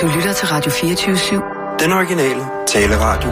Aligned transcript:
Du 0.00 0.06
lytter 0.16 0.32
til 0.32 0.48
Radio 0.48 0.70
24-7. 0.72 1.84
Den 1.84 1.92
originale 1.92 2.40
taleradio. 2.66 3.30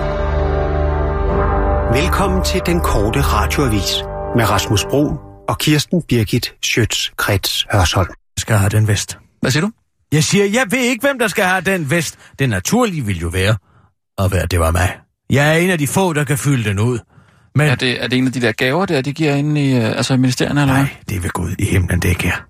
Velkommen 2.02 2.44
til 2.44 2.60
den 2.66 2.80
korte 2.80 3.20
radioavis 3.20 3.94
med 4.36 4.50
Rasmus 4.50 4.84
Bro 4.84 5.16
og 5.48 5.58
Kirsten 5.58 6.02
Birgit 6.08 6.54
Schøtz-Krets 6.66 7.66
Hørsholm. 7.72 8.08
skal 8.38 8.56
have 8.56 8.68
den 8.68 8.88
vest. 8.88 9.18
Hvad 9.40 9.50
siger 9.50 9.60
du? 9.66 9.70
Jeg 10.12 10.24
siger, 10.24 10.44
jeg 10.44 10.66
ved 10.70 10.78
ikke, 10.78 11.06
hvem 11.06 11.18
der 11.18 11.28
skal 11.28 11.44
have 11.44 11.60
den 11.60 11.90
vest. 11.90 12.18
Det 12.38 12.48
naturlige 12.48 13.04
vil 13.04 13.18
jo 13.18 13.28
være, 13.28 13.56
at 14.18 14.32
være, 14.32 14.46
det 14.46 14.60
var 14.60 14.70
mig. 14.70 14.96
Jeg 15.30 15.48
er 15.54 15.58
en 15.58 15.70
af 15.70 15.78
de 15.78 15.86
få, 15.86 16.12
der 16.12 16.24
kan 16.24 16.38
fylde 16.38 16.68
den 16.68 16.78
ud. 16.78 16.98
Men 17.54 17.68
Er 17.68 17.74
det, 17.74 18.02
er 18.02 18.08
det 18.08 18.18
en 18.18 18.26
af 18.26 18.32
de 18.32 18.40
der 18.40 18.52
gaver, 18.52 18.86
der 18.86 19.00
de 19.02 19.12
giver 19.12 19.34
inde 19.34 19.64
i 19.64 19.76
øh, 19.76 19.84
altså 19.88 20.16
ministerierne, 20.16 20.60
eller 20.60 20.74
hvad? 20.74 20.82
nej, 20.84 20.96
det 21.08 21.16
er 21.16 21.20
ved 21.20 21.30
Gud 21.30 21.54
i 21.58 21.64
himlen, 21.64 22.00
det 22.00 22.08
ikke 22.08 22.28
er. 22.28 22.46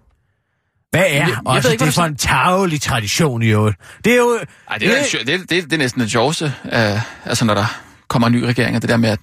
Hvad 0.90 1.00
er 1.00 1.06
jeg 1.06 1.18
jeg, 1.18 1.26
ved 1.26 1.36
også 1.44 1.72
ikke, 1.72 1.84
det 1.84 1.94
for 1.94 2.02
en 2.02 2.16
tavlig 2.16 2.80
tradition 2.80 3.42
i 3.42 3.46
øvrigt? 3.46 3.76
Det 4.04 4.12
er 4.12 4.16
jo... 4.16 4.38
Ej, 4.70 4.78
det, 4.78 4.88
er, 4.98 5.02
det, 5.18 5.26
det, 5.26 5.50
det, 5.50 5.64
det 5.64 5.72
er 5.72 5.76
næsten 5.78 6.00
det 6.02 6.10
sjoveste, 6.10 6.52
øh, 6.72 7.26
altså 7.26 7.44
når 7.44 7.54
der 7.54 7.80
kommer 8.08 8.28
en 8.28 8.34
ny 8.34 8.42
regering, 8.42 8.76
og 8.76 8.82
det 8.82 8.90
der 8.90 8.96
med, 8.96 9.08
at... 9.08 9.18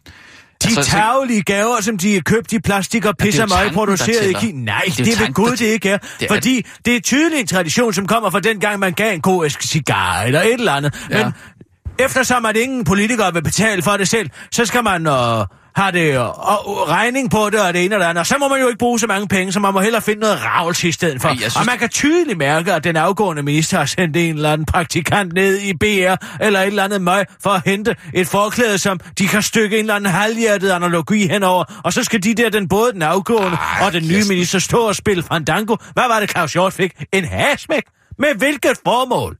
De 0.64 0.68
altså, 0.68 0.84
så- 0.84 0.90
tavlige 0.92 1.42
gaver, 1.44 1.82
som 1.82 1.98
de 1.98 2.18
er 2.18 2.22
købt 2.22 2.54
i 2.54 2.60
plastik 2.60 3.06
og 3.06 3.14
det 3.20 3.22
er 3.22 3.26
pisser 3.26 3.48
mig 3.48 3.58
tanken, 3.58 3.73
produceret 3.73 4.30
i. 4.30 4.34
Kina. 4.34 4.72
Nej, 4.72 4.82
Det 4.86 4.92
er 4.92 4.96
det, 4.96 5.06
det 5.06 5.14
er 5.22 5.26
ved 5.26 5.34
Gud, 5.34 5.52
det 5.52 5.62
ikke 5.62 5.90
er. 5.90 5.98
Det 5.98 6.08
er- 6.22 6.34
fordi 6.36 6.66
det 6.86 6.96
er 6.96 7.00
tydeligt 7.02 7.42
en 7.42 7.48
tradition, 7.48 7.94
som 7.94 8.08
kommer 8.08 8.30
fra 8.30 8.40
den 8.40 8.59
gang, 8.59 8.80
man 8.80 8.94
gav 8.94 9.14
en 9.26 9.45
æske 9.45 9.68
cigar 9.68 10.22
eller 10.22 10.42
et 10.42 10.54
eller 10.54 10.72
andet. 10.72 11.06
Ja. 11.09 11.23
Men 11.23 11.34
eftersom 12.00 12.45
at 12.45 12.58
ingen 12.58 12.84
politikere 12.84 13.34
vil 13.34 13.44
betale 13.44 13.82
for 13.82 13.98
det 13.98 14.08
selv, 14.08 14.30
så 14.52 14.66
skal 14.66 14.84
man 14.84 15.08
øh, 15.08 15.45
have 15.76 15.91
det, 15.91 16.13
øh, 16.13 16.20
og 16.22 16.90
regning 16.90 17.32
på 17.32 17.50
det 17.50 17.62
og 17.62 17.73
det 17.73 17.86
ene 17.86 17.95
og 17.95 18.00
det 18.00 18.05
andet. 18.05 18.20
Og 18.20 18.26
så 18.27 18.36
må 18.40 18.48
man 18.48 18.59
jo 18.62 18.68
ikke 18.68 18.77
bruge 18.77 19.00
så 19.00 19.08
mange 19.08 19.27
penge, 19.27 19.52
så 19.54 19.59
man 19.59 19.73
må 19.73 19.80
hellere 19.80 20.02
finde 20.02 20.22
noget 20.22 20.40
ravls 20.45 20.84
i 20.84 20.91
stedet 20.91 21.22
for. 21.22 21.30
Ej, 21.30 21.36
synes- 21.36 21.55
Og 21.55 21.66
man 21.66 21.77
kan 21.77 21.90
tydeligt 21.90 22.38
mærke, 22.38 22.73
at 22.73 22.84
den 22.84 22.95
afgående 22.95 23.44
minister 23.44 23.78
har 23.78 23.86
sendt 23.86 24.17
en 24.17 24.36
eller 24.36 24.54
anden 24.54 24.66
praktikant 24.66 25.34
ned 25.34 25.59
i 25.59 25.73
BR 25.73 26.16
eller 26.44 26.59
et 26.59 26.67
eller 26.67 26.83
andet 26.83 27.02
møg 27.02 27.25
for 27.44 27.50
at 27.50 27.61
hente 27.66 27.95
et 28.14 28.28
forklæde, 28.28 28.78
som 28.78 29.00
de 29.17 29.28
kan 29.28 29.42
stykke 29.42 29.75
en 29.75 29.80
eller 29.83 29.95
anden 29.95 30.11
halvhjertet 30.11 30.70
analogi 30.72 31.28
henover. 31.28 31.64
Og 31.83 31.94
så 31.94 32.03
skal 32.03 32.23
de 32.23 32.33
der, 32.33 32.50
den 32.50 32.67
både 32.67 32.92
den 32.94 33.02
afgående 33.02 33.58
Ej, 33.58 33.86
og 33.86 33.94
den 33.94 34.08
nye 34.08 34.23
minister, 34.30 34.59
stå 34.59 34.78
og 34.88 34.95
spille 34.95 35.23
fandango. 35.23 35.76
Hvad 35.94 36.03
var 36.08 36.20
det, 36.20 36.31
Claus 36.31 36.53
Hjort 36.53 36.73
fik? 36.73 36.92
En 37.14 37.26
hasmæk? 37.26 37.83
Med 38.20 38.36
hvilket 38.38 38.72
formål? 38.86 39.38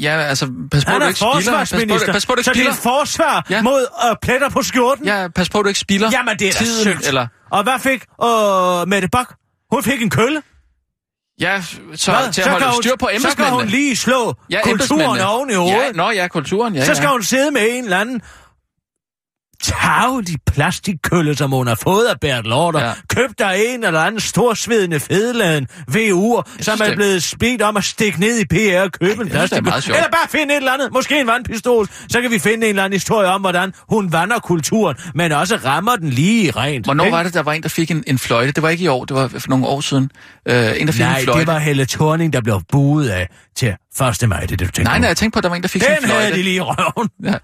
Ja, 0.00 0.10
altså, 0.18 0.46
pas 0.70 0.84
på, 0.84 0.90
Han 0.90 1.00
du 1.00 1.06
ikke 1.06 1.18
spilder. 1.18 1.52
Pas 1.58 1.70
på, 1.72 2.12
pas 2.12 2.26
på, 2.26 2.32
du 2.34 2.38
ikke 2.38 2.44
så 2.44 2.52
det 2.54 2.66
er 2.66 2.70
et 2.70 2.76
forsvar 2.76 3.46
Ja. 3.50 3.62
mod 3.62 3.86
øh, 4.10 4.16
pletter 4.22 4.48
på 4.48 4.62
skjorten? 4.62 5.04
Ja, 5.06 5.28
pas 5.34 5.48
på, 5.48 5.62
du 5.62 5.68
ikke 5.68 5.80
spilder 5.80 6.10
Jamen, 6.12 6.38
det 6.38 6.48
er 6.48 6.52
tiden, 6.52 6.84
sødt. 6.84 7.08
eller... 7.08 7.26
Og 7.50 7.62
hvad 7.62 7.78
fik 7.78 8.04
øh, 8.24 8.88
Mette 8.88 9.08
Bak? 9.08 9.34
Hun 9.72 9.82
fik 9.82 10.02
en 10.02 10.10
kølle. 10.10 10.42
Ja, 11.40 11.62
så 11.94 12.10
Hvad? 12.12 12.32
til 12.32 12.40
at 12.42 12.48
holde 12.50 12.64
kan 12.64 12.72
hun, 12.74 12.82
styr 12.82 12.96
på 12.96 13.08
så 13.18 13.36
kan 13.36 13.44
hun 13.46 13.60
embedsmændene. 13.60 13.70
lige 13.70 13.96
slå 13.96 14.34
Ja, 14.50 14.60
kulturen 14.62 14.70
embedsmændene. 15.00 15.26
oven 15.28 15.50
i 15.50 15.54
hovedet. 15.54 15.76
Ja, 15.76 15.92
nå 15.92 16.10
ja, 16.10 16.28
kulturen, 16.28 16.74
ja, 16.74 16.84
så 16.84 16.94
skal 16.94 17.06
ja. 17.06 17.12
hun 17.12 17.22
sidde 17.22 17.50
med 17.50 17.62
en 17.70 17.84
eller 17.84 17.98
anden 17.98 18.22
tavlig 19.62 20.36
plastikkølle, 20.46 21.36
som 21.36 21.50
hun 21.50 21.66
har 21.66 21.74
fået 21.74 22.04
af 22.06 22.20
Bert 22.20 22.46
Lorter, 22.46 22.84
ja. 22.84 22.92
Købt 23.14 23.40
af 23.40 23.62
en 23.68 23.84
eller 23.84 24.00
anden 24.00 24.20
storsvedende 24.20 25.00
fedeladen 25.00 25.66
VU'er, 25.90 26.42
som 26.60 26.80
er 26.80 26.86
det- 26.86 26.96
blevet 26.96 27.22
spidt 27.22 27.62
om 27.62 27.76
at 27.76 27.84
stikke 27.84 28.20
ned 28.20 28.38
i 28.40 28.44
PR 28.44 28.80
og 28.80 28.92
købe 28.92 29.22
en 29.22 29.28
plastikkølle. 29.28 29.76
Eller 29.86 30.08
bare 30.12 30.28
finde 30.28 30.52
et 30.54 30.56
eller 30.56 30.72
andet, 30.72 30.92
måske 30.92 31.20
en 31.20 31.26
vandpistol, 31.26 31.88
så 32.08 32.20
kan 32.20 32.30
vi 32.30 32.38
finde 32.38 32.66
en 32.66 32.68
eller 32.70 32.84
anden 32.84 32.96
historie 32.96 33.28
om, 33.28 33.40
hvordan 33.40 33.72
hun 33.88 34.12
vander 34.12 34.38
kulturen, 34.38 34.96
men 35.14 35.32
også 35.32 35.56
rammer 35.64 35.96
den 35.96 36.10
lige 36.10 36.50
rent. 36.50 36.84
Hvornår 36.86 37.04
Ikke? 37.04 37.16
var 37.16 37.22
det, 37.22 37.34
der 37.34 37.42
var 37.42 37.52
en, 37.52 37.62
der 37.62 37.68
fik 37.68 37.90
en, 37.90 38.04
en 38.06 38.18
fløjte? 38.18 38.52
Det 38.52 38.62
var 38.62 38.68
ikke 38.68 38.84
i 38.84 38.88
år, 38.88 39.04
det 39.04 39.16
var 39.16 39.28
for 39.28 39.40
nogle 39.48 39.66
år 39.66 39.80
siden. 39.80 40.10
Uh, 40.50 40.54
en, 40.54 40.86
der 40.86 40.92
fik 40.92 41.00
Nej, 41.00 41.18
en 41.18 41.24
fløjte. 41.24 41.40
det 41.40 41.46
var 41.46 41.58
Helle 41.58 41.86
Thorning, 41.86 42.32
der 42.32 42.40
blev 42.40 42.60
buet 42.72 43.08
af 43.08 43.28
til 43.56 43.68
1. 44.22 44.28
maj, 44.28 44.40
det 44.40 44.60
du 44.60 44.64
tænker 44.64 44.82
Nej, 44.84 44.98
nej, 44.98 45.08
jeg 45.08 45.16
tænkte 45.16 45.34
på, 45.34 45.38
at 45.38 45.42
der 45.42 45.48
var 45.48 45.56
en, 45.56 45.62
der 45.62 45.68
fik 45.68 45.82
sådan 45.82 45.96
en 45.96 46.00
Den 46.02 46.08
fløjte. 46.08 46.24
havde 46.24 46.36
de 46.38 46.42
lige 46.42 46.56
i 46.56 46.60
røven. 46.60 47.08
Ja. 47.24 47.34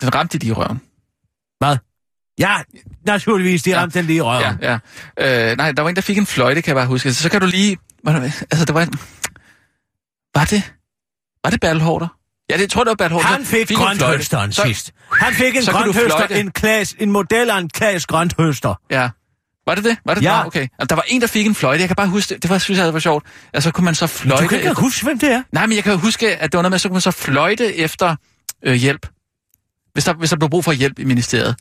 Den 0.00 0.14
ramte 0.14 0.38
de 0.38 0.42
lige 0.44 0.50
i 0.50 0.52
røven. 0.52 0.80
Hvad? 1.58 1.76
Ja, 2.38 2.56
naturligvis, 3.06 3.62
de 3.62 3.70
Ja. 3.70 3.80
ramte 3.80 3.98
den 3.98 4.06
lige 4.06 4.16
i 4.16 4.20
røven. 4.20 4.56
Ja, 4.62 4.78
ja. 5.18 5.50
Øh, 5.50 5.56
nej, 5.56 5.72
der 5.72 5.82
var 5.82 5.88
en, 5.90 5.96
der 5.96 6.02
fik 6.02 6.18
en 6.18 6.26
fløjte, 6.26 6.62
kan 6.62 6.68
jeg 6.68 6.76
bare 6.76 6.86
huske. 6.86 7.14
Så, 7.14 7.22
så 7.22 7.28
kan 7.30 7.40
du 7.40 7.46
lige... 7.46 7.78
Det, 8.06 8.14
altså, 8.50 8.64
det 8.64 8.74
var... 8.74 8.82
en- 8.82 8.98
Var 10.34 10.44
det... 10.44 10.72
Var 11.44 11.50
det 11.50 11.60
Bertel 11.60 11.82
Hårder? 11.82 12.08
Ja, 12.50 12.54
det 12.54 12.60
jeg 12.60 12.70
tror 12.70 12.84
det 12.84 12.88
var 12.88 12.94
Bertel 12.94 13.12
Hårder. 13.12 13.26
Han 13.28 13.44
fik 13.44 13.70
en 13.70 13.76
fløjte. 13.76 14.00
grønthøsteren 14.04 14.52
Så- 14.52 14.62
sidst. 14.62 14.92
Han 15.12 15.34
fik 15.34 15.56
en 15.56 15.62
grønthøster, 15.64 16.26
en, 16.26 16.50
klass, 16.50 16.96
en 16.98 17.10
model 17.10 17.50
af 17.50 17.58
en 17.58 17.68
klass 17.68 18.06
grønthøster. 18.06 18.74
Ja. 18.90 19.08
Var 19.66 19.74
det 19.74 19.84
det? 19.84 19.96
Var 20.04 20.14
det 20.14 20.22
Ja. 20.22 20.40
Nå, 20.40 20.46
okay. 20.46 20.60
Altså, 20.60 20.86
der 20.88 20.94
var 20.94 21.04
en, 21.08 21.20
der 21.20 21.26
fik 21.26 21.46
en 21.46 21.54
fløjte. 21.54 21.80
Jeg 21.80 21.88
kan 21.88 21.96
bare 21.96 22.08
huske 22.08 22.34
det. 22.34 22.42
Det 22.42 22.50
var, 22.50 22.58
synes 22.58 22.78
jeg, 22.78 22.86
det 22.86 22.94
var 22.94 23.00
sjovt. 23.00 23.26
Altså, 23.52 23.68
så 23.68 23.72
kunne 23.72 23.84
man 23.84 23.94
så 23.94 24.06
fløjte... 24.06 24.42
Du 24.44 24.48
kan 24.48 24.58
ikke 24.58 24.68
efter... 24.70 24.82
huske, 24.82 25.04
hvem 25.04 25.18
det 25.18 25.32
er. 25.32 25.42
Nej, 25.52 25.66
men 25.66 25.76
jeg 25.76 25.84
kan 25.84 25.98
huske, 25.98 26.36
at 26.36 26.52
det 26.52 26.56
var 26.58 26.62
noget 26.62 26.70
med, 26.70 26.78
så 26.78 26.88
kunne 26.88 26.94
man 26.94 27.00
så 27.00 27.10
fløjte 27.10 27.76
efter 27.76 28.16
øh, 28.64 28.74
hjælp. 28.74 29.06
Hvis 29.98 30.04
der, 30.04 30.12
hvis 30.12 30.30
der 30.30 30.36
blev 30.36 30.50
brug 30.50 30.64
for 30.64 30.72
hjælp 30.72 30.98
i 30.98 31.04
ministeriet, 31.04 31.56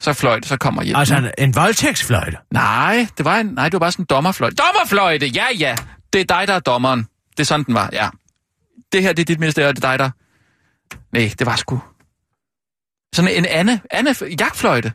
så 0.00 0.12
fløjte, 0.12 0.48
så 0.48 0.56
kommer 0.56 0.82
hjælp. 0.82 0.98
Altså 0.98 1.16
en, 1.16 1.30
en 1.38 1.54
voldtægtsfløjte. 1.54 2.36
Nej, 2.50 3.06
det 3.18 3.24
var 3.24 3.36
en, 3.38 3.46
nej, 3.46 3.64
det 3.64 3.72
var 3.72 3.78
bare 3.78 3.92
sådan 3.92 4.02
en 4.02 4.06
dommerfløjte. 4.10 4.56
Dommerfløjte! 4.56 5.26
Ja, 5.26 5.46
ja. 5.58 5.76
Det 6.12 6.20
er 6.20 6.24
dig, 6.24 6.48
der 6.48 6.54
er 6.54 6.58
dommeren. 6.58 7.06
Det 7.30 7.40
er 7.40 7.44
sådan, 7.44 7.64
den 7.64 7.74
var, 7.74 7.90
ja. 7.92 8.08
Det 8.92 9.02
her, 9.02 9.12
det 9.12 9.22
er 9.22 9.24
dit 9.24 9.40
ministerie, 9.40 9.68
det 9.68 9.84
er 9.84 9.90
dig, 9.90 9.98
der... 9.98 10.10
Nej, 11.12 11.32
det 11.38 11.46
var 11.46 11.56
sgu... 11.56 11.82
Sådan 13.14 13.30
en 13.30 13.46
Anne, 13.46 13.80
Anne 13.90 14.14
jagtfløjte. 14.40 14.92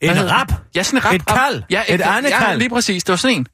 En 0.00 0.30
rap. 0.30 0.52
Ja, 0.74 0.82
sådan 0.82 0.98
en 0.98 1.04
rap. 1.04 1.14
Et 1.14 1.26
kald. 1.26 1.62
Ja, 1.70 1.82
Et 1.88 2.00
andekald. 2.00 2.50
Ja, 2.50 2.54
lige 2.54 2.70
præcis. 2.70 3.04
Det 3.04 3.12
var 3.12 3.16
sådan 3.16 3.36
en. 3.36 3.46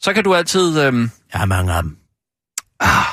Så 0.00 0.12
kan 0.12 0.24
du 0.24 0.34
altid... 0.34 0.80
Øhm... 0.82 1.10
Ja, 1.34 1.44
mange 1.44 1.72
af 1.74 1.82
dem. 1.82 1.96
Ah. 2.80 3.04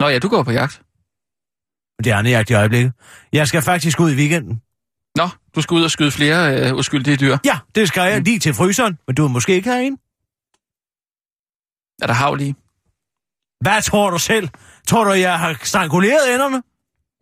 Nå 0.00 0.08
ja, 0.08 0.18
du 0.18 0.28
går 0.28 0.42
på 0.42 0.52
jagt. 0.52 0.80
Det 2.04 2.12
er 2.12 2.16
andet 2.16 2.50
i 2.50 2.54
øjeblikket. 2.54 2.92
Jeg 3.32 3.48
skal 3.48 3.62
faktisk 3.62 4.00
ud 4.00 4.10
i 4.10 4.14
weekenden. 4.14 4.62
Nå, 5.16 5.28
du 5.54 5.62
skal 5.62 5.74
ud 5.74 5.84
og 5.84 5.90
skyde 5.90 6.10
flere 6.10 6.68
øh, 6.68 6.74
uskyldige 6.74 7.16
dyr. 7.16 7.38
Ja, 7.44 7.58
det 7.74 7.88
skal 7.88 8.00
jeg 8.00 8.20
lige 8.20 8.38
til 8.38 8.54
fryseren, 8.54 8.98
men 9.06 9.16
du 9.16 9.22
vil 9.22 9.30
måske 9.30 9.54
ikke 9.54 9.86
en. 9.86 9.98
Er 12.02 12.06
der 12.06 12.14
havl 12.14 12.40
i? 12.40 12.54
Hvad 13.60 13.82
tror 13.82 14.10
du 14.10 14.18
selv? 14.18 14.48
Tror 14.86 15.04
du, 15.04 15.12
jeg 15.12 15.38
har 15.38 15.58
stranguleret 15.62 16.34
enderne? 16.34 16.62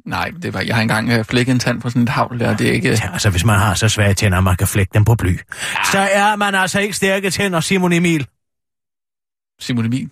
Nej, 0.04 0.30
det 0.42 0.54
var, 0.54 0.60
jeg 0.60 0.74
har 0.74 0.82
engang 0.82 1.10
øh, 1.10 1.24
flækket 1.24 1.52
en 1.52 1.58
tand 1.58 1.80
på 1.80 1.90
sådan 1.90 2.02
et 2.02 2.08
havl 2.08 2.40
der. 2.40 2.56
Det 2.56 2.68
er 2.68 2.72
ikke... 2.72 2.88
Ja, 2.88 3.12
altså, 3.12 3.30
hvis 3.30 3.44
man 3.44 3.58
har 3.58 3.74
så 3.74 3.88
svage 3.88 4.14
tænder, 4.14 4.38
at 4.38 4.44
man 4.44 4.56
kan 4.56 4.66
flække 4.66 4.90
dem 4.94 5.04
på 5.04 5.14
bly, 5.14 5.38
så 5.92 5.98
er 5.98 6.36
man 6.36 6.54
altså 6.54 6.80
ikke 6.80 6.96
stærke 6.96 7.30
tænder, 7.30 7.60
Simon 7.60 7.92
Emil. 7.92 8.26
Simon 9.60 9.84
Emil. 9.84 10.10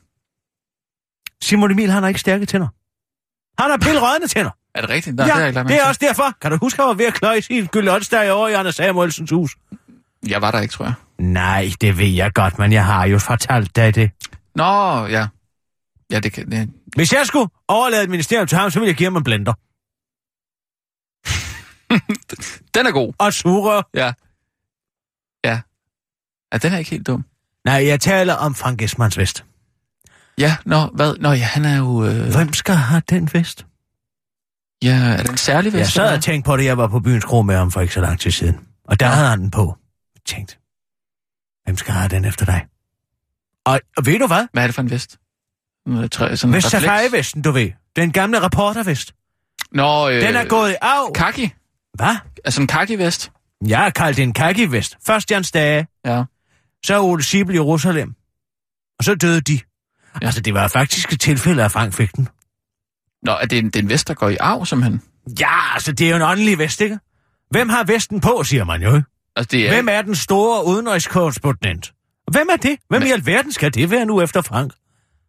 Simon 1.42 1.70
Emil, 1.70 1.90
han 1.90 2.02
har 2.02 2.08
ikke 2.08 2.20
stærke 2.20 2.46
tænder. 2.46 2.68
Han 3.58 3.70
har 3.70 3.76
pilrødne 3.76 4.26
tænder. 4.28 4.50
Er 4.74 4.80
det 4.80 4.90
rigtigt? 4.90 5.16
Nå, 5.16 5.24
ja, 5.24 5.36
jeg 5.36 5.46
ikke 5.46 5.54
lagt 5.54 5.68
det 5.68 5.80
er 5.80 5.84
også 5.84 5.98
derfor. 6.02 6.34
Kan 6.40 6.50
du 6.50 6.56
huske, 6.56 6.82
at 6.82 6.84
han 6.84 6.88
var 6.88 6.94
ved 6.94 7.06
at 7.06 7.14
kløje 7.14 7.42
sin 7.42 7.66
gyldåndsdag 7.66 8.32
over 8.32 8.48
i 8.48 8.52
Anders 8.52 8.74
Samuelsens 8.74 9.30
hus? 9.30 9.56
Jeg 10.28 10.42
var 10.42 10.50
der 10.50 10.60
ikke, 10.60 10.72
tror 10.72 10.84
jeg. 10.84 10.94
Nej, 11.18 11.70
det 11.80 11.98
ved 11.98 12.06
jeg 12.06 12.32
godt, 12.34 12.58
men 12.58 12.72
jeg 12.72 12.84
har 12.84 13.06
jo 13.06 13.18
fortalt 13.18 13.76
dig 13.76 13.94
det. 13.94 14.10
Nå, 14.54 15.06
ja. 15.06 15.26
Ja, 16.10 16.20
det 16.20 16.32
kan... 16.32 16.50
Det... 16.50 16.70
Hvis 16.96 17.12
jeg 17.12 17.26
skulle 17.26 17.48
overlade 17.68 18.02
et 18.02 18.10
ministerium 18.10 18.46
til 18.46 18.58
ham, 18.58 18.70
så 18.70 18.78
ville 18.78 18.88
jeg 18.88 18.96
give 18.96 19.06
ham 19.06 19.16
en 19.16 19.24
blender. 19.24 19.52
Den 22.74 22.86
er 22.86 22.90
god. 22.90 23.12
Og 23.18 23.32
sugerør. 23.32 23.82
Ja. 23.94 24.12
Ja. 25.44 25.60
Ja, 26.52 26.58
den 26.58 26.72
er 26.72 26.78
ikke 26.78 26.90
helt 26.90 27.06
dum. 27.06 27.24
Nej, 27.64 27.86
jeg 27.86 28.00
taler 28.00 28.34
om 28.34 28.54
Frank 28.54 28.82
Esmans 28.82 29.18
vest. 29.18 29.44
Ja, 30.38 30.56
nå, 30.64 30.86
hvad? 30.86 31.16
Nå, 31.20 31.28
ja, 31.32 31.44
han 31.44 31.64
er 31.64 31.76
jo... 31.78 32.04
Øh... 32.04 32.32
Hvem 32.34 32.52
skal 32.52 32.74
have 32.74 33.02
den 33.10 33.30
vest? 33.32 33.66
Ja, 34.82 34.96
er 34.96 35.16
det 35.16 35.30
en 35.30 35.36
særlig 35.36 35.72
vest? 35.72 35.78
Jeg 35.80 35.86
sad 35.88 36.16
og 36.16 36.22
tænkte 36.22 36.46
på 36.46 36.56
det, 36.56 36.64
jeg 36.64 36.78
var 36.78 36.86
på 36.86 37.00
byens 37.00 37.24
kro 37.24 37.42
med 37.42 37.56
ham 37.56 37.70
for 37.70 37.80
ikke 37.80 37.94
så 37.94 38.00
lang 38.00 38.20
tid 38.20 38.30
siden. 38.30 38.58
Og 38.84 39.00
der 39.00 39.06
Ja. 39.06 39.12
havde 39.12 39.28
han 39.28 39.40
den 39.40 39.50
på. 39.50 39.76
Jeg 40.14 40.20
tænkte, 40.26 40.56
hvem 41.64 41.76
skal 41.76 41.94
have 41.94 42.08
den 42.08 42.24
efter 42.24 42.44
dig? 42.46 42.66
Og, 43.64 43.80
og 43.96 44.06
ved 44.06 44.18
du 44.18 44.26
hvad? 44.26 44.46
hvad? 44.52 44.62
Er 44.62 44.66
det 44.66 44.74
for 44.74 44.82
en 44.82 44.90
vest? 44.90 45.18
Træ, 46.12 46.36
sådan 46.36 46.54
Vest? 46.54 46.70
Safari-vesten, 46.70 47.42
du 47.42 47.50
ved. 47.50 47.70
Den 47.96 48.12
gamle 48.12 48.42
reportervest. 48.42 49.14
Nå, 49.72 50.08
øh... 50.08 50.22
Den 50.22 50.36
er 50.36 50.44
gået 50.44 50.76
af. 50.82 51.12
Kaki? 51.14 51.50
Hvad? 51.94 52.16
Altså 52.44 52.60
en 52.60 52.66
kaki-vest? 52.66 53.32
Jeg 53.66 53.78
har 53.78 53.90
kaldt 53.90 54.16
det 54.16 54.22
en 54.22 54.32
kaki-vest. 54.32 54.96
Først 55.06 55.30
Jans 55.30 55.50
Dage, 55.52 55.86
Ja. 56.04 56.24
så 56.86 57.00
Ole 57.02 57.22
Sibel 57.22 57.54
i 57.54 57.58
Jerusalem. 57.58 58.14
Og 58.98 59.04
så 59.04 59.14
døde 59.14 59.40
de. 59.40 59.60
Ja. 60.22 60.26
Altså, 60.26 60.40
det 60.40 60.54
var 60.54 60.68
faktisk 60.68 61.12
et 61.12 61.20
tilfælde, 61.20 61.64
at 61.64 61.72
Frank 61.72 61.92
fik 61.94 62.16
den. 62.16 62.28
Nå, 63.22 63.32
er 63.32 63.46
det 63.46 63.58
en, 63.58 63.64
det 63.64 63.76
er 63.76 63.80
en 63.82 63.88
vest, 63.88 64.08
der 64.08 64.14
går 64.14 64.28
i 64.28 64.36
arv, 64.40 64.66
simpelthen? 64.66 65.02
Ja, 65.40 65.74
altså, 65.74 65.92
det 65.92 66.06
er 66.06 66.10
jo 66.10 66.16
en 66.16 66.22
åndelig 66.22 66.58
vest, 66.58 66.80
ikke? 66.80 66.98
Hvem 67.50 67.68
har 67.68 67.84
vesten 67.84 68.20
på, 68.20 68.42
siger 68.44 68.64
man 68.64 68.82
jo. 68.82 69.02
Altså, 69.36 69.48
det 69.50 69.66
er... 69.68 69.74
Hvem 69.74 69.88
er 69.90 70.02
den 70.02 70.14
store 70.14 70.66
udenrigskorrespondent? 70.66 71.92
Hvem 72.32 72.48
er 72.52 72.56
det? 72.56 72.76
Hvem 72.88 73.00
Men- 73.02 73.08
i 73.08 73.12
alverden 73.12 73.52
skal 73.52 73.74
det 73.74 73.90
være 73.90 74.04
nu 74.06 74.20
efter 74.20 74.42
Frank? 74.42 74.72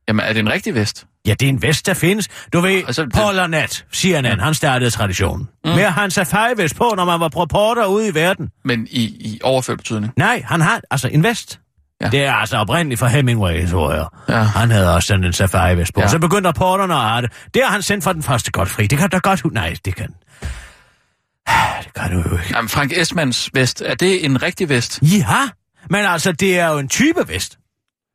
Jamen, 0.08 0.26
er 0.26 0.34
det 0.34 0.40
en 0.40 0.50
rigtig 0.50 0.76
vest? 0.76 1.06
Ja, 1.28 1.34
det 1.34 1.46
er 1.46 1.50
en 1.50 1.62
vest, 1.62 1.86
der 1.86 1.94
findes. 1.94 2.28
Du 2.54 2.60
ved, 2.60 2.84
Altså, 2.88 3.06
det- 3.06 3.14
Paul 3.14 3.40
Arnett, 3.40 3.86
CNN, 3.94 4.40
han 4.40 4.54
startede 4.54 4.90
traditionen. 4.92 5.48
Mm. 5.66 5.72
Med 5.72 5.94
at 5.98 6.14
safari-vest 6.14 6.76
på, 6.76 6.94
når 6.96 7.06
man 7.06 7.20
var 7.20 7.42
reporter 7.44 7.86
ude 7.86 8.08
i 8.08 8.14
verden. 8.14 8.50
Men 8.66 8.88
i, 8.92 9.04
i 9.04 9.40
overført 9.44 9.78
betydning? 9.78 10.14
Nej, 10.18 10.44
han 10.46 10.62
har 10.62 10.82
altså 10.92 11.08
en 11.08 11.24
vest. 11.24 11.60
Ja. 12.02 12.10
Det 12.10 12.24
er 12.26 12.34
altså 12.34 12.58
oprindeligt 12.58 13.00
fra 13.00 13.08
Hemingway, 13.08 13.68
tror 13.70 13.94
jeg. 13.94 14.06
Ja. 14.30 14.36
Han 14.44 14.72
havde 14.72 14.94
også 14.96 15.08
sådan 15.08 15.24
en 15.24 15.34
safari-vest 15.34 15.94
på. 15.94 16.02
Ja. 16.02 16.08
Så 16.08 16.20
begyndte 16.20 16.48
rapporterne 16.48 16.94
at 16.96 17.00
have 17.02 17.22
det. 17.22 17.32
Det 17.54 17.62
har 17.66 17.72
han 17.72 17.82
sendt 17.82 18.04
fra 18.04 18.14
den 18.14 18.24
første 18.24 18.52
godt 18.52 18.70
fri. 18.70 18.88
Det 18.88 18.98
kan 18.98 19.10
da 19.10 19.18
godt... 19.18 19.54
Nej, 19.54 19.76
det 19.86 19.96
kan... 19.96 20.08
Det 21.84 21.94
kan 21.96 22.12
du 22.12 22.18
jo 22.30 22.38
ikke. 22.38 22.56
Jamen, 22.56 22.70
Frank 22.70 22.94
Esmans 22.98 23.50
vest, 23.54 23.82
er 23.86 23.96
det 23.96 24.26
en 24.26 24.44
rigtig 24.44 24.70
vest? 24.70 25.00
Ja, 25.02 25.50
men 25.90 26.06
altså, 26.06 26.32
det 26.32 26.60
er 26.60 26.68
jo 26.68 26.78
en 26.78 26.88
type 26.90 27.28
vest. 27.28 27.58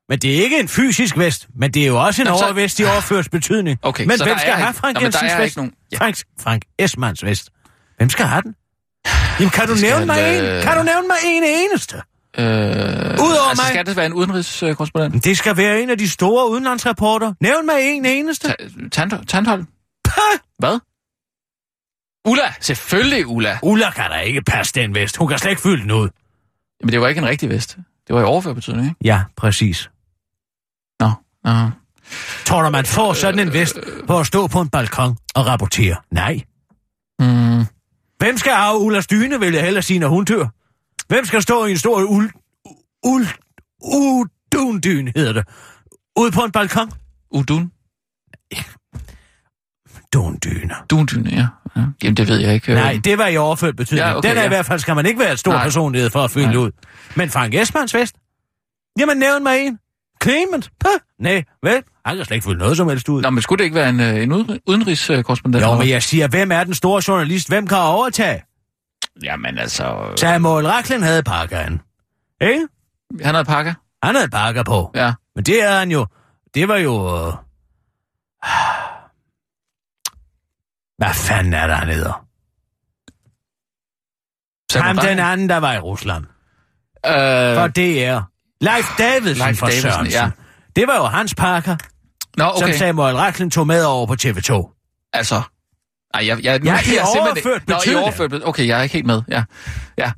Men 0.09 0.19
det 0.19 0.39
er 0.39 0.43
ikke 0.45 0.61
en 0.61 0.69
fysisk 0.69 1.19
vest, 1.19 1.47
men 1.57 1.71
det 1.71 1.83
er 1.83 1.87
jo 1.87 2.03
også 2.05 2.23
en 2.23 2.27
Jamen, 2.27 2.39
så- 2.39 2.45
overvest 2.45 2.81
i 2.81 2.85
overført 2.85 3.29
betydning. 3.31 3.79
Okay, 3.83 4.05
men 4.05 4.19
så 4.19 4.25
hvem 4.25 4.35
der 4.35 4.41
skal 4.41 4.53
er 4.53 4.57
have 4.57 4.69
ikke- 4.69 4.79
Frank 4.81 4.97
er 4.97 5.01
vest? 5.07 5.45
ikke 5.45 5.57
nogen- 5.57 5.73
ja. 5.93 5.99
Frank, 5.99 6.17
Frank 6.41 6.63
Esmans 6.79 7.25
vest. 7.25 7.49
Hvem 7.97 8.11
skal 8.11 8.27
have 8.27 8.43
den? 8.43 8.55
Jamen, 9.41 9.51
kan 9.51 9.67
du 9.67 9.71
Det 9.73 9.79
skal 9.81 9.91
nævne 9.91 10.07
mig 10.07 10.39
en? 10.39 10.45
øh, 10.45 10.63
Kan 10.63 10.77
du 10.77 10.83
nævne 10.83 11.09
mig 11.09 11.17
en 11.27 11.43
eneste? 11.47 11.97
Øh, 12.39 12.45
Udover 12.45 13.49
altså, 13.51 13.63
mig. 13.63 13.69
skal 13.69 13.87
det 13.87 13.97
være 13.97 14.07
en 14.07 14.13
udenrigskorrespondent? 14.13 15.25
Det 15.25 15.39
skal 15.39 15.57
være 15.57 15.83
en 15.83 15.91
af 15.91 15.99
de 15.99 16.09
store 16.09 16.51
udenlandsreporter. 16.51 17.35
Nævn 17.41 17.67
mig 17.67 17.75
en 17.83 18.05
eneste. 18.07 18.49
Ta- 18.49 18.55
Tand- 19.03 19.27
Tandholm? 19.27 19.67
Hvad? 20.59 20.79
Ulla! 22.29 22.55
Selvfølgelig 22.61 23.27
Ulla! 23.27 23.59
Ulla 23.63 23.91
kan 23.91 24.11
da 24.11 24.17
ikke 24.19 24.43
passe 24.43 24.73
den 24.75 24.95
vest. 24.95 25.17
Hun 25.17 25.29
kan 25.29 25.39
slet 25.39 25.51
ikke 25.51 25.63
fylde 25.63 25.83
den 25.83 25.91
ud. 25.91 26.09
Men 26.83 26.93
det 26.93 27.01
var 27.01 27.09
ikke 27.09 27.19
en 27.19 27.27
rigtig 27.29 27.49
vest. 27.49 27.77
Det 28.07 28.15
var 28.15 28.21
i 28.21 28.25
overført 28.25 28.55
betydning, 28.55 28.85
ikke? 28.87 28.97
Ja, 29.05 29.23
præcis. 29.37 29.91
Nå, 31.01 31.11
nå. 31.45 31.51
Tror 32.45 32.63
du, 32.63 32.71
man 32.71 32.85
får 32.85 33.13
sådan 33.13 33.39
en 33.41 33.53
vest 33.53 33.79
på 34.07 34.19
at 34.19 34.27
stå 34.27 34.47
på 34.47 34.61
en 34.61 34.69
balkon 34.69 35.17
og 35.35 35.47
rapportere? 35.47 35.97
Nej. 36.11 36.41
Mm, 37.19 37.65
Hvem 38.19 38.37
skal 38.39 38.53
have 38.53 38.79
Ullas 38.79 39.07
dyne, 39.07 39.41
vil 39.41 39.53
jeg 39.55 39.63
hellere 39.63 39.83
sige, 39.83 39.99
når 39.99 40.09
hun 40.09 40.25
dør? 40.25 40.47
Hvem 41.09 41.25
skal 41.25 41.43
stå 41.43 41.65
i 41.65 41.71
en 41.71 41.79
stor 41.79 42.03
ul... 42.03 42.31
ul... 43.07 43.27
udundyne, 43.83 45.13
hedder 45.17 45.33
det. 45.33 45.45
Ude 46.19 46.31
på 46.33 46.41
en 46.41 46.53
balkon? 46.53 46.91
Udun? 47.31 47.71
Dundyne. 50.13 50.75
Dundyne, 50.91 51.31
ja. 51.31 51.47
ja. 51.77 51.83
Jamen, 52.03 52.17
det 52.17 52.29
ved 52.29 52.37
jeg 52.39 52.55
ikke. 52.55 52.75
Nej, 52.75 53.01
det 53.05 53.19
var 53.19 53.27
i 53.27 53.37
overført 53.37 53.77
betydning. 53.77 54.05
Ja, 54.05 54.09
Ja, 54.09 54.17
okay, 54.19 54.29
Den 54.29 54.37
er 54.37 54.41
ja. 54.41 54.47
i 54.47 54.49
hvert 54.49 54.67
fald, 54.67 54.79
skal 54.81 54.95
man 54.95 55.07
ikke 55.07 55.21
være 55.21 55.33
et 55.33 55.39
stor 55.39 55.53
Nej. 55.53 55.63
personlighed 55.65 56.11
for 56.11 56.25
at 56.25 56.31
fylde 56.31 56.47
Nej. 56.47 56.57
ud. 56.57 56.71
Men 57.17 57.31
Frank 57.31 57.55
Esmans 57.55 57.95
vest? 57.95 58.15
Jamen, 58.99 59.17
nævn 59.19 59.43
mig 59.43 59.61
en. 59.67 59.79
Clement? 60.23 60.71
Nej, 61.19 61.45
vel? 61.63 61.83
Han 62.07 62.17
kan 62.17 62.25
slet 62.25 62.35
ikke 62.35 62.45
fylde 62.45 62.59
noget 62.59 62.77
som 62.77 62.89
helst 62.89 63.09
ud. 63.09 63.23
Nå, 63.23 63.31
men 63.31 63.43
skulle 63.43 63.59
det 63.59 63.65
ikke 63.65 63.75
være 63.75 63.89
en, 63.89 64.01
øh, 64.01 64.23
en 64.23 64.33
uden- 64.33 64.59
udenrigskorrespondent? 64.67 65.65
Jo, 65.65 65.75
men 65.75 65.89
jeg 65.89 66.03
siger, 66.03 66.29
hvem 66.29 66.53
er 66.53 66.65
den 66.65 66.75
store 66.75 67.03
journalist? 67.09 67.49
Hvem 67.49 67.67
kan 67.67 67.79
overtage? 67.79 68.43
Jamen, 69.23 69.59
altså... 69.59 70.15
Samuel 70.17 70.67
Raklen 70.67 71.03
havde 71.03 71.23
pakkeren. 71.23 71.81
Ikke? 72.41 72.69
Han 73.23 73.35
havde 73.35 73.45
pakker. 73.45 73.75
Han 74.03 74.15
havde 74.15 74.29
pakker 74.29 74.63
på. 74.63 74.91
Ja. 74.95 75.13
Men 75.35 75.45
det 75.45 75.63
er 75.63 75.79
han 75.79 75.91
jo... 75.91 76.07
Det 76.55 76.69
var 76.69 76.77
jo... 76.77 77.27
Øh... 77.27 77.33
Hvad 80.99 81.15
fanden 81.15 81.55
er 81.55 81.67
der, 81.67 81.75
han 81.75 81.89
hedder? 81.89 82.25
Ham 84.83 84.99
den 84.99 85.19
anden, 85.19 85.49
der 85.49 85.57
var 85.57 85.73
i 85.73 85.79
Rusland. 85.79 86.25
Øh, 87.07 87.57
For 87.57 87.67
DR. 87.69 88.21
Leif 88.61 88.85
Davidsen 88.99 89.47
Leif 89.47 89.59
for 89.59 89.67
Davidsen, 89.67 89.91
Sørensen. 89.91 90.13
ja. 90.13 90.31
Det 90.77 90.89
var 90.89 90.97
jo 90.97 91.05
hans 91.05 91.35
pakker, 91.35 91.77
Nå, 92.37 92.45
okay. 92.45 92.59
som. 92.61 92.73
Samuel 92.73 93.17
Raklen 93.17 93.51
tog 93.51 93.67
med 93.67 93.85
over 93.85 94.07
på 94.07 94.13
TV2. 94.23 94.71
Altså... 95.13 95.43
Ej, 96.15 96.27
jeg, 96.27 96.45
jeg, 96.45 96.59
nu, 96.59 96.65
Ja, 96.65 96.79
i 96.79 96.83
jeg 96.87 96.97
er 96.97 97.21
overført 97.21 97.69
Nå, 97.69 97.75
i 97.93 97.95
overført 97.95 98.31
betydning. 98.31 98.49
Okay, 98.49 98.67
jeg 98.67 98.79
er 98.79 98.83
ikke 98.83 98.93
helt 98.93 99.07
med. 99.07 99.23
Ja. 99.29 99.45
Ja. 99.99 100.13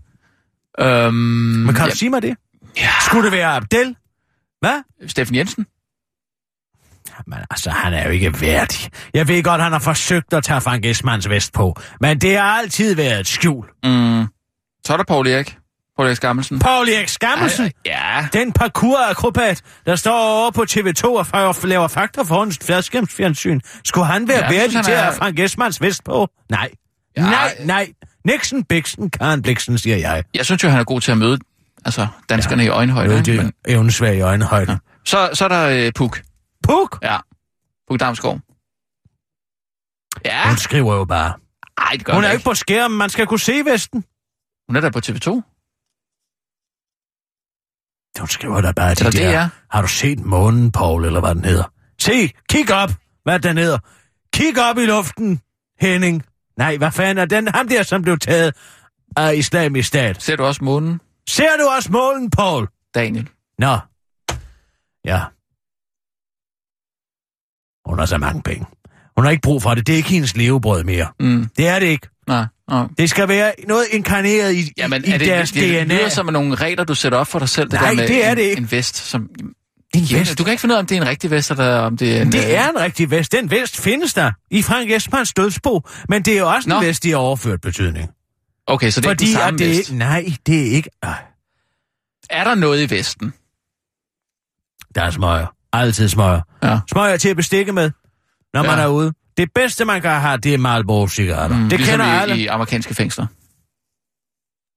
Øhm, 0.80 1.14
Men 1.14 1.74
kan 1.74 1.84
ja, 1.84 1.90
du 1.90 1.96
sige 1.96 2.10
mig 2.10 2.22
det? 2.22 2.36
Ja. 2.76 2.90
Skulle 3.06 3.24
det 3.24 3.32
være 3.32 3.56
Abdel? 3.56 3.96
Hvad? 4.60 4.82
Steffen 5.08 5.36
Jensen? 5.36 5.66
Men 7.26 7.38
altså, 7.50 7.70
han 7.70 7.94
er 7.94 8.04
jo 8.04 8.10
ikke 8.10 8.40
værdig. 8.40 8.90
Jeg 9.14 9.28
ved 9.28 9.42
godt, 9.42 9.62
han 9.62 9.72
har 9.72 9.78
forsøgt 9.78 10.34
at 10.34 10.44
tage 10.44 10.60
Frank 10.60 10.84
Esmans 10.84 11.28
vest 11.28 11.52
på, 11.52 11.76
men 12.00 12.18
det 12.20 12.36
har 12.36 12.42
altid 12.58 12.94
været 12.94 13.20
et 13.20 13.26
skjul. 13.26 13.66
Mm. 13.84 14.26
Så 14.84 14.92
er 14.92 14.96
der 14.96 15.04
Paul 15.04 15.26
Erik. 15.26 15.56
Paul 15.96 16.06
Erik 16.06 16.16
Skammelsen. 16.16 16.58
Paul 16.58 16.88
Erik 16.88 17.08
Skammelsen, 17.08 17.72
Ja. 17.86 18.28
den 18.32 18.52
parkourakrobat, 18.52 19.62
der 19.86 19.96
står 19.96 20.18
over 20.18 20.50
på 20.50 20.64
TV2 20.70 21.04
og 21.32 21.56
laver 21.64 21.88
fakta 21.88 22.22
for 22.22 22.38
hans 22.38 22.58
fjernsyn. 23.10 23.60
Skulle 23.84 24.06
han 24.06 24.28
være 24.28 24.44
Ja, 24.44 24.50
værdig 24.50 24.70
synes, 24.70 24.86
til 24.86 24.92
at 24.92 25.04
er- 25.04 25.12
Frank 25.12 25.38
Esmans 25.38 25.80
vest 25.80 26.04
på? 26.04 26.28
Nej. 26.50 26.70
Ja. 27.16 27.22
Nej, 27.22 27.56
nej. 27.64 27.92
Nixon, 28.24 28.64
Bixen, 28.64 29.10
Karen 29.10 29.42
Bliksen, 29.42 29.78
siger 29.78 29.96
jeg. 29.96 30.24
Jeg 30.34 30.44
synes 30.46 30.62
jo, 30.64 30.68
han 30.68 30.80
er 30.80 30.84
god 30.84 31.00
til 31.00 31.12
at 31.12 31.18
møde 31.18 31.38
altså, 31.84 32.06
danskerne 32.28 32.62
ja. 32.62 32.68
i 32.68 32.70
øjenhøjde. 32.72 33.18
Det 33.24 33.28
er 33.28 33.42
Men, 33.42 33.52
evnesvag 33.68 34.16
i 34.16 34.20
øjenhøjde. 34.20 34.72
Ja. 34.72 34.78
så, 35.04 35.30
så 35.34 35.44
er 35.44 35.48
der 35.48 35.68
øh, 35.86 35.92
Puk. 35.94 36.20
Puk! 36.62 36.98
Ja. 37.02 37.16
Puk 37.88 38.00
Damsgaard. 38.00 38.38
Ja. 40.24 40.48
Hun 40.48 40.56
skriver 40.56 40.94
jo 40.96 41.04
bare. 41.04 41.32
Ej, 41.78 41.90
det 41.92 42.04
gør 42.04 42.12
Hun 42.14 42.24
er 42.24 42.30
ikke 42.30 42.44
på 42.44 42.54
skærmen, 42.54 42.98
man 42.98 43.10
skal 43.10 43.26
kunne 43.26 43.40
se 43.40 43.62
vesten. 43.64 44.04
Hun 44.68 44.76
er 44.76 44.80
der 44.80 44.90
på 44.90 44.98
TV2. 45.06 45.55
Hun 48.18 48.28
skriver 48.28 48.60
da 48.60 48.72
bare 48.72 48.94
Så 48.94 49.04
de 49.04 49.10
det 49.12 49.20
der. 49.20 49.38
er- 49.38 49.48
Har 49.70 49.82
du 49.82 49.88
set 49.88 50.20
månen, 50.20 50.72
Paul, 50.72 51.04
eller 51.04 51.20
hvad 51.20 51.34
den 51.34 51.44
hedder? 51.44 51.72
Se, 52.00 52.32
kig 52.50 52.74
op, 52.74 52.90
hvad 53.22 53.38
den 53.40 53.58
hedder. 53.58 53.78
Kig 54.32 54.60
op 54.70 54.78
i 54.78 54.86
luften, 54.86 55.40
Henning. 55.80 56.24
Nej, 56.58 56.76
hvad 56.76 56.90
fanden 56.90 57.18
er 57.18 57.24
den? 57.24 57.48
Ham 57.48 57.68
der, 57.68 57.82
som 57.82 58.02
blev 58.02 58.18
taget 58.18 58.54
af 59.16 59.34
islamisk 59.34 59.88
stat. 59.88 60.22
Ser 60.22 60.36
du 60.36 60.44
også 60.44 60.64
månen, 60.64 61.00
Ser 61.28 61.56
du 61.60 61.68
også 61.76 61.92
månen, 61.92 62.30
Paul? 62.30 62.68
Daniel? 62.94 63.28
Nå. 63.58 63.78
Ja. 65.04 65.20
Hun 67.86 67.98
har 67.98 68.06
så 68.06 68.18
mange 68.18 68.42
penge. 68.42 68.66
Hun 69.16 69.24
har 69.24 69.30
ikke 69.30 69.42
brug 69.42 69.62
for 69.62 69.74
det. 69.74 69.86
Det 69.86 69.92
er 69.92 69.96
ikke 69.96 70.08
hendes 70.08 70.36
levebrød 70.36 70.84
mere. 70.84 71.08
Mm. 71.20 71.48
Det 71.56 71.68
er 71.68 71.78
det 71.78 71.86
ikke. 71.86 72.08
Nej, 72.26 72.44
nej. 72.70 72.86
Det 72.98 73.10
skal 73.10 73.28
være 73.28 73.52
noget 73.68 73.84
inkarneret 73.90 74.54
i, 74.54 74.72
Jamen, 74.78 75.04
i 75.04 75.08
er 75.10 75.18
det, 75.18 75.26
deres 75.26 75.52
det, 75.52 75.62
det 75.62 75.86
DNA. 75.86 75.94
lyder 75.94 76.08
som 76.08 76.26
nogle 76.26 76.54
regler, 76.54 76.84
du 76.84 76.94
sætter 76.94 77.18
op 77.18 77.26
for 77.26 77.38
dig 77.38 77.48
selv. 77.48 77.70
Det 77.70 77.80
Nej, 77.80 77.88
der 77.90 77.96
med 77.96 78.08
det 78.08 78.24
er 78.24 78.30
en, 78.30 78.36
det 78.36 78.42
ikke. 78.42 78.56
En 78.60 78.70
vest, 78.70 78.96
som... 78.96 79.28
En 79.94 80.02
Ja, 80.02 80.18
vest. 80.18 80.38
Du 80.38 80.44
kan 80.44 80.50
ikke 80.50 80.60
finde 80.60 80.72
ud 80.72 80.76
af, 80.76 80.80
om 80.80 80.86
det 80.86 80.96
er 80.96 81.02
en 81.02 81.08
rigtig 81.08 81.30
vest, 81.30 81.50
eller 81.50 81.78
om 81.78 81.96
det 81.96 82.16
er 82.16 82.22
en... 82.22 82.32
Det 82.32 82.38
øh, 82.44 82.50
er 82.50 82.68
en 82.70 82.78
rigtig 82.80 83.10
vest. 83.10 83.32
Den 83.32 83.50
vest 83.50 83.80
findes 83.80 84.14
der 84.14 84.32
i 84.50 84.62
Frank 84.62 84.90
Esmans 84.90 85.32
dødsbo, 85.34 85.80
men 86.08 86.22
det 86.22 86.34
er 86.34 86.38
jo 86.38 86.48
også 86.50 86.68
en 86.68 86.74
Nå. 86.74 86.80
vest 86.80 87.04
i 87.04 87.14
overført 87.14 87.60
betydning. 87.60 88.10
Okay, 88.66 88.90
så 88.90 89.00
det 89.00 89.06
er 89.06 89.10
Fordi 89.10 89.24
ikke 89.24 89.32
den 89.34 89.40
samme 89.40 89.58
det 89.58 89.68
vest. 89.68 89.92
nej, 89.92 90.24
det 90.46 90.60
er 90.66 90.70
ikke... 90.70 90.90
Øh, 91.04 91.10
Er 92.30 92.44
der 92.44 92.54
noget 92.54 92.82
i 92.82 92.94
vesten? 92.94 93.32
der 94.94 95.02
er 95.02 95.10
smøger. 95.10 95.46
Altid 95.72 96.08
smøger. 96.08 96.40
Ja. 96.62 96.78
Smøger 96.90 97.16
til 97.16 97.28
at 97.28 97.36
bestikke 97.36 97.72
med, 97.72 97.90
når 98.54 98.62
Ja. 98.64 98.70
man 98.70 98.78
er 98.78 98.86
ude. 98.86 99.12
Det 99.36 99.52
bedste, 99.54 99.84
man 99.84 100.02
kan 100.02 100.10
have, 100.20 100.38
det 100.38 100.54
er 100.54 100.58
Marlboro-cigaretter. 100.58 101.56
Mm, 101.56 101.68
det 101.68 101.78
ligesom 101.78 101.92
kender 101.92 102.06
i, 102.06 102.18
alle. 102.18 102.38
i 102.38 102.46
amerikanske 102.46 102.94
fængsler. 102.94 103.26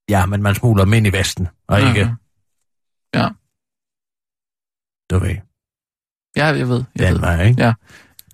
Ja, 0.09 0.25
men 0.25 0.41
man 0.43 0.55
smugler 0.55 0.83
dem 0.83 0.93
ind 0.93 1.07
i 1.07 1.09
vesten, 1.09 1.47
og 1.67 1.79
ikke, 1.81 2.03
Mhm. 2.05 2.13
Ja. 3.13 3.29
du 5.11 5.19
ved, 5.19 5.35
Ja, 6.35 6.45
jeg 6.45 6.69
ved. 6.69 6.83
Jeg 6.95 7.05
den 7.07 7.13
ved. 7.13 7.19
vej, 7.21 7.43
ikke? 7.47 7.61
Ja. 7.63 7.73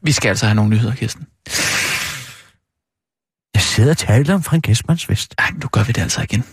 Vi 0.02 0.12
skal 0.12 0.30
altså 0.30 0.46
have 0.46 0.56
nogle 0.56 0.70
nyheder, 0.72 0.96
Kirsten. 0.96 1.28
Jeg 3.54 3.62
sidder 3.62 3.90
og 3.90 3.98
taler 3.98 4.34
om 4.36 4.44
Frank 4.44 4.70
Esmans 4.70 5.10
vest. 5.10 5.36
Ej, 5.38 5.50
nu 5.62 5.68
gør 5.68 5.84
vi 5.84 5.92
det 5.92 6.02
altså 6.02 6.22
igen. 6.22 6.44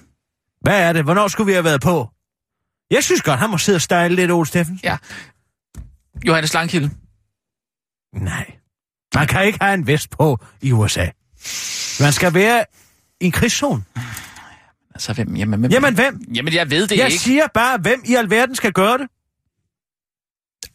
Hvad 0.60 0.82
er 0.88 0.92
det? 0.92 1.04
Hvornår 1.04 1.28
skulle 1.28 1.46
vi 1.46 1.52
have 1.52 1.64
været 1.64 1.80
på? 1.80 2.10
Jeg 2.90 3.04
synes 3.04 3.22
godt, 3.22 3.40
han 3.40 3.50
må 3.50 3.58
sidde 3.58 3.76
og 3.76 3.80
style 3.82 4.08
lidt, 4.08 4.30
Ole 4.30 4.46
Steffen. 4.46 4.80
Johannes 6.26 6.54
Langkilde. 6.54 6.90
Nej. 8.14 8.56
Man 9.14 9.26
kan 9.26 9.46
ikke 9.46 9.58
have 9.60 9.74
en 9.74 9.86
vest 9.86 10.10
på 10.10 10.38
i 10.62 10.72
USA. 10.72 11.06
Man 12.00 12.12
skal 12.12 12.34
være 12.34 12.64
i 13.20 13.24
en 13.24 13.32
krigszone. 13.32 13.84
Altså, 14.94 15.12
hvem? 15.12 15.36
Jamen, 15.36 15.60
hvem? 15.60 15.70
Jamen, 15.72 15.94
hvem? 15.94 16.24
Jamen, 16.34 16.52
jeg 16.54 16.70
ved 16.70 16.86
det 16.88 16.98
Jeg 16.98 17.06
ikke. 17.06 17.18
siger 17.18 17.46
bare, 17.54 17.78
hvem 17.78 18.02
i 18.04 18.14
alverden 18.14 18.54
skal 18.54 18.72
gøre 18.72 18.98
det? 18.98 19.08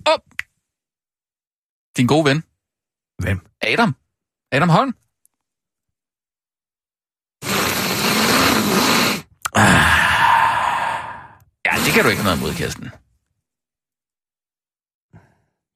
Op! 0.06 0.22
Din 1.98 2.08
gode 2.08 2.25
ven. 2.25 2.44
Hvem? 3.20 3.39
Adam. 3.62 3.96
Adam 4.51 4.70
Holm. 4.70 4.94
Ja, 11.65 11.72
det 11.86 11.94
kan 11.94 12.03
du 12.03 12.10
ikke 12.10 12.22
have 12.22 12.24
noget 12.24 12.38
imod, 12.38 12.53
Kirsten. 12.53 12.84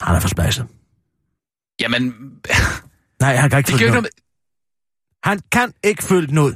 Han 0.01 0.15
er 0.15 0.19
for 0.19 0.27
spejset. 0.27 0.67
Jamen, 1.81 2.13
Nej, 3.21 3.35
han 3.35 3.49
kan 3.49 3.59
ikke 3.59 3.71
følge 3.71 3.87
den 3.87 3.97
ud. 3.97 4.09
Han 5.23 5.39
kan 5.51 5.73
ikke 5.83 6.03
følge 6.03 6.27
den 6.27 6.37
ud. 6.37 6.53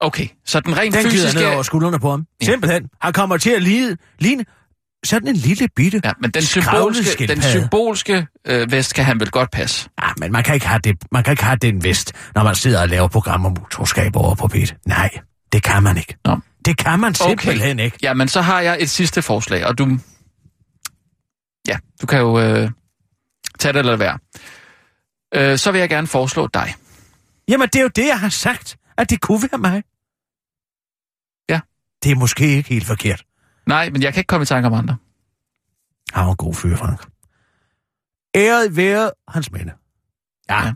Okay, 0.00 0.28
så 0.44 0.60
den 0.60 0.78
rent 0.78 0.94
Den 0.94 1.04
fysiske... 1.04 1.38
ned 1.38 1.46
over 1.46 1.62
skuldrene 1.62 1.98
på 1.98 2.10
ham. 2.10 2.26
Ja. 2.40 2.46
Simpelthen. 2.46 2.88
Han 3.00 3.12
kommer 3.12 3.36
til 3.36 3.50
at 3.50 3.62
ligne, 3.62 3.96
ligne 4.18 4.44
sådan 5.04 5.28
en 5.28 5.36
lille 5.36 5.68
bitte. 5.76 6.00
Ja, 6.04 6.12
men 6.20 6.30
den 6.30 6.42
symbolske, 6.42 7.26
den 7.26 7.42
symbolske 7.42 8.26
øh, 8.46 8.72
vest 8.72 8.94
kan 8.94 9.04
han 9.04 9.20
vel 9.20 9.30
godt 9.30 9.50
passe. 9.50 9.88
Ja, 10.02 10.08
men 10.16 10.32
man 10.32 10.44
kan, 10.44 10.54
ikke 10.54 10.66
have 10.66 10.80
det, 10.84 10.96
man 11.12 11.24
kan 11.24 11.32
ikke 11.32 11.44
have 11.44 11.56
den 11.56 11.84
vest, 11.84 12.12
når 12.34 12.42
man 12.42 12.54
sidder 12.54 12.80
og 12.80 12.88
laver 12.88 13.08
programmer 13.08 13.48
om 13.48 13.56
utroskab 13.62 14.16
over 14.16 14.34
på 14.34 14.48
beat. 14.48 14.76
Nej, 14.86 15.10
det 15.52 15.62
kan 15.62 15.82
man 15.82 15.96
ikke. 15.96 16.16
Nå. 16.24 16.38
Det 16.64 16.76
kan 16.76 17.00
man 17.00 17.14
simpelthen 17.14 17.78
ikke. 17.78 17.98
Jamen, 18.02 18.28
så 18.28 18.40
har 18.40 18.60
jeg 18.60 18.76
et 18.80 18.90
sidste 18.90 19.22
forslag, 19.22 19.66
og 19.66 19.78
du... 19.78 19.98
Ja, 21.68 21.76
du 22.02 22.06
kan 22.06 22.18
jo 22.18 22.40
øh, 22.40 22.70
tage 23.58 23.72
det 23.72 23.78
eller 23.78 23.96
være. 23.96 24.18
Øh, 25.34 25.58
så 25.58 25.72
vil 25.72 25.78
jeg 25.78 25.88
gerne 25.88 26.06
foreslå 26.06 26.46
dig. 26.54 26.74
Jamen, 27.48 27.68
det 27.68 27.76
er 27.76 27.82
jo 27.82 27.88
det, 27.96 28.06
jeg 28.06 28.20
har 28.20 28.28
sagt, 28.28 28.76
at 28.96 29.10
det 29.10 29.20
kunne 29.20 29.42
være 29.52 29.58
mig. 29.60 29.82
Ja. 31.48 31.60
Det 32.02 32.10
er 32.12 32.16
måske 32.16 32.46
ikke 32.56 32.68
helt 32.68 32.86
forkert. 32.86 33.24
Nej, 33.66 33.90
men 33.90 34.02
jeg 34.02 34.12
kan 34.14 34.20
ikke 34.20 34.28
komme 34.28 34.42
i 34.42 34.46
tanke 34.46 34.66
om 34.66 34.72
andre. 34.74 34.96
Han 36.12 36.24
var 36.24 36.30
en 36.30 36.36
god 36.36 36.54
fyr, 36.54 36.76
Frank. 36.76 37.06
Æret 38.36 38.76
være 38.76 39.10
hans 39.28 39.52
minde. 39.52 39.72
Ja, 40.50 40.60
Ja. 40.60 40.66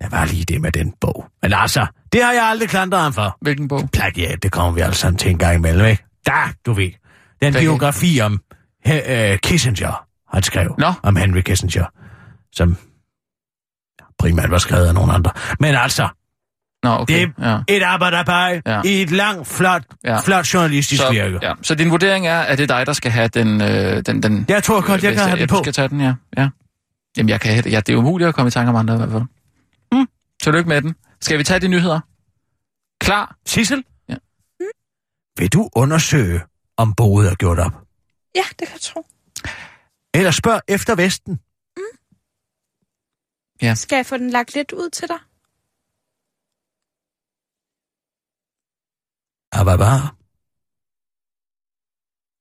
ja, 0.00 0.04
der 0.04 0.08
var 0.16 0.24
lige 0.24 0.44
det 0.44 0.60
med 0.60 0.72
den 0.72 0.92
bog. 1.00 1.26
Men 1.42 1.52
altså, 1.52 1.86
det 2.12 2.22
har 2.24 2.32
jeg 2.32 2.42
aldrig 2.44 2.68
klandret 2.68 3.02
ham 3.02 3.12
for. 3.12 3.38
Hvilken 3.40 3.68
bog? 3.68 3.88
Plagiat, 3.92 4.42
det 4.42 4.52
kommer 4.52 4.72
vi 4.72 4.80
alle 4.80 4.94
sammen 4.94 5.18
til 5.18 5.30
en 5.30 5.38
gang 5.38 5.54
imellem, 5.56 5.86
ikke? 5.86 6.04
Da, 6.26 6.32
du 6.66 6.72
ved. 6.72 6.84
Den 6.90 6.98
Plagiat. 7.40 7.60
biografi 7.62 8.20
om 8.20 8.40
he, 8.84 9.32
øh, 9.32 9.38
Kissinger, 9.38 10.06
han 10.34 10.42
skrev. 10.42 10.74
Nå. 10.78 10.92
Om 11.02 11.16
Henry 11.16 11.40
Kissinger, 11.40 11.86
som 12.56 12.76
primært 14.18 14.50
var 14.50 14.58
skrevet 14.58 14.86
af 14.86 14.94
nogle 14.94 15.12
andre. 15.12 15.30
Men 15.60 15.74
altså, 15.74 16.08
Nå, 16.82 16.90
okay. 16.90 17.14
det 17.26 17.32
er 17.38 17.50
ja. 17.68 17.76
et 17.76 17.82
arbejderbej 17.82 18.62
Ja. 18.66 18.82
i 18.84 19.02
et 19.02 19.10
langt, 19.10 19.48
flot, 19.48 19.82
Ja. 20.04 20.20
flot 20.20 20.54
journalistisk 20.54 21.02
Så, 21.02 21.10
virke. 21.12 21.38
ja. 21.42 21.52
så 21.62 21.74
din 21.74 21.90
vurdering 21.90 22.26
er, 22.26 22.40
at 22.40 22.58
det 22.58 22.70
er 22.70 22.76
dig, 22.76 22.86
der 22.86 22.92
skal 22.92 23.10
have 23.10 23.28
den... 23.28 23.60
Øh, 23.60 24.02
den, 24.06 24.22
den 24.22 24.44
Jeg 24.48 24.62
tror 24.62 24.86
godt, 24.86 25.02
jeg 25.02 25.10
øh, 25.10 25.16
kan 25.18 25.26
have 25.28 25.38
den 25.40 25.48
på. 25.48 25.56
skal 25.62 25.72
tage 25.72 25.88
den, 25.88 26.00
ja. 26.00 26.14
ja. 26.36 26.48
Jamen, 27.16 27.28
jeg 27.28 27.40
kan 27.40 27.52
have 27.52 27.62
det. 27.62 27.72
Ja, 27.72 27.80
det 27.80 27.92
er 27.92 27.96
umuligt 27.96 28.28
at 28.28 28.34
komme 28.34 28.48
i 28.48 28.50
tanke 28.50 28.70
om 28.70 28.76
andre 28.76 28.94
i 28.94 28.96
hvert 28.96 29.10
fald. 29.10 29.22
Mm. 29.92 30.06
Tillykke 30.42 30.68
med 30.68 30.82
den. 30.82 30.94
Skal 31.20 31.38
vi 31.38 31.44
tage 31.44 31.60
de 31.60 31.68
nyheder? 31.68 32.00
Klar? 33.00 33.36
Sissel? 33.46 33.84
Ja. 34.08 34.14
Vil 35.38 35.48
du 35.52 35.68
undersøge, 35.76 36.40
om 36.76 36.94
boet 36.94 37.28
er 37.30 37.34
gjort 37.34 37.58
op? 37.58 37.72
Ja, 38.34 38.42
det 38.58 38.68
kan 38.68 38.72
jeg 38.72 38.80
tro. 38.80 39.06
Eller 40.14 40.30
spørg 40.30 40.60
efter 40.68 40.94
Vesten? 40.94 41.38
Skal 43.74 43.96
jeg 43.96 44.06
få 44.06 44.16
den 44.16 44.30
lagt 44.30 44.54
lidt 44.54 44.72
ud 44.72 44.90
til 44.90 45.08
dig? 45.08 45.18
Ababa. 49.52 49.90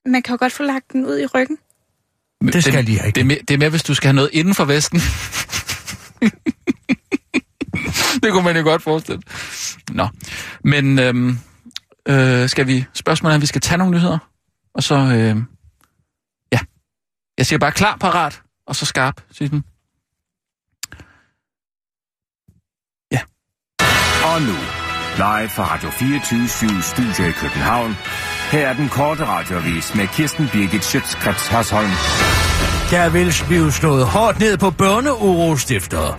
Man 0.05 0.21
kan 0.21 0.33
jo 0.33 0.37
godt 0.39 0.53
få 0.53 0.63
lagt 0.63 0.93
den 0.93 1.05
ud 1.05 1.19
i 1.19 1.25
ryggen. 1.25 1.57
Det 2.41 2.63
skal 2.63 2.87
de 2.87 2.91
ikke. 2.91 3.05
Det 3.05 3.17
er, 3.17 3.25
mere, 3.25 3.39
det 3.47 3.53
er 3.53 3.57
mere, 3.57 3.69
hvis 3.69 3.83
du 3.83 3.93
skal 3.93 4.07
have 4.07 4.15
noget 4.15 4.29
inden 4.33 4.55
for 4.55 4.65
Vesten. 4.65 4.99
det 8.23 8.31
kunne 8.31 8.43
man 8.43 8.57
jo 8.57 8.63
godt 8.63 8.81
forestille. 8.81 9.21
Nå, 9.91 10.07
men 10.63 10.99
øhm, 10.99 11.37
øh, 12.07 12.49
skal 12.49 12.67
vi... 12.67 12.85
Spørgsmålet 12.93 13.33
er, 13.33 13.35
om 13.35 13.41
vi 13.41 13.45
skal 13.45 13.61
tage 13.61 13.77
nogle 13.77 13.97
nyheder. 13.97 14.17
Og 14.73 14.83
så... 14.83 14.95
Øh, 14.95 15.37
ja. 16.51 16.59
Jeg 17.37 17.45
siger 17.45 17.59
bare 17.59 17.71
klar, 17.71 17.97
parat, 17.97 18.41
og 18.67 18.75
så 18.75 18.85
skarp, 18.85 19.21
siger 19.31 19.49
den. 19.49 19.63
Og 24.33 24.41
nu, 24.41 24.57
live 25.15 25.49
fra 25.49 25.63
Radio 25.73 25.89
24 25.89 26.81
Studio 26.81 27.29
i 27.29 27.31
København. 27.31 27.97
Her 28.51 28.67
er 28.67 28.73
den 28.73 28.89
korte 28.89 29.25
radiovis 29.25 29.95
med 29.95 30.07
Kirsten 30.07 30.49
Birgit 30.53 30.85
Schøtzgrads 30.85 31.47
Hasholm. 31.47 31.89
Der 32.91 33.09
vil 33.09 33.33
blive 33.47 33.71
slået 33.71 34.05
hårdt 34.05 34.39
ned 34.39 34.57
på 34.57 34.69
børneurostiftere. 34.69 36.15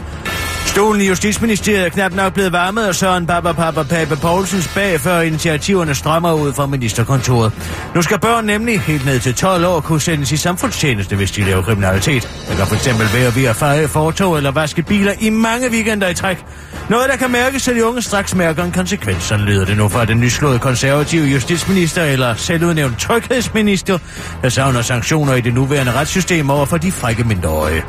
Stolen 0.74 1.00
i 1.00 1.08
Justitsministeriet 1.08 1.84
er 1.84 1.88
knap 1.88 2.12
nok 2.12 2.34
blevet 2.34 2.52
varmet, 2.52 2.88
og 2.88 2.94
Søren 2.94 3.26
Papa 3.26 3.52
Papa 3.52 3.82
Pape 3.82 4.16
Poulsens 4.16 4.68
bag, 4.68 5.00
før 5.00 5.20
initiativerne 5.20 5.94
strømmer 5.94 6.32
ud 6.32 6.52
fra 6.52 6.66
ministerkontoret. 6.66 7.52
Nu 7.94 8.02
skal 8.02 8.18
børn 8.18 8.44
nemlig 8.44 8.80
helt 8.80 9.04
ned 9.04 9.20
til 9.20 9.34
12 9.34 9.66
år 9.66 9.80
kunne 9.80 10.00
sendes 10.00 10.32
i 10.32 10.36
samfundstjeneste, 10.36 11.16
hvis 11.16 11.30
de 11.30 11.44
laver 11.44 11.62
kriminalitet. 11.62 12.22
Det 12.48 12.56
kan 12.56 12.66
fx 12.66 12.86
være 12.86 13.34
ved 13.34 13.44
at 13.44 13.56
feje 13.56 13.88
fortog 13.88 14.36
eller 14.36 14.50
vaske 14.50 14.82
biler 14.82 15.12
i 15.20 15.30
mange 15.30 15.70
weekender 15.70 16.08
i 16.08 16.14
træk. 16.14 16.44
Noget, 16.90 17.08
der 17.10 17.16
kan 17.16 17.30
mærkes, 17.30 17.62
så 17.62 17.72
de 17.72 17.84
unge 17.84 18.02
straks 18.02 18.34
mærker 18.34 18.64
en 18.64 18.72
konsekvens. 18.72 19.22
Sådan 19.22 19.44
lyder 19.44 19.64
det 19.64 19.76
nu 19.76 19.88
fra 19.88 20.04
den 20.04 20.20
nyslåede 20.20 20.58
konservative 20.58 21.26
justitsminister 21.26 22.04
eller 22.04 22.34
selvudnævnt 22.34 22.98
tryghedsminister, 22.98 23.98
der 24.42 24.48
savner 24.48 24.82
sanktioner 24.82 25.34
i 25.34 25.40
det 25.40 25.54
nuværende 25.54 25.92
retssystem 25.92 26.50
over 26.50 26.66
for 26.66 26.76
de 26.76 26.92
frække 26.92 27.24
mindreårige. 27.24 27.84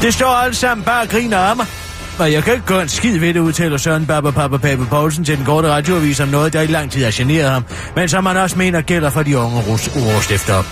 Det 0.00 0.14
står 0.14 0.26
alt 0.26 0.56
sammen 0.56 0.84
bare 0.84 1.02
og 1.02 1.08
griner 1.08 1.38
af 1.38 1.56
mig. 1.56 1.66
Og 2.18 2.32
jeg 2.32 2.44
kan 2.44 2.54
ikke 2.54 2.66
gøre 2.66 2.82
en 2.82 2.88
skid 2.88 3.18
ved 3.18 3.34
det, 3.34 3.40
udtaler 3.40 3.76
Søren 3.76 4.06
Baba 4.06 4.30
Papa 4.30 4.56
Pape 4.56 4.86
Poulsen 4.86 5.24
til 5.24 5.36
den 5.36 5.44
korte 5.44 5.68
radioavis 5.68 6.20
om 6.20 6.28
noget, 6.28 6.52
der 6.52 6.60
i 6.60 6.66
lang 6.66 6.90
tid 6.90 7.04
har 7.04 7.10
generet 7.14 7.50
ham, 7.50 7.64
men 7.96 8.08
som 8.08 8.24
man 8.24 8.36
også 8.36 8.58
mener 8.58 8.80
gælder 8.80 9.10
for 9.10 9.22
de 9.22 9.38
unge 9.38 9.62
urostiftere. 9.96 10.64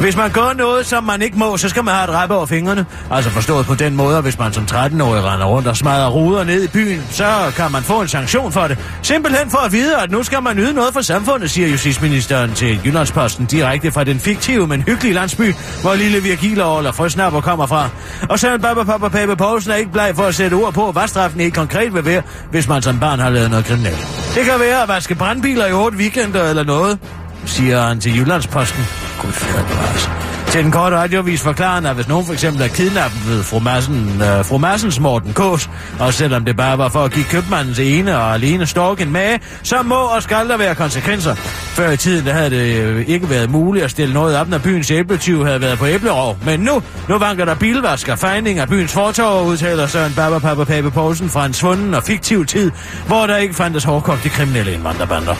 Hvis 0.00 0.16
man 0.16 0.30
gør 0.30 0.52
noget, 0.56 0.86
som 0.86 1.04
man 1.04 1.22
ikke 1.22 1.38
må, 1.38 1.56
så 1.56 1.68
skal 1.68 1.84
man 1.84 1.94
have 1.94 2.04
et 2.04 2.10
rap 2.10 2.30
over 2.30 2.46
fingrene. 2.46 2.86
Altså 3.10 3.30
forstået 3.30 3.66
på 3.66 3.74
den 3.74 3.96
måde, 3.96 4.16
at 4.16 4.22
hvis 4.22 4.38
man 4.38 4.52
som 4.52 4.64
13-årig 4.64 5.24
render 5.24 5.46
rundt 5.46 5.68
og 5.68 5.76
smadrer 5.76 6.08
ruder 6.08 6.44
ned 6.44 6.64
i 6.64 6.68
byen, 6.68 7.02
så 7.10 7.52
kan 7.56 7.72
man 7.72 7.82
få 7.82 8.00
en 8.00 8.08
sanktion 8.08 8.52
for 8.52 8.66
det. 8.66 8.78
Simpelthen 9.02 9.50
for 9.50 9.58
at 9.58 9.72
vide, 9.72 9.96
at 9.96 10.10
nu 10.10 10.22
skal 10.22 10.42
man 10.42 10.58
yde 10.58 10.72
noget 10.72 10.92
for 10.92 11.00
samfundet, 11.00 11.50
siger 11.50 11.68
justitsministeren 11.68 12.52
til 12.54 12.80
Jyllandsposten 12.84 13.46
direkte 13.46 13.92
fra 13.92 14.04
den 14.04 14.20
fiktive, 14.20 14.66
men 14.66 14.82
hyggelige 14.82 15.14
landsby, 15.14 15.54
hvor 15.82 15.94
lille 15.94 16.22
Virgil 16.22 16.60
og 16.60 16.76
Ola 16.76 16.90
Frøsnapper 16.90 17.40
kommer 17.40 17.66
fra. 17.66 17.88
Og 18.28 18.38
Søren 18.38 18.60
Baba 18.60 18.84
Papa 18.84 19.08
Pape 19.08 19.36
Poulsen 19.36 19.72
er 19.72 19.76
ikke 19.76 19.92
bleg 19.92 20.12
for 20.16 20.22
at 20.22 20.34
sætte 20.34 20.54
ord 20.54 20.72
på, 20.72 20.85
hvad 20.92 21.08
straffen 21.08 21.40
helt 21.40 21.54
konkret 21.54 21.94
vil 21.94 22.04
være, 22.04 22.22
hvis 22.50 22.68
man 22.68 22.82
som 22.82 23.00
barn 23.00 23.18
har 23.18 23.30
lavet 23.30 23.50
noget 23.50 23.64
kriminelt. 23.64 24.32
Det 24.34 24.44
kan 24.44 24.60
være 24.60 24.82
at 24.82 24.88
vaske 24.88 25.14
brandbiler 25.14 25.66
i 25.66 25.72
otte 25.72 25.98
weekender 25.98 26.50
eller 26.50 26.64
noget, 26.64 26.98
siger 27.44 27.80
han 27.80 28.00
til 28.00 28.18
Jyllandsposten. 28.18 28.84
Gud 29.22 29.28
altså. 29.28 30.35
Til 30.50 30.64
den 30.64 30.72
korte 30.72 30.96
radiovis 30.96 31.40
forklarer 31.42 31.74
han, 31.74 31.86
at 31.86 31.94
hvis 31.94 32.08
nogen 32.08 32.26
for 32.26 32.32
eksempel 32.32 32.62
er 32.62 32.68
kidnappet 32.68 33.28
ved 33.28 33.42
fru, 33.42 33.58
Madsen, 33.58 34.22
øh, 34.22 34.44
fru 34.44 34.58
Madsens 34.58 35.00
Morten 35.00 35.32
Kås, 35.32 35.70
og 36.00 36.14
selvom 36.14 36.44
det 36.44 36.56
bare 36.56 36.78
var 36.78 36.88
for 36.88 37.04
at 37.04 37.12
give 37.12 37.24
købmandens 37.24 37.78
ene 37.78 38.18
og 38.18 38.34
alene 38.34 38.66
storken 38.66 39.12
med, 39.12 39.38
så 39.62 39.82
må 39.82 39.94
og 39.94 40.22
skal 40.22 40.48
der 40.48 40.56
være 40.56 40.74
konsekvenser. 40.74 41.34
Før 41.76 41.90
i 41.90 41.96
tiden 41.96 42.26
der 42.26 42.32
havde 42.32 42.50
det 42.50 42.76
øh, 42.76 43.04
ikke 43.08 43.30
været 43.30 43.50
muligt 43.50 43.84
at 43.84 43.90
stille 43.90 44.14
noget 44.14 44.36
op, 44.36 44.48
når 44.48 44.58
byens 44.58 44.90
æbletyv 44.90 45.44
havde 45.44 45.60
været 45.60 45.78
på 45.78 45.86
æblerov. 45.86 46.38
Men 46.44 46.60
nu, 46.60 46.82
nu 47.08 47.18
vanker 47.18 47.44
der 47.44 47.54
bilvask 47.54 48.08
og 48.08 48.18
fejning 48.18 48.58
af 48.58 48.68
byens 48.68 48.92
fortov, 48.92 49.46
udtaler 49.46 49.86
Søren 49.86 50.12
Baba 50.16 50.38
Papa 50.38 50.64
Pape 50.64 50.90
Poulsen 50.90 51.28
fra 51.30 51.46
en 51.46 51.52
svunden 51.54 51.94
og 51.94 52.02
fiktiv 52.02 52.46
tid, 52.46 52.70
hvor 53.06 53.26
der 53.26 53.36
ikke 53.36 53.54
fandtes 53.54 53.84
hårdkogte 53.84 54.28
kriminelle 54.28 54.72
indvandrerbander. 54.72 55.34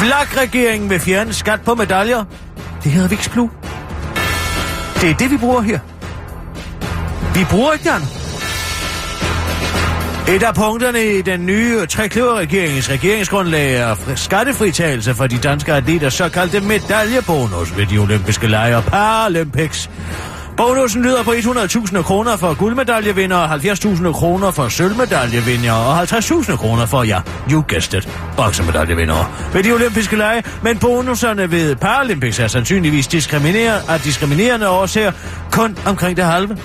Vlak-regeringen 0.00 0.90
vil 0.90 1.00
fjerne 1.00 1.32
skat 1.32 1.60
på 1.60 1.74
medaljer. 1.74 2.24
Det 2.84 2.92
hedder 2.92 3.08
Vixplu. 3.08 3.48
Det 5.00 5.10
er 5.10 5.14
det, 5.14 5.30
vi 5.30 5.36
bruger 5.36 5.60
her. 5.60 5.78
Vi 7.34 7.44
bruger 7.50 7.72
ikke 7.72 7.84
det. 7.84 8.20
Et 10.34 10.42
af 10.42 10.54
punkterne 10.54 11.04
i 11.04 11.22
den 11.22 11.46
nye 11.46 11.86
trekløverregeringens 11.86 12.90
regeringsgrundlag 12.90 13.74
er 13.74 13.94
skattefritagelse 14.16 15.14
for 15.14 15.26
de 15.26 15.38
danske 15.38 15.72
atleters 15.72 16.14
såkaldte 16.14 16.60
medaljebonus 16.60 17.76
ved 17.76 17.86
de 17.86 17.98
olympiske 17.98 18.46
lege 18.46 18.76
og 18.76 18.84
Paralympics. 18.84 19.90
Bonusen 20.60 21.02
lyder 21.02 21.22
på 21.22 21.32
100.000 21.32 22.02
kroner 22.02 22.36
for 22.36 22.54
guldmedaljevinder, 22.54 23.48
70.000 23.48 24.12
kroner 24.12 24.50
for 24.50 24.68
sølvmedaljevinder 24.68 25.72
og 25.72 26.02
50.000 26.02 26.56
kroner 26.56 26.86
for, 26.86 27.02
ja, 27.02 27.20
you 27.52 27.64
guessed 27.68 27.98
it, 27.98 28.08
boksemedaljevinder 28.36 29.50
ved 29.52 29.62
de 29.62 29.72
olympiske 29.72 30.16
lege. 30.16 30.42
Men 30.62 30.78
bonuserne 30.78 31.50
ved 31.50 31.76
Paralympics 31.76 32.38
er 32.38 32.46
sandsynligvis 32.46 33.06
diskriminerende, 33.06 33.82
af 33.88 34.00
diskriminerende 34.00 34.68
årsager 34.68 35.12
kun 35.50 35.78
omkring 35.86 36.16
det 36.16 36.24
halve. 36.24 36.56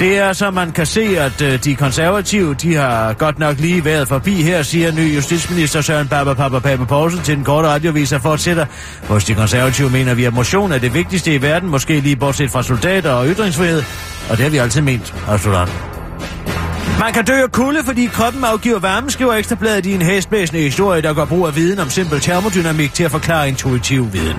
Det 0.00 0.18
er 0.18 0.32
så, 0.32 0.50
man 0.50 0.72
kan 0.72 0.86
se, 0.86 1.18
at 1.18 1.42
øh, 1.42 1.64
de 1.64 1.74
konservative, 1.74 2.54
de 2.54 2.74
har 2.74 3.12
godt 3.12 3.38
nok 3.38 3.58
lige 3.58 3.84
været 3.84 4.08
forbi 4.08 4.42
her, 4.42 4.62
siger 4.62 4.92
ny 4.92 5.14
justitsminister 5.14 5.80
Søren 5.80 6.08
Papa 6.08 6.34
Papa 6.34 6.58
Pape 6.58 6.86
Poulsen 6.86 7.20
til 7.22 7.36
den 7.36 7.44
korte 7.44 7.68
radiovis 7.68 8.12
og 8.12 8.20
fortsætter. 8.20 8.66
Hos 9.08 9.24
de 9.24 9.34
konservative 9.34 9.90
mener 9.90 10.14
vi, 10.14 10.24
at 10.24 10.34
motion 10.34 10.72
er 10.72 10.78
det 10.78 10.94
vigtigste 10.94 11.34
i 11.34 11.42
verden, 11.42 11.68
måske 11.68 12.00
lige 12.00 12.16
bortset 12.16 12.50
fra 12.50 12.62
soldater 12.62 13.10
og 13.10 13.26
ytringsfrihed. 13.26 13.82
Og 14.30 14.36
det 14.36 14.44
har 14.44 14.50
vi 14.50 14.56
altid 14.56 14.82
ment, 14.82 15.14
afslutter. 15.28 15.66
Man 17.00 17.12
kan 17.12 17.24
dø 17.24 17.42
af 17.42 17.52
kulde, 17.52 17.84
fordi 17.84 18.06
kroppen 18.06 18.44
afgiver 18.44 18.78
varme, 18.78 19.10
skriver 19.10 19.34
Ekstrabladet 19.34 19.86
i 19.86 19.94
en 19.94 20.02
hæsblæsende 20.02 20.62
historie, 20.62 21.02
der 21.02 21.14
går 21.14 21.24
brug 21.24 21.46
af 21.46 21.56
viden 21.56 21.78
om 21.78 21.90
simpel 21.90 22.20
termodynamik 22.20 22.94
til 22.94 23.04
at 23.04 23.10
forklare 23.10 23.48
intuitiv 23.48 24.12
viden. 24.12 24.36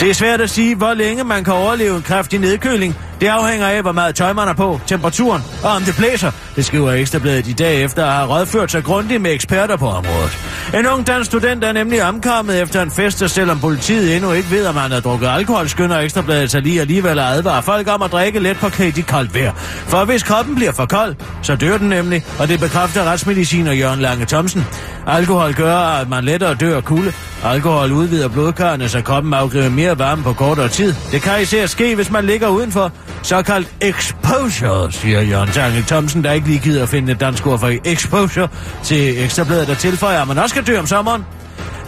Det 0.00 0.10
er 0.10 0.14
svært 0.14 0.40
at 0.40 0.50
sige, 0.50 0.74
hvor 0.74 0.94
længe 0.94 1.24
man 1.24 1.44
kan 1.44 1.52
overleve 1.52 1.96
en 1.96 2.02
kraftig 2.02 2.38
nedkøling, 2.38 2.96
det 3.20 3.26
afhænger 3.26 3.66
af, 3.66 3.82
hvor 3.82 3.92
meget 3.92 4.14
tøj 4.14 4.32
man 4.32 4.48
er 4.48 4.52
på, 4.52 4.80
temperaturen 4.86 5.42
og 5.64 5.70
om 5.70 5.82
det 5.82 5.94
blæser. 5.96 6.30
Det 6.56 6.64
skriver 6.64 6.92
Ekstrabladet 6.92 7.46
i 7.46 7.52
dag 7.52 7.82
efter 7.82 8.06
at 8.06 8.12
have 8.12 8.28
rådført 8.28 8.70
sig 8.70 8.84
grundigt 8.84 9.22
med 9.22 9.32
eksperter 9.32 9.76
på 9.76 9.86
området. 9.88 10.38
En 10.74 10.86
ung 10.86 11.06
dansk 11.06 11.30
student 11.30 11.64
er 11.64 11.72
nemlig 11.72 12.02
omkommet 12.02 12.62
efter 12.62 12.82
en 12.82 12.90
fest, 12.90 13.22
og 13.22 13.30
selvom 13.30 13.60
politiet 13.60 14.16
endnu 14.16 14.32
ikke 14.32 14.50
ved, 14.50 14.66
om 14.66 14.76
han 14.76 14.90
har 14.90 15.00
drukket 15.00 15.28
alkohol, 15.28 15.68
skynder 15.68 15.98
Ekstrabladet 15.98 16.50
sig 16.50 16.62
lige 16.62 16.80
alligevel 16.80 17.18
at 17.18 17.24
advare 17.24 17.62
folk 17.62 17.88
om 17.88 18.02
at 18.02 18.12
drikke 18.12 18.38
let 18.38 18.56
på 18.56 18.68
klædt 18.68 18.98
i 18.98 19.00
koldt 19.00 19.34
vejr. 19.34 19.52
For 19.86 20.04
hvis 20.04 20.22
kroppen 20.22 20.54
bliver 20.54 20.72
for 20.72 20.86
kold, 20.86 21.14
så 21.42 21.56
dør 21.56 21.78
den 21.78 21.88
nemlig, 21.88 22.24
og 22.38 22.48
det 22.48 22.60
bekræfter 22.60 23.04
retsmediciner 23.04 23.72
Jørgen 23.72 24.00
Lange 24.00 24.26
Thomsen. 24.26 24.66
Alkohol 25.06 25.54
gør, 25.54 25.76
at 25.76 26.08
man 26.08 26.24
lettere 26.24 26.54
dør 26.54 26.76
af 26.76 26.84
kulde. 26.84 27.12
Alkohol 27.44 27.92
udvider 27.92 28.28
blodkarrene, 28.28 28.88
så 28.88 29.02
kroppen 29.02 29.34
afgiver 29.34 29.68
mere 29.68 29.98
varme 29.98 30.22
på 30.22 30.32
kortere 30.32 30.68
tid. 30.68 30.94
Det 31.12 31.22
kan 31.22 31.42
især 31.42 31.66
ske, 31.66 31.94
hvis 31.94 32.10
man 32.10 32.24
ligger 32.24 32.48
udenfor. 32.48 32.92
Såkaldt 33.22 33.68
exposure, 33.80 34.92
siger 34.92 35.20
Jørgen 35.20 35.50
Lange 35.56 35.82
Thomsen, 35.82 36.24
der 36.24 36.32
ikke 36.32 36.46
lige 36.46 36.58
gider 36.58 36.82
at 36.82 36.88
finde 36.88 37.12
et 37.12 37.20
dansk 37.20 37.46
ord 37.46 37.58
for 37.58 37.72
exposure 37.84 38.48
til 38.82 39.24
Ekstrabladet, 39.24 39.68
der 39.68 39.74
tilføjer, 39.74 40.22
at 40.22 40.28
man 40.28 40.38
også 40.38 40.54
kan 40.54 40.64
dø 40.64 40.78
om 40.78 40.86
sommeren. 40.86 41.24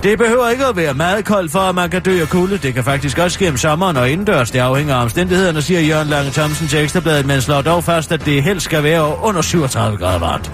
Det 0.02 0.18
behøver 0.18 0.48
ikke 0.48 0.66
at 0.66 0.76
være 0.76 0.94
meget 0.94 1.24
koldt 1.24 1.52
for, 1.52 1.58
at 1.58 1.74
man 1.74 1.90
kan 1.90 2.02
dø 2.02 2.20
af 2.20 2.28
kulde. 2.28 2.58
Det 2.58 2.74
kan 2.74 2.84
faktisk 2.84 3.18
også 3.18 3.34
ske 3.34 3.48
om 3.48 3.56
sommeren 3.56 3.96
og 3.96 4.10
indendørs. 4.10 4.50
Det 4.50 4.58
afhænger 4.58 4.94
af 4.94 5.02
omstændighederne, 5.02 5.62
siger 5.62 5.80
Jørgen 5.80 6.08
Lange 6.08 6.30
Thomsen 6.30 6.68
til 6.68 6.78
Ekstrabladet, 6.78 7.26
men 7.26 7.40
slår 7.40 7.62
dog 7.62 7.84
fast, 7.84 8.12
at 8.12 8.24
det 8.24 8.42
helst 8.42 8.64
skal 8.64 8.82
være 8.82 9.18
under 9.22 9.42
37 9.42 9.96
grader 9.96 10.18
varmt. 10.18 10.50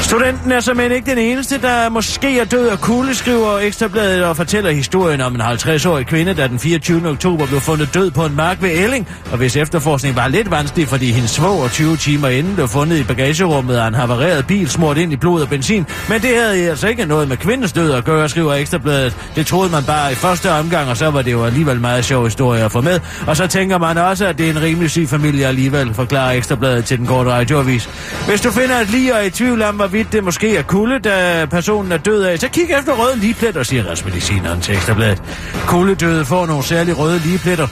Studenten 0.00 0.52
er 0.52 0.60
simpelthen 0.60 0.96
ikke 0.96 1.10
den 1.10 1.18
eneste, 1.18 1.60
der 1.60 1.88
måske 1.88 2.40
er 2.40 2.44
død 2.44 2.68
af 2.68 2.80
kulde, 2.80 3.14
skriver 3.14 3.58
Ekstrabladet 3.58 4.24
og 4.24 4.36
fortæller 4.36 4.70
historien 4.70 5.20
om 5.20 5.34
en 5.34 5.40
50-årig 5.40 6.06
kvinde, 6.06 6.34
der 6.34 6.46
den 6.46 6.58
24. 6.58 7.08
oktober 7.08 7.46
blev 7.46 7.60
fundet 7.60 7.94
død 7.94 8.10
på 8.10 8.24
en 8.24 8.36
mark 8.36 8.62
ved 8.62 8.70
Elling, 8.70 9.08
og 9.32 9.38
hvis 9.38 9.56
efterforskning 9.56 10.16
var 10.16 10.28
lidt 10.28 10.50
vanskelig, 10.50 10.88
fordi 10.88 11.10
hendes 11.10 11.30
svoger 11.30 11.68
20 11.68 11.96
timer 11.96 12.28
inden 12.28 12.54
blev 12.54 12.68
fundet 12.68 12.98
i 12.98 13.04
bagagerummet 13.04 13.76
af 13.76 13.88
en 13.88 13.94
havareret 13.94 14.46
bil 14.46 14.70
smurt 14.70 14.98
ind 14.98 15.12
i 15.12 15.16
blod 15.16 15.42
og 15.42 15.48
benzin. 15.48 15.86
Men 16.08 16.22
det 16.22 16.30
havde 16.36 16.70
altså 16.70 16.88
ikke 16.88 17.06
noget 17.06 17.28
med 17.28 17.36
kvindens 17.36 17.72
død 17.72 17.92
at 17.92 18.04
gøre, 18.04 18.28
skriver 18.28 18.54
Ekstrabladet. 18.54 19.16
Det 19.36 19.46
troede 19.46 19.70
man 19.70 19.84
bare 19.84 20.12
i 20.12 20.14
første 20.14 20.52
omgang, 20.52 20.90
og 20.90 20.96
så 20.96 21.10
var 21.10 21.22
det 21.22 21.32
jo 21.32 21.44
alligevel 21.44 21.80
meget 21.80 22.04
sjov 22.04 22.24
historie 22.24 22.64
at 22.64 22.72
få 22.72 22.80
med. 22.80 23.00
Og 23.26 23.36
så 23.36 23.46
tænker 23.46 23.78
man 23.78 23.98
også, 23.98 24.26
at 24.26 24.38
det 24.38 24.46
er 24.46 24.50
en 24.50 24.62
rimelig 24.62 24.90
syg 24.90 25.08
familie 25.08 25.46
alligevel, 25.46 25.94
forklarer 25.94 26.32
Ekstrabladet 26.32 26.84
til 26.84 26.98
den 26.98 27.06
korte 27.06 27.30
radioavis. 27.30 27.88
Hvis 28.28 28.40
du 28.40 28.50
finder 28.50 28.76
et 28.76 28.90
lige 28.90 29.14
og 29.14 29.26
i 29.26 29.30
tvivl 29.30 29.62
om, 29.62 29.89
hvorvidt 29.90 30.12
det 30.12 30.24
måske 30.24 30.56
er 30.56 30.62
kulde, 30.62 30.98
da 30.98 31.46
personen 31.46 31.92
er 31.92 31.96
død 31.96 32.22
af, 32.22 32.38
så 32.38 32.48
kig 32.48 32.70
efter 32.78 32.92
røde 32.92 33.18
ligepletter, 33.18 33.62
siger 33.62 33.90
retsmedicineren 33.90 34.60
til 34.60 34.74
Ekstrabladet. 34.74 35.22
Kuldedøde 35.66 36.24
får 36.24 36.46
nogle 36.46 36.62
særlige 36.62 36.94
røde 36.94 37.18
ligepletter, 37.18 37.66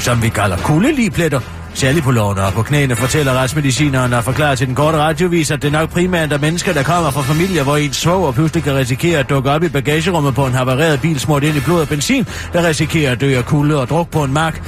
som 0.00 0.22
vi 0.22 0.28
kalder 0.28 0.56
kuldeligepletter. 0.56 1.40
Særligt 1.78 2.04
på 2.04 2.10
lårene 2.10 2.42
og 2.42 2.52
på 2.52 2.62
knæene, 2.62 2.96
fortæller 2.96 3.32
retsmedicineren 3.32 4.12
og 4.12 4.24
forklarer 4.24 4.54
til 4.54 4.66
den 4.66 4.74
korte 4.74 4.98
radiovis, 4.98 5.50
at 5.50 5.62
det 5.62 5.72
nok 5.72 5.90
primært 5.90 6.32
er 6.32 6.38
mennesker, 6.38 6.72
der 6.72 6.82
kommer 6.82 7.10
fra 7.10 7.22
familier, 7.22 7.62
hvor 7.62 7.76
ens 7.76 7.96
svoger 7.96 8.32
pludselig 8.32 8.62
kan 8.62 8.74
risikere 8.74 9.18
at 9.18 9.30
dukke 9.30 9.50
op 9.50 9.62
i 9.62 9.68
bagagerummet 9.68 10.34
på 10.34 10.46
en 10.46 10.52
havareret 10.52 11.00
bil 11.00 11.20
smurt 11.20 11.44
ind 11.44 11.56
i 11.56 11.60
blod 11.60 11.80
og 11.80 11.88
benzin, 11.88 12.26
der 12.52 12.68
risikerer 12.68 13.12
at 13.12 13.20
dø 13.20 13.36
af 13.36 13.44
kulde 13.44 13.80
og 13.80 13.88
druk 13.88 14.10
på 14.10 14.24
en 14.24 14.32
mark. 14.32 14.62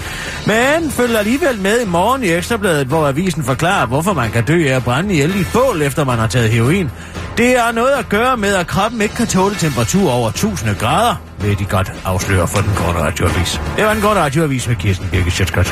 Men 0.46 0.90
følger 0.90 1.18
alligevel 1.18 1.60
med 1.60 1.80
i 1.80 1.86
morgen 1.86 2.24
i 2.24 2.28
Ekstrabladet, 2.28 2.86
hvor 2.86 3.08
avisen 3.08 3.44
forklarer, 3.44 3.86
hvorfor 3.86 4.12
man 4.12 4.30
kan 4.30 4.44
dø 4.44 4.68
af 4.68 4.76
at 4.76 4.84
brænde 4.84 5.12
ihjel 5.12 5.36
i 5.36 5.40
et 5.40 5.50
bål, 5.52 5.82
efter 5.82 6.04
man 6.04 6.18
har 6.18 6.26
taget 6.26 6.50
heroin. 6.50 6.90
Det 7.36 7.58
har 7.58 7.72
noget 7.72 7.92
at 7.92 8.08
gøre 8.08 8.36
med, 8.36 8.54
at 8.54 8.66
kroppen 8.66 9.00
ikke 9.00 9.14
kan 9.14 9.26
tåle 9.26 9.54
temperatur 9.54 10.10
over 10.10 10.28
1000 10.28 10.76
grader, 10.76 11.14
vil 11.40 11.58
de 11.58 11.64
godt 11.64 11.92
afsløre 12.04 12.48
for 12.48 12.60
den 12.60 12.72
korte 12.74 12.98
radioavis. 12.98 13.60
Det 13.76 13.84
var 13.84 13.92
den 13.92 14.02
korte 14.02 14.20
radioavis 14.20 14.68
med 14.68 14.76
Kirsten 14.76 15.08
Birke 15.12 15.30
Sjætskrets 15.30 15.70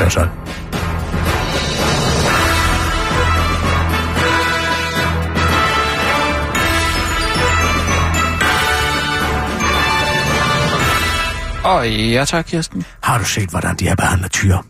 Og 11.65 11.91
ja 11.91 12.25
tak, 12.25 12.45
Kirsten. 12.45 12.85
Har 13.03 13.19
du 13.19 13.25
set, 13.25 13.51
hvordan 13.51 13.77
de 13.77 13.89
har 13.89 13.95
behandlet 13.97 14.33
tyre? 14.33 14.63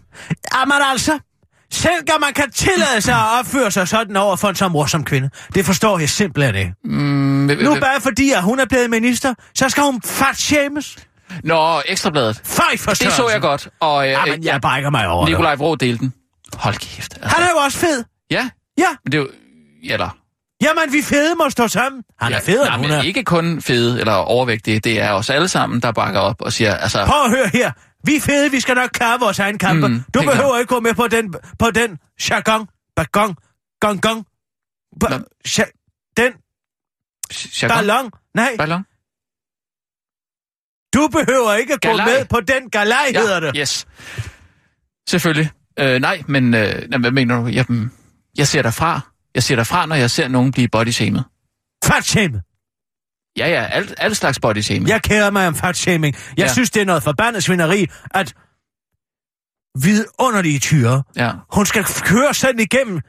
Jamen 0.54 0.74
altså, 0.90 1.18
selv 1.72 2.04
kan 2.06 2.14
man 2.20 2.32
kan 2.34 2.50
tillade 2.50 3.00
sig 3.00 3.14
at 3.14 3.38
opføre 3.38 3.70
sig 3.70 3.88
sådan 3.88 4.16
over 4.16 4.36
for 4.36 4.48
en 4.48 4.54
så 4.54 4.68
morsom 4.68 5.04
kvinde. 5.04 5.30
Det 5.54 5.66
forstår 5.66 5.98
jeg 5.98 6.08
simpelthen 6.08 6.54
ikke. 6.54 6.74
Mm, 6.84 7.58
Nu 7.62 7.74
bare 7.80 8.00
fordi, 8.00 8.30
at 8.30 8.42
hun 8.42 8.60
er 8.60 8.64
blevet 8.66 8.90
minister, 8.90 9.34
så 9.54 9.68
skal 9.68 9.82
hun 9.82 10.02
fatshames. 10.04 10.96
Nå, 11.44 11.80
Ekstrabladet. 11.86 12.40
Fej 12.44 12.76
for 12.78 12.90
Det 12.90 13.12
så 13.12 13.28
jeg 13.32 13.40
godt. 13.40 13.68
Og 13.80 14.06
øh, 14.06 14.10
Jamen, 14.12 14.44
jeg 14.44 14.60
brækker 14.60 14.90
mig 14.90 15.08
over. 15.08 15.26
Nikolaj 15.28 15.54
Vrå 15.54 15.74
delte 15.74 15.98
den. 16.00 16.12
Hold 16.54 16.74
kæft. 16.74 17.14
Altså. 17.22 17.36
Han 17.36 17.46
er 17.46 17.50
jo 17.50 17.56
også 17.56 17.78
fed. 17.78 18.04
Ja, 18.30 18.48
Ja, 18.78 18.86
men 19.04 19.12
det 19.12 19.18
er 19.18 19.22
jo... 19.22 19.28
Eller... 19.92 20.16
jamen 20.62 20.92
vi 20.92 21.02
fede 21.02 21.34
må 21.34 21.50
stå 21.50 21.68
sammen. 21.68 22.02
Han 22.20 22.32
er 22.32 22.40
federe, 22.40 22.66
Nej, 22.68 22.76
hun 22.76 22.90
er. 22.90 23.02
ikke 23.02 23.24
kun 23.24 23.60
fede 23.62 24.00
eller 24.00 24.12
overvægtige. 24.12 24.80
Det 24.80 25.00
er 25.00 25.10
os 25.12 25.30
alle 25.30 25.48
sammen, 25.48 25.80
der 25.82 25.92
bakker 25.92 26.20
op 26.20 26.42
og 26.42 26.52
siger, 26.52 26.74
altså... 26.76 27.04
Prøv 27.06 27.24
at 27.24 27.30
høre 27.30 27.48
her. 27.52 27.72
Vi 28.04 28.16
er 28.16 28.20
fede, 28.20 28.50
vi 28.50 28.60
skal 28.60 28.74
nok 28.74 28.90
klare 28.92 29.20
vores 29.20 29.38
egen 29.38 29.58
kampe. 29.58 29.88
Mm, 29.88 30.02
du 30.14 30.20
behøver 30.20 30.34
klart. 30.48 30.60
ikke 30.60 30.74
gå 30.74 30.80
med 30.80 30.94
på 30.94 31.08
den, 31.08 31.34
på 31.58 31.70
den 31.70 31.98
jargon, 32.30 32.68
bagon, 32.96 33.36
gong, 33.80 34.02
gong, 34.02 34.26
ba, 35.00 35.06
den 36.16 36.32
Jargon. 37.62 37.76
ballon. 37.76 38.10
Nej, 38.34 38.56
Ballon. 38.56 38.82
du 40.94 41.08
behøver 41.08 41.54
ikke 41.54 41.72
gå 41.72 41.88
Galej. 41.88 42.06
med 42.06 42.24
på 42.24 42.40
den 42.40 42.70
galej, 42.70 43.10
ja. 43.12 43.20
hedder 43.20 43.40
det. 43.40 43.52
Yes. 43.56 43.86
Selvfølgelig. 45.08 45.50
Øh, 45.78 46.00
nej, 46.00 46.22
men 46.28 46.54
øh, 46.54 47.00
hvad 47.00 47.10
mener 47.10 47.40
du? 47.40 47.46
Jeg, 47.46 47.66
jeg 48.38 48.48
ser 48.48 48.62
derfra. 48.62 49.00
Jeg 49.38 49.42
ser 49.42 49.56
derfra, 49.56 49.86
når 49.86 49.96
jeg 49.96 50.10
ser 50.10 50.28
nogen 50.28 50.52
blive 50.52 50.68
bodyshamed. 50.72 51.20
Fatshaming. 51.84 52.42
Ja, 53.38 53.48
ja, 53.48 53.64
alt, 53.64 53.94
alt 53.98 54.16
slags 54.16 54.40
bodyshaming. 54.40 54.88
Jeg 54.88 55.02
kærer 55.02 55.30
mig 55.30 55.46
om 55.48 55.54
fatshaming. 55.54 56.14
Jeg 56.36 56.46
Ja. 56.46 56.52
synes, 56.52 56.70
det 56.70 56.82
er 56.82 56.86
noget 56.86 57.02
forbandet 57.02 57.44
svineri, 57.44 57.86
at 58.10 58.34
vidunderlige 59.82 60.58
tyre, 60.58 61.02
Ja. 61.16 61.32
hun 61.52 61.66
skal 61.66 61.84
køre 61.84 62.34
sådan 62.34 62.60
igennem. 62.60 63.00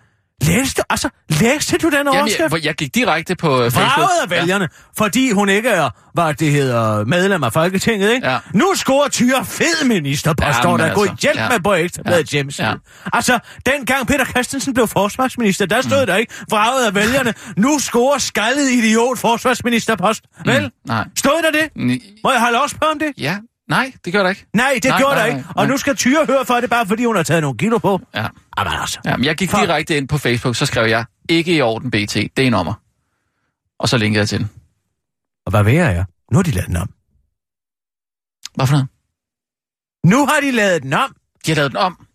Læste, 0.43 0.81
altså, 0.89 1.09
læste 1.29 1.77
du 1.77 1.87
den 1.89 1.93
Jamen, 1.93 2.07
overskrift? 2.07 2.53
jeg, 2.53 2.65
jeg 2.65 2.75
gik 2.75 2.95
direkte 2.95 3.35
på 3.35 3.63
øh, 3.63 3.71
Facebook. 3.71 4.09
Af 4.23 4.29
vælgerne, 4.29 4.63
ja. 4.97 5.03
fordi 5.03 5.31
hun 5.31 5.49
ikke 5.49 5.69
er, 5.69 5.89
hvad 6.13 6.33
det 6.33 6.51
hedder, 6.51 7.05
medlem 7.05 7.43
af 7.43 7.53
Folketinget, 7.53 8.11
ikke? 8.13 8.29
Ja. 8.29 8.37
Nu 8.53 8.73
scorer 8.75 9.09
Tyre 9.09 9.45
fed 9.45 9.85
ministerpost, 9.87 10.45
Ja, 10.45 10.47
ja, 10.47 10.61
står 10.61 10.71
men 10.71 10.79
der. 10.79 10.85
Altså, 10.85 11.15
hjælp 11.21 11.37
ja. 11.39 11.49
med 11.49 11.59
på 11.59 11.73
Ekstrabladet 11.73 12.17
Ja. 12.17 12.37
ja. 12.37 12.37
hjemmeside. 12.37 12.67
Ja. 12.67 12.73
Altså, 13.13 13.39
dengang 13.65 14.07
Peter 14.07 14.25
Christensen 14.25 14.73
blev 14.73 14.87
forsvarsminister, 14.87 15.65
der 15.65 15.81
stod 15.81 15.99
mm. 16.01 16.07
der 16.07 16.15
ikke, 16.15 16.33
vraget 16.49 16.85
af 16.85 16.95
vælgerne, 16.95 17.33
nu 17.57 17.79
scorer 17.79 18.17
skaldet 18.17 18.69
idiot 18.71 19.17
forsvarsministerpost. 19.19 20.23
Vel? 20.45 20.61
Mm, 20.63 20.69
nej. 20.85 21.05
Stod 21.17 21.41
der 21.43 21.51
det? 21.51 21.99
Må 22.23 22.31
jeg 22.31 22.41
holde 22.41 22.61
også 22.61 22.75
på 22.75 22.85
om 22.93 22.99
det? 22.99 23.13
Ja, 23.17 23.37
nej, 23.69 23.93
det 24.05 24.13
gør 24.13 24.23
der 24.23 24.29
ikke. 24.29 24.45
Nej, 24.53 24.71
det 24.75 24.83
Nej, 24.83 24.89
nej, 24.91 24.99
gjorde 24.99 25.15
nej, 25.15 25.23
der 25.25 25.31
nej, 25.31 25.37
ikke. 25.37 25.49
nej. 25.55 25.63
Og 25.63 25.67
nu 25.67 25.77
skal 25.77 25.95
Tyre 25.95 26.25
høre 26.25 26.45
for 26.45 26.55
det, 26.61 26.69
bare 26.69 26.85
fordi 26.87 27.05
hun 27.05 27.15
har 27.15 27.23
taget 27.23 27.41
nogle 27.41 27.57
kilo 27.57 27.77
på. 27.77 28.01
Ja. 28.15 28.27
Jamen 28.57 28.73
altså. 28.81 28.99
ja 29.05 29.17
men 29.17 29.25
jeg 29.25 29.35
gik 29.35 29.49
For- 29.51 29.59
direkte 29.59 29.97
ind 29.97 30.07
på 30.07 30.17
Facebook, 30.17 30.55
så 30.55 30.65
skrev 30.65 30.87
jeg, 30.87 31.05
ikke 31.29 31.53
i 31.55 31.61
orden 31.61 31.91
BT, 31.91 32.13
det 32.15 32.31
er 32.39 32.41
en 32.43 32.51
nummer. 32.51 32.73
Og 33.79 33.89
så 33.89 33.97
linkede 33.97 34.19
jeg 34.19 34.29
til 34.29 34.39
den. 34.39 34.49
Og 35.45 35.49
hvad 35.49 35.63
værre 35.63 35.93
er? 35.93 36.05
Nu 36.31 36.37
har 36.37 36.43
de 36.43 36.51
lavet 36.51 36.67
den 36.67 36.75
om. 36.77 36.89
Hvad 38.55 38.67
for 38.67 38.73
noget? 38.73 38.87
Nu 40.05 40.25
har 40.25 40.39
de 40.41 40.51
lavet 40.51 40.83
den 40.83 40.93
om. 40.93 41.15
De 41.45 41.51
har 41.51 41.55
lavet 41.55 41.71
den 41.71 41.77
om. 41.77 42.05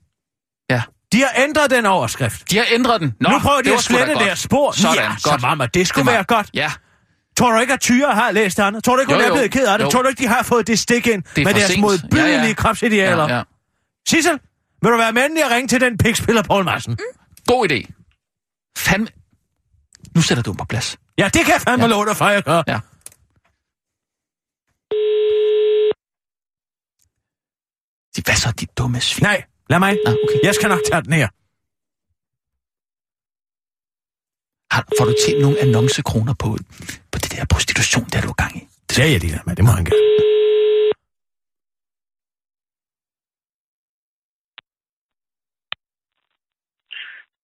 Ja. 0.70 0.82
De 1.12 1.20
har 1.20 1.32
ændret 1.36 1.70
den 1.70 1.86
overskrift. 1.86 2.50
De 2.50 2.56
har 2.56 2.66
ændret 2.72 3.00
den. 3.00 3.14
Nå, 3.20 3.30
nu 3.30 3.38
prøver 3.38 3.62
de 3.62 3.74
at 3.74 3.80
slette 3.80 4.14
deres 4.14 4.38
spor. 4.38 4.72
Sådan, 4.72 4.94
ja, 4.96 5.14
godt. 5.30 5.44
om, 5.44 5.60
at 5.60 5.74
det 5.74 5.86
skulle 5.88 6.00
Det 6.02 6.06
var- 6.06 6.12
være 6.12 6.24
godt. 6.24 6.50
Ja, 6.54 6.72
Tror 7.38 7.52
du 7.52 7.58
ikke, 7.60 7.72
at 7.72 7.80
Tyre 7.80 8.14
har 8.14 8.30
læst 8.30 8.56
det 8.56 8.62
andet? 8.62 8.84
Tror 8.84 8.94
du 8.94 9.00
ikke, 9.00 9.12
hun 9.12 9.20
Jo, 9.20 9.24
er 9.24 9.28
jo. 9.28 9.34
blevet 9.34 9.50
ked 9.50 9.66
af 9.66 9.78
det? 9.78 9.84
Jo. 9.84 9.90
Tror 9.90 10.02
du 10.02 10.08
ikke, 10.08 10.22
de 10.22 10.28
har 10.28 10.42
fået 10.42 10.66
det 10.66 10.78
stik 10.78 11.06
ind 11.06 11.22
Det 11.22 11.40
er 11.40 11.44
med 11.44 11.54
deres 11.54 11.66
sent. 11.70 11.80
modbydelige 11.80 12.34
Ja, 12.38 12.46
ja. 12.46 12.54
kropsidealer? 12.54 13.28
ja, 13.28 13.36
ja. 13.36 13.42
Sissel, 14.08 14.38
vil 14.82 14.92
du 14.92 14.96
være 14.96 15.12
mandlig 15.12 15.44
og 15.44 15.50
ringe 15.50 15.68
til 15.68 15.80
den 15.80 15.98
pikspiller 15.98 16.42
Poul 16.42 16.64
Madsen? 16.64 16.92
Mm. 16.92 17.20
God 17.46 17.70
idé. 17.70 17.92
Fandme. 18.78 19.08
Nu 20.14 20.22
sætter 20.22 20.42
du 20.42 20.50
mig 20.50 20.58
på 20.58 20.64
plads. 20.64 20.96
Ja, 21.18 21.24
det 21.24 21.44
kan 21.44 21.52
jeg 21.52 21.60
fandme 21.60 21.84
Ja. 21.84 21.88
ja. 21.90 21.94
love 21.94 22.06
dig 22.06 22.16
for, 22.16 22.28
jeg 22.28 22.42
gør. 22.42 22.62
Ja. 22.66 22.78
De, 28.16 28.22
hvad 28.24 28.34
så, 28.34 28.50
de 28.60 28.66
dumme 28.78 29.00
svin? 29.00 29.22
Nej, 29.22 29.44
lad 29.70 29.78
mig. 29.78 29.98
Nå, 30.06 30.10
okay. 30.10 30.38
Jeg 30.44 30.54
skal 30.54 30.68
nok 30.68 30.80
tage 30.90 31.02
den 31.02 31.12
her. 31.12 31.28
Har, 34.74 34.82
får 34.98 35.04
du 35.10 35.14
tjent 35.24 35.40
nogle 35.44 35.56
annoncekroner 35.64 36.34
på, 36.42 36.48
på 37.12 37.16
det 37.22 37.30
der 37.32 37.44
prostitution, 37.54 38.04
der 38.12 38.20
du 38.20 38.28
er 38.28 38.38
gang 38.44 38.56
i? 38.56 38.62
Det 38.88 38.94
sagde 38.96 39.12
jeg 39.12 39.20
lige 39.20 39.40
med, 39.46 39.56
det 39.56 39.64
må 39.64 39.70
han 39.70 39.84
gerne. 39.84 40.02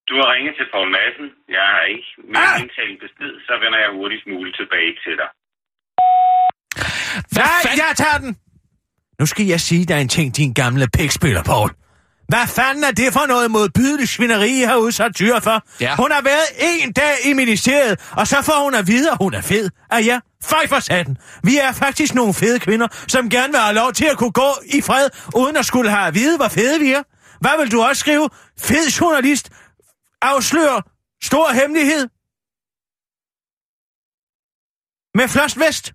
Du 0.09 0.15
har 0.21 0.27
ringet 0.35 0.55
til 0.59 0.67
Poul 0.73 0.89
Madsen. 0.97 1.29
Jeg 1.57 1.65
har 1.75 1.83
ikke 1.95 2.11
mere 2.33 2.51
Ah! 2.55 2.61
indtalt 2.63 2.97
besked, 3.05 3.33
så 3.47 3.53
vender 3.63 3.79
jeg 3.85 3.91
hurtigst 3.99 4.27
muligt 4.35 4.57
tilbage 4.61 4.93
til 5.05 5.15
dig. 5.21 5.31
Hvad 7.35 7.49
Nej, 7.53 7.63
fanden? 7.65 7.79
jeg 7.85 7.91
tager 8.03 8.19
den! 8.25 8.33
Nu 9.21 9.25
skal 9.33 9.45
jeg 9.55 9.61
sige 9.69 9.85
dig 9.91 9.99
en 10.01 10.09
ting, 10.17 10.27
din 10.41 10.53
gamle 10.63 10.87
pikspiller, 10.99 11.43
Paul. 11.53 11.71
Hvad 12.31 12.47
fanden 12.47 12.85
er 12.85 12.91
det 12.91 13.13
for 13.13 13.27
noget 13.27 13.51
modbydeligt 13.51 14.11
svineri, 14.11 14.61
I 14.61 14.63
har 14.63 14.77
udsat 14.77 15.15
tyre 15.15 15.41
for? 15.41 15.65
Ja. 15.81 15.97
Hun 15.97 16.11
har 16.13 16.23
været 16.23 16.49
en 16.59 16.93
dag 16.93 17.15
i 17.25 17.33
ministeriet, 17.33 18.01
og 18.17 18.27
så 18.27 18.43
får 18.43 18.65
hun 18.65 18.75
at 18.75 18.87
vide, 18.87 19.11
at 19.11 19.17
hun 19.21 19.35
er 19.35 19.41
fed. 19.41 19.71
Ah 19.91 20.07
ja, 20.07 20.21
fej 20.43 20.69
for 20.69 20.81
satan. 20.81 21.17
Vi 21.45 21.59
er 21.59 21.73
faktisk 21.73 22.15
nogle 22.15 22.35
fede 22.35 22.59
kvinder, 22.59 22.89
som 23.09 23.31
gerne 23.31 23.53
vil 23.53 23.61
have 23.61 23.75
lov 23.75 23.93
til 23.93 24.05
at 24.05 24.19
kunne 24.19 24.33
gå 24.33 24.51
i 24.67 24.81
fred, 24.81 25.09
uden 25.37 25.57
at 25.57 25.67
skulle 25.67 25.91
have 25.91 26.07
at 26.07 26.15
vide, 26.15 26.37
hvor 26.37 26.49
fede 26.49 26.81
vi 26.81 26.93
er. 26.93 27.03
Hvad 27.41 27.51
vil 27.59 27.73
du 27.73 27.83
også 27.83 28.01
skrive? 28.01 28.29
Fed 28.59 28.87
journalist 29.01 29.51
afslører 30.23 30.81
stor 31.23 31.53
hemmelighed. 31.53 32.09
Med 35.15 35.29
flot 35.29 35.59
vest. 35.67 35.93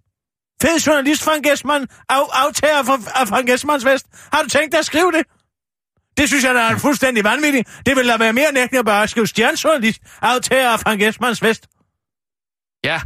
Fed 0.61 0.79
journalist 0.79 1.23
fra 1.23 1.35
en 1.35 1.43
gæstmand. 1.43 1.87
Af, 2.09 2.19
aftager 2.45 2.83
fra, 2.83 3.21
af 3.21 3.27
fra 3.27 3.39
en 3.39 3.45
gæstmands 3.45 3.85
vest. 3.85 4.05
Har 4.33 4.41
du 4.41 4.49
tænkt 4.49 4.71
dig 4.71 4.79
at 4.79 4.85
skrive 4.85 5.11
det? 5.11 5.23
Det 6.17 6.27
synes 6.27 6.43
jeg, 6.43 6.55
der 6.55 6.61
er 6.61 6.77
fuldstændig 6.77 7.23
vanvittigt. 7.23 7.81
Det 7.85 7.95
vil 7.95 8.07
da 8.07 8.17
være 8.17 8.33
mere 8.33 8.51
nægtende 8.51 8.79
at 8.79 8.85
bare 8.85 9.07
skrive 9.07 9.27
stjernejournalist. 9.27 10.01
Aftager 10.21 10.69
af 10.69 10.79
Frank 10.79 10.99
Gæstmands 10.99 11.41
vest. 11.41 11.67
Ja. 12.83 13.01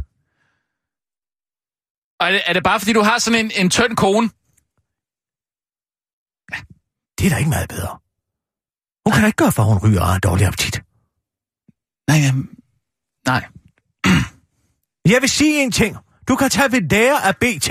Og 2.20 2.26
er 2.26 2.32
det, 2.32 2.42
er 2.46 2.52
det 2.52 2.62
bare, 2.62 2.80
fordi 2.80 2.92
du 2.92 3.00
har 3.02 3.18
sådan 3.18 3.44
en, 3.44 3.50
en 3.54 3.70
tynd 3.70 3.96
kone? 3.96 4.30
Det 7.18 7.26
er 7.26 7.30
da 7.30 7.36
ikke 7.36 7.50
meget 7.50 7.68
bedre. 7.68 7.98
Hun 9.04 9.12
kan 9.12 9.20
da 9.22 9.26
ikke 9.26 9.36
gøre 9.36 9.52
for, 9.52 9.62
at 9.62 9.68
hun 9.68 9.78
ryger 9.78 10.00
og 10.00 10.06
har 10.06 10.18
dårlig 10.18 10.46
appetit. 10.46 10.82
Nej, 12.08 12.18
jamen, 12.18 12.48
nej. 13.26 13.46
Jeg 15.12 15.20
vil 15.20 15.28
sige 15.28 15.62
en 15.62 15.72
ting. 15.72 15.96
Du 16.28 16.36
kan 16.36 16.50
tage 16.50 16.72
ved 16.72 16.82
lære 16.90 17.24
af 17.24 17.36
BT, 17.36 17.70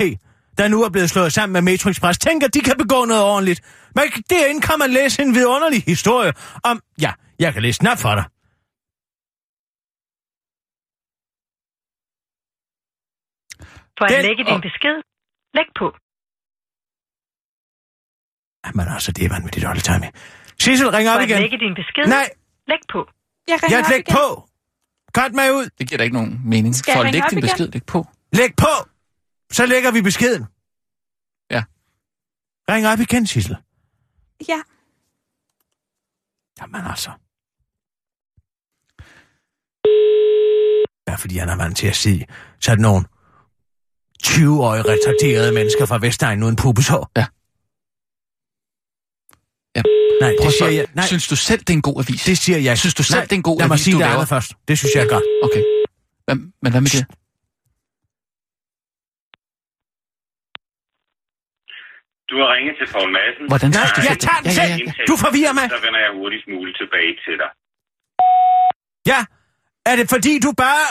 der 0.60 0.68
nu 0.68 0.78
er 0.86 0.90
blevet 0.90 1.10
slået 1.10 1.32
sammen 1.32 1.52
med 1.52 1.62
Metro 1.72 1.90
Express. 1.90 2.18
Tænk, 2.18 2.42
at 2.42 2.54
de 2.54 2.60
kan 2.60 2.76
begå 2.78 3.04
noget 3.04 3.22
ordentligt. 3.32 3.60
Men 3.94 4.04
derinde 4.30 4.60
kan 4.60 4.78
man 4.78 4.90
læse 4.90 5.22
en 5.22 5.34
vidunderlig 5.34 5.82
historie 5.92 6.32
om... 6.64 6.80
Ja, 7.00 7.12
jeg 7.38 7.52
kan 7.52 7.62
læse 7.62 7.78
den 7.80 7.88
op 7.88 7.98
for 7.98 8.14
dig. 8.14 8.24
For 13.98 14.04
at 14.04 14.24
lægge 14.28 14.44
din 14.44 14.54
og- 14.56 14.62
besked, 14.68 14.96
læg 15.58 15.68
på. 15.80 15.86
Men 18.78 18.86
altså, 18.96 19.10
det 19.16 19.22
er 19.24 19.28
vanvittigt 19.36 19.64
dårligt 19.66 19.84
timing. 19.90 20.12
Sissel, 20.64 20.88
ring 20.96 21.06
For 21.08 21.14
op 21.14 21.20
at 21.20 21.28
igen. 21.28 21.40
lægge 21.44 21.58
din 21.64 21.74
besked, 21.80 22.04
Nej, 22.16 22.26
læg 22.72 22.82
på. 22.94 23.00
Jeg 23.50 23.56
ringer 23.62 23.76
jeg 23.76 23.84
op 23.86 23.90
læg 23.90 24.02
igen. 24.04 24.14
på. 24.18 24.26
Cut 25.18 25.32
mig 25.40 25.48
ud. 25.58 25.66
Det 25.78 25.84
giver 25.88 25.98
da 25.98 26.04
ikke 26.04 26.16
nogen 26.20 26.32
mening. 26.52 26.74
Skal 26.74 26.90
jeg 26.92 26.96
For 26.98 27.04
at 27.08 27.12
lægge 27.14 27.28
din 27.30 27.38
igen? 27.38 27.46
besked, 27.48 27.66
læg 27.74 27.84
på. 27.94 28.00
Læg 28.40 28.50
på. 28.64 28.74
Så 29.52 29.66
lægger 29.66 29.90
vi 29.90 30.02
beskeden. 30.02 30.42
Ja. 31.50 31.62
Ring 32.68 32.86
op 32.86 33.00
igen, 33.00 33.26
Sissel. 33.26 33.56
Ja. 34.48 34.60
Jamen 36.60 36.86
altså. 36.90 37.10
Ja, 41.08 41.14
fordi 41.14 41.36
han 41.38 41.48
er 41.48 41.56
vant 41.56 41.76
til 41.76 41.86
at 41.86 41.96
se 41.96 42.24
sådan 42.60 42.82
nogle 42.82 43.04
20-årige 44.24 44.82
retarderede 44.82 45.52
mennesker 45.52 45.86
fra 45.86 45.98
Vestegn 45.98 46.42
uden 46.42 46.56
pubeshår. 46.56 47.10
Ja. 47.16 47.26
Ja. 49.76 49.82
Nej, 50.20 50.34
Prøv 50.40 50.46
det 50.50 50.54
siger 50.58 50.70
jeg. 50.70 50.86
Nej, 50.94 51.06
Synes 51.06 51.28
du 51.28 51.36
selv, 51.36 51.60
det 51.60 51.70
er 51.70 51.74
en 51.74 51.82
god 51.82 52.00
avis? 52.04 52.24
det 52.24 52.38
siger 52.38 52.58
jeg. 52.58 52.78
Synes 52.78 52.94
du 52.94 53.02
selv, 53.02 53.16
Nej, 53.16 53.24
det 53.24 53.32
er 53.32 53.36
en 53.36 53.42
god 53.42 53.58
lad 53.58 53.68
mig 53.68 53.74
avis, 53.74 53.84
sige 53.84 53.94
du 53.94 53.98
det 53.98 54.06
laver? 54.06 54.14
andet 54.14 54.28
først. 54.28 54.52
Det 54.68 54.78
synes 54.78 54.94
jeg 54.94 55.02
er 55.04 55.08
godt. 55.08 55.24
Okay. 55.42 55.62
Hvad, 56.24 56.36
men 56.62 56.70
hvad 56.72 56.80
med 56.80 56.90
det? 56.90 57.06
Du 62.30 62.36
har 62.42 62.48
ringet 62.56 62.74
til 62.80 62.86
Poul 62.94 63.10
Madsen. 63.16 63.44
Hvordan 63.52 63.70
Nej, 63.70 63.80
jeg 63.80 64.04
selv? 64.08 64.20
tager 64.26 64.40
den 64.46 64.52
ja, 64.58 64.62
ja, 64.62 64.62
selv. 64.62 64.80
ja, 64.80 64.92
ja. 65.00 65.04
Du 65.10 65.14
forvirrer 65.24 65.54
mig. 65.58 65.66
Så 65.76 65.80
vender 65.86 66.00
jeg 66.06 66.10
hurtigst 66.20 66.46
muligt 66.54 66.76
tilbage 66.82 67.12
til 67.24 67.34
dig. 67.42 67.50
Ja, 69.10 69.20
er 69.90 69.94
det 70.00 70.06
fordi, 70.14 70.32
du 70.46 70.50
bare 70.66 70.84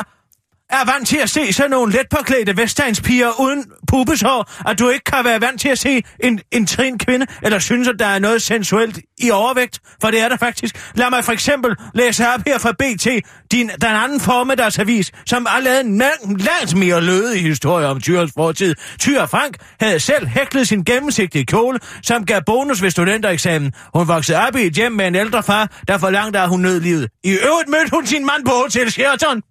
er 0.70 0.92
vant 0.94 1.08
til 1.08 1.18
at 1.18 1.30
se 1.30 1.54
sådan 1.54 1.72
nogle 1.72 1.94
letpåklædte 1.94 2.58
vestegnspiger 2.58 3.40
uden 3.40 3.66
pubeshår, 3.88 4.70
at 4.70 4.80
du 4.80 4.90
ikke 4.90 5.04
kan 5.04 5.26
være 5.26 5.42
vant 5.42 5.62
til 5.62 5.70
at 5.70 5.80
se 5.80 6.04
en, 6.20 6.40
en 6.52 6.68
trin 6.68 6.98
kvinde, 6.98 7.26
eller 7.44 7.60
synes, 7.60 7.88
at 7.88 7.96
der 8.00 8.06
er 8.06 8.20
noget 8.20 8.42
sensuelt 8.42 9.00
i 9.18 9.32
overvægt? 9.32 9.80
For 10.02 10.12
det 10.12 10.22
er 10.22 10.30
der 10.30 10.38
faktisk. 10.38 10.92
Lad 10.96 11.10
mig 11.10 11.24
for 11.24 11.32
eksempel 11.32 11.76
læse 11.94 12.28
op 12.28 12.42
her 12.48 12.58
fra 12.58 12.72
BT, 12.72 13.08
din, 13.52 13.68
den 13.68 13.90
anden 13.90 14.20
formiddagsavis, 14.20 15.12
som 15.26 15.46
har 15.50 15.60
lavet 15.60 15.86
en 15.86 15.98
langt 16.38 16.76
mere 16.76 17.02
lødig 17.02 17.42
historie 17.42 17.88
om 17.88 18.02
Tyres 18.02 18.32
fortid. 18.38 18.76
Tyre 19.00 19.28
Frank 19.28 19.58
havde 19.80 20.00
selv 20.00 20.28
hæklet 20.28 20.68
sin 20.68 20.84
gennemsigtige 20.84 21.46
kjole, 21.46 21.80
som 22.04 22.26
gav 22.26 22.42
bonus 22.46 22.82
ved 22.82 22.92
studentereksamen. 22.92 23.74
Hun 23.96 24.08
voksede 24.08 24.38
op 24.38 24.56
i 24.56 24.62
et 24.62 24.74
hjem 24.74 24.92
med 24.92 25.08
en 25.08 25.16
ældre 25.16 25.44
far, 25.44 25.72
der 25.88 25.98
forlangte, 25.98 26.40
at 26.40 26.50
hun 26.50 26.62
nød 26.62 26.82
livet. 26.82 27.10
I 27.24 27.32
øvrigt 27.32 27.70
mødte 27.70 27.90
hun 27.92 28.06
sin 28.06 28.26
mand 28.26 28.46
på 28.46 28.52
Hotel 28.52 28.92
Sheraton. 28.92 29.42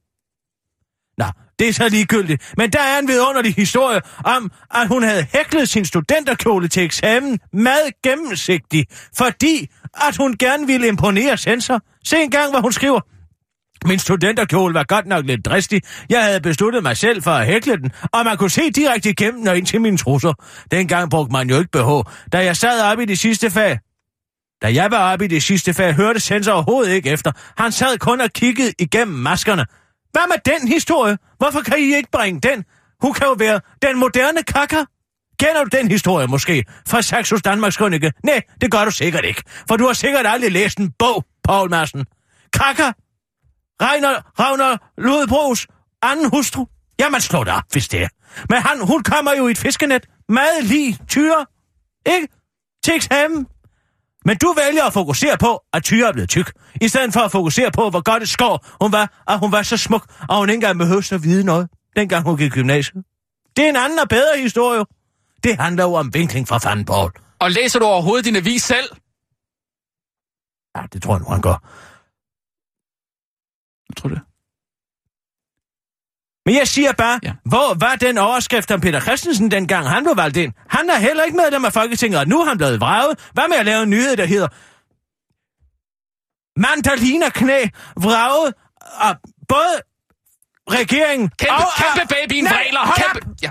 Det 1.59 1.69
er 1.69 1.73
så 1.73 1.89
ligegyldigt. 1.89 2.53
Men 2.57 2.71
der 2.71 2.81
er 2.81 2.99
en 2.99 3.09
vidunderlig 3.09 3.55
historie 3.55 4.01
om, 4.25 4.51
at 4.75 4.89
hun 4.89 5.03
havde 5.03 5.27
hæklet 5.33 5.69
sin 5.69 5.85
studenterkjole 5.85 6.69
til 6.69 6.83
eksamen 6.83 7.39
meget 7.53 8.03
gennemsigtig, 8.03 8.87
fordi 9.19 9.71
at 10.09 10.17
hun 10.17 10.37
gerne 10.37 10.67
ville 10.67 10.89
imponere 10.89 11.37
sensor. 11.37 11.81
Se 12.05 12.17
en 12.17 12.31
gang, 12.31 12.51
hvad 12.51 12.61
hun 12.61 12.73
skriver. 12.73 13.01
Min 13.87 13.99
studenterkjole 13.99 14.75
var 14.75 14.85
godt 14.85 15.07
nok 15.07 15.25
lidt 15.27 15.45
dristig. 15.45 15.83
Jeg 16.11 16.25
havde 16.25 16.41
besluttet 16.41 16.83
mig 16.83 16.97
selv 16.97 17.23
for 17.23 17.31
at 17.31 17.47
hækle 17.47 17.77
den, 17.77 17.91
og 18.13 18.25
man 18.25 18.37
kunne 18.37 18.51
se 18.51 18.71
direkte 18.71 19.11
igennem 19.11 19.47
og 19.47 19.57
ind 19.57 19.67
til 19.67 19.81
mine 19.81 19.97
trusser. 19.97 20.33
Dengang 20.71 21.11
brugte 21.11 21.33
man 21.33 21.51
jo 21.51 21.59
ikke 21.59 21.71
BH. 21.71 22.11
Da 22.33 22.45
jeg 22.45 22.57
sad 22.57 22.83
oppe 22.91 23.03
i 23.03 23.07
det 23.07 23.19
sidste 23.19 23.51
fag, 23.51 23.79
da 24.63 24.75
jeg 24.75 24.91
var 24.91 25.13
oppe 25.13 25.25
i 25.25 25.29
det 25.29 25.43
sidste 25.43 25.75
fag, 25.75 25.95
hørte 25.95 26.21
sensor 26.21 26.53
overhovedet 26.53 26.93
ikke 26.93 27.11
efter. 27.11 27.33
Han 27.59 27.73
sad 27.73 27.99
kun 27.99 28.21
og 28.21 28.31
kiggede 28.33 28.73
igennem 28.79 29.17
maskerne. 29.17 29.67
Hvad 30.13 30.29
med 30.29 30.55
den 30.55 30.69
historie? 30.69 31.19
Hvorfor 31.39 31.61
kan 31.61 31.79
I 31.79 31.97
ikke 31.97 32.11
bringe 32.13 32.41
den? 32.41 32.65
Hun 33.03 33.13
kan 33.13 33.27
jo 33.27 33.33
være 33.33 33.61
den 33.83 33.99
moderne 33.99 34.43
kakker. 34.43 34.85
Kender 35.41 35.65
du 35.65 35.77
den 35.77 35.91
historie 35.91 36.27
måske? 36.27 36.65
Fra 36.89 37.03
Saxos 37.03 37.43
Danmarks 37.43 37.77
Krønike? 37.77 38.13
Nej, 38.25 38.43
det 38.61 38.71
gør 38.71 38.85
du 38.85 38.91
sikkert 38.91 39.25
ikke. 39.25 39.43
For 39.69 39.77
du 39.77 39.87
har 39.87 39.93
sikkert 39.93 40.27
aldrig 40.27 40.53
læst 40.53 40.79
en 40.79 40.93
bog, 40.99 41.25
Paul 41.45 41.71
Madsen. 41.71 42.07
Kakker? 42.53 42.93
Regner, 43.83 44.15
Ravner 44.41 44.77
Lodbros 44.99 45.67
anden 46.03 46.31
hustru? 46.31 46.67
Ja, 47.01 47.09
man 47.09 47.21
slår 47.21 47.45
det 47.45 47.53
op, 47.53 47.63
hvis 47.73 47.89
det 47.89 48.03
er. 48.03 48.09
Men 48.51 48.63
han, 48.63 48.87
hun 48.87 49.03
kommer 49.03 49.33
jo 49.35 49.49
i 49.49 49.51
et 49.51 49.59
fiskenet. 49.59 50.07
Meget 50.29 50.65
lige 50.65 50.99
tyre. 51.09 51.47
Ikke? 52.07 52.29
Til 52.85 52.95
eksamen. 52.95 53.47
Men 54.29 54.37
du 54.39 54.55
vælger 54.57 54.85
at 54.85 54.93
fokusere 54.93 55.37
på, 55.39 55.53
at 55.73 55.85
Tyre 55.85 56.09
er 56.09 56.13
blevet 56.13 56.29
tyk, 56.29 56.53
i 56.81 56.89
stedet 56.89 57.13
for 57.13 57.21
at 57.21 57.33
fokusere 57.33 57.71
på, 57.71 57.91
hvor 57.91 58.03
godt 58.11 58.23
et 58.23 58.29
skår 58.29 58.67
hun 58.83 58.93
var, 58.93 59.23
at 59.29 59.39
hun 59.39 59.53
var 59.53 59.63
så 59.63 59.77
smuk, 59.77 60.05
og 60.29 60.39
hun 60.39 60.49
ikke 60.49 60.55
engang 60.55 60.79
behøvede 60.79 61.15
at 61.15 61.23
vide 61.23 61.45
noget, 61.45 61.71
dengang 61.97 62.25
hun 62.25 62.37
gik 62.37 62.47
i 62.47 62.55
gymnasiet. 62.55 63.05
Det 63.57 63.65
er 63.65 63.69
en 63.69 63.77
anden 63.77 63.99
og 63.99 64.09
bedre 64.09 64.39
historie. 64.43 64.85
Det 65.45 65.61
handler 65.61 65.85
jo 65.85 65.93
om 65.93 66.15
vinkling 66.15 66.49
fra 66.49 66.59
fanden, 66.59 66.85
Paul. 66.85 67.11
Og 67.39 67.51
læser 67.51 67.79
du 67.79 67.85
overhovedet 67.85 68.25
din 68.25 68.37
avis 68.37 68.63
selv? 68.63 68.89
Ja, 70.77 70.83
det 70.93 71.03
tror 71.03 71.15
jeg 71.15 71.21
nu, 71.21 71.29
han 71.31 71.43
gør. 71.43 71.59
Jeg 73.89 73.97
tror 73.97 74.09
det. 74.09 74.21
Men 76.49 76.55
jeg 76.55 76.69
siger 76.69 76.93
bare, 76.93 77.21
Ja. 77.23 77.33
hvor 77.45 77.75
var 77.75 77.97
den 77.97 78.19
overskrift 78.19 78.71
om 78.71 78.81
Peter 78.81 79.01
Christensen, 79.01 79.51
dengang 79.51 79.89
han 79.89 80.03
blev 80.05 80.17
valgt 80.17 80.37
ind? 80.37 80.53
Han 80.69 80.91
er 80.91 80.99
heller 80.99 81.25
ikke 81.25 81.37
medlem 81.37 81.65
af 81.65 81.73
Folketinget, 81.73 82.21
og 82.21 82.29
nu 82.29 82.41
er 82.41 82.45
han 82.45 82.57
blevet 82.59 82.81
vraget. 82.81 83.19
Hvad 83.33 83.45
med 83.49 83.57
at 83.57 83.67
lave 83.67 83.83
en 83.83 83.91
nyhed, 83.91 84.17
der 84.17 84.25
hedder... 84.27 84.49
Mandalina 86.61 87.29
knæ 87.29 87.67
vraget 87.97 88.55
af 89.01 89.15
både 89.49 89.75
regeringen 90.71 91.29
Kæmpe, 91.39 91.55
og... 91.55 91.63
kæmpe 91.77 92.15
babyen 92.15 92.45
Nej, 92.45 92.53
vræler. 92.53 92.81
hold 92.81 92.97
Kæmpe. 92.97 93.29
op! 93.31 93.37
Ja. 93.43 93.51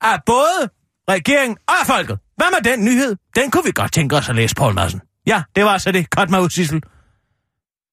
af 0.00 0.18
både 0.26 0.70
regeringen 1.08 1.58
og 1.68 1.86
folket. 1.86 2.18
Hvad 2.36 2.46
med 2.50 2.72
den 2.72 2.84
nyhed? 2.84 3.16
Den 3.36 3.50
kunne 3.50 3.64
vi 3.64 3.72
godt 3.74 3.92
tænke 3.92 4.16
os 4.16 4.28
at 4.28 4.34
læse, 4.36 4.54
Paul 4.54 4.74
Madsen. 4.74 5.00
Ja, 5.26 5.42
det 5.56 5.64
var 5.64 5.78
så 5.78 5.92
det. 5.92 6.06
Cut 6.16 6.30
mig 6.30 6.40
ud, 6.42 6.50
Sissel. 6.50 6.82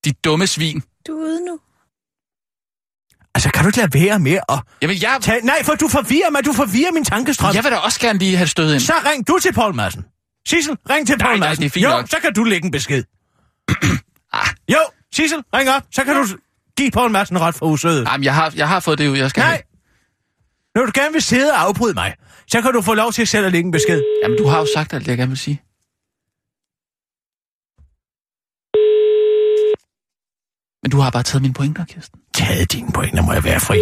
De 0.06 0.12
dumme 0.12 0.48
svin. 0.48 0.84
Du 1.08 1.12
er 1.12 1.24
ude 1.26 1.46
nu. 1.46 1.60
Altså, 3.36 3.50
kan 3.52 3.64
du 3.64 3.70
ikke 3.70 3.78
lade 3.78 3.94
være 3.94 4.20
med 4.20 4.40
at 4.50 4.60
Jamen, 4.82 4.98
jeg, 5.02 5.18
tage... 5.22 5.42
Nej, 5.46 5.64
for 5.64 5.76
du 5.76 5.88
forvirrer 5.88 6.30
mig. 6.30 6.46
Du 6.46 6.54
forvirrer 6.54 6.92
min 6.92 7.06
tankestrøm. 7.06 7.56
jeg 7.56 7.64
vil 7.64 7.72
da 7.72 7.78
også 7.78 8.00
gerne 8.00 8.20
lige 8.20 8.38
have 8.38 8.48
stødet 8.48 8.74
ind. 8.74 8.80
Så 8.82 8.94
ring 9.06 9.28
du 9.28 9.40
til 9.42 9.54
Paul 9.54 9.76
Madsen. 9.76 10.06
Sissel, 10.48 10.78
ring 10.90 11.08
til 11.08 11.18
Nej, 11.18 11.28
Paul 11.28 11.40
nej, 11.40 11.48
Madsen. 11.48 11.62
det 11.64 11.70
er 11.70 11.74
fint 11.74 11.84
jo, 11.86 11.90
nok. 11.90 12.08
så 12.10 12.18
kan 12.22 12.34
du 12.34 12.44
lægge 12.44 12.66
en 12.66 12.72
besked. 12.72 13.04
Ah. 14.34 14.48
Jo, 14.72 14.78
Sissel, 15.16 15.44
ring 15.56 15.70
op. 15.70 15.82
Så 15.92 16.04
kan 16.04 16.16
du 16.16 16.28
give 16.78 16.92
Paul 16.92 17.12
Madsen 17.12 17.42
ret 17.42 17.56
for 17.56 17.66
usødet. 17.66 18.08
Jamen, 18.12 18.24
jeg 18.24 18.36
har, 18.36 18.54
jeg 18.56 18.68
har 18.68 18.80
fået 18.80 18.98
det 18.98 19.08
ud, 19.08 19.18
jeg 19.18 19.30
skal 19.30 19.42
Nej. 19.42 19.50
have. 19.50 19.62
Når 20.76 20.86
du 20.86 20.92
gerne 20.94 21.14
vil 21.14 21.22
sidde 21.22 21.52
og 21.52 21.62
afbryde 21.62 21.94
mig, 21.94 22.14
så 22.48 22.62
kan 22.62 22.74
du 22.74 22.82
få 22.82 22.94
lov 22.94 23.12
til 23.12 23.28
selv 23.28 23.46
at 23.46 23.52
lægge 23.52 23.66
en 23.66 23.72
besked. 23.72 24.02
Jamen, 24.24 24.38
du 24.38 24.48
har 24.48 24.60
jo 24.60 24.68
sagt 24.76 24.94
alt, 24.94 25.04
det, 25.06 25.10
jeg 25.10 25.18
gerne 25.18 25.30
vil 25.30 25.38
sige. 25.38 25.62
Men 30.92 30.98
du 30.98 31.04
har 31.08 31.12
bare 31.18 31.28
taget 31.30 31.42
mine 31.48 31.58
pointer, 31.62 31.84
Kirsten. 31.92 32.18
Taget 32.34 32.72
dine 32.76 32.92
pointer, 32.98 33.22
må 33.28 33.32
jeg 33.38 33.44
være 33.52 33.62
fri. 33.70 33.80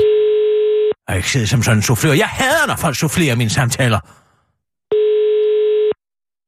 Og 1.07 1.11
ikke 1.19 1.29
sidde 1.33 1.47
som 1.53 1.61
sådan 1.63 1.77
en 1.77 1.85
soufflør. 1.87 2.13
Jeg 2.25 2.29
hader, 2.39 2.65
når 2.71 2.77
folk 2.85 2.95
soufflerer 3.01 3.35
mine 3.41 3.53
samtaler. 3.59 3.99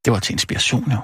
Det 0.04 0.10
var 0.14 0.20
til 0.26 0.32
inspiration, 0.38 0.86
jo. 0.96 1.00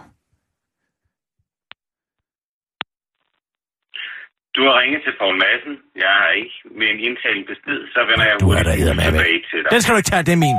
Du 4.56 4.62
har 4.68 4.74
ringet 4.82 5.00
til 5.06 5.14
Poul 5.20 5.36
Madsen. 5.44 5.74
Jeg 6.04 6.12
har 6.22 6.30
ikke 6.42 6.56
med 6.80 6.88
en 6.94 7.00
indtalen 7.08 7.44
besked, 7.52 7.80
så 7.94 8.00
vender 8.10 8.26
jeg 8.30 8.36
Du 8.46 8.50
er 8.60 8.64
der 8.70 8.76
tilbage 8.76 9.40
til 9.52 9.60
dig. 9.64 9.70
Den 9.74 9.82
skal 9.82 9.92
du 9.94 9.98
ikke 10.02 10.12
tage, 10.14 10.24
det 10.30 10.34
er 10.38 10.42
min. 10.48 10.58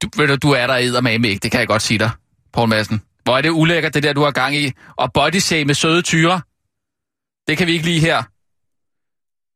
Du, 0.00 0.06
ved 0.18 0.26
du, 0.30 0.36
du 0.46 0.50
er 0.60 0.66
der 0.70 0.76
eddermame 0.86 1.24
ikke, 1.32 1.42
det 1.44 1.50
kan 1.52 1.60
jeg 1.60 1.68
godt 1.74 1.82
sige 1.82 1.98
dig, 2.04 2.10
Poul 2.54 2.68
Madsen. 2.68 2.98
Hvor 3.24 3.34
er 3.38 3.42
det 3.46 3.50
ulækkert, 3.50 3.94
det 3.94 4.02
der, 4.02 4.12
du 4.12 4.22
har 4.28 4.34
gang 4.42 4.52
i. 4.56 4.64
Og 5.02 5.06
body 5.12 5.42
med 5.70 5.74
søde 5.74 6.02
tyre. 6.02 6.40
Det 7.50 7.58
kan 7.58 7.66
vi 7.66 7.72
ikke 7.72 7.84
lige 7.84 8.00
her. 8.00 8.22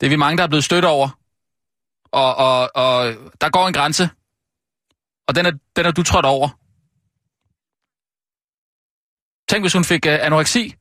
Det 0.00 0.06
er 0.06 0.10
vi 0.10 0.16
mange, 0.16 0.36
der 0.38 0.42
er 0.44 0.48
blevet 0.48 0.64
stødt 0.64 0.84
over. 0.84 1.20
Og, 2.12 2.34
og, 2.36 2.70
og 2.74 3.14
der 3.40 3.50
går 3.50 3.68
en 3.68 3.74
grænse. 3.74 4.10
Og 5.28 5.34
den 5.34 5.46
er, 5.46 5.52
den 5.76 5.86
er 5.86 5.90
du 5.90 6.02
trådt 6.02 6.26
over. 6.26 6.48
Tænk, 9.48 9.62
hvis 9.62 9.72
hun 9.72 9.84
fik 9.84 10.06
øh, 10.06 10.18
anoreksi, 10.26 10.74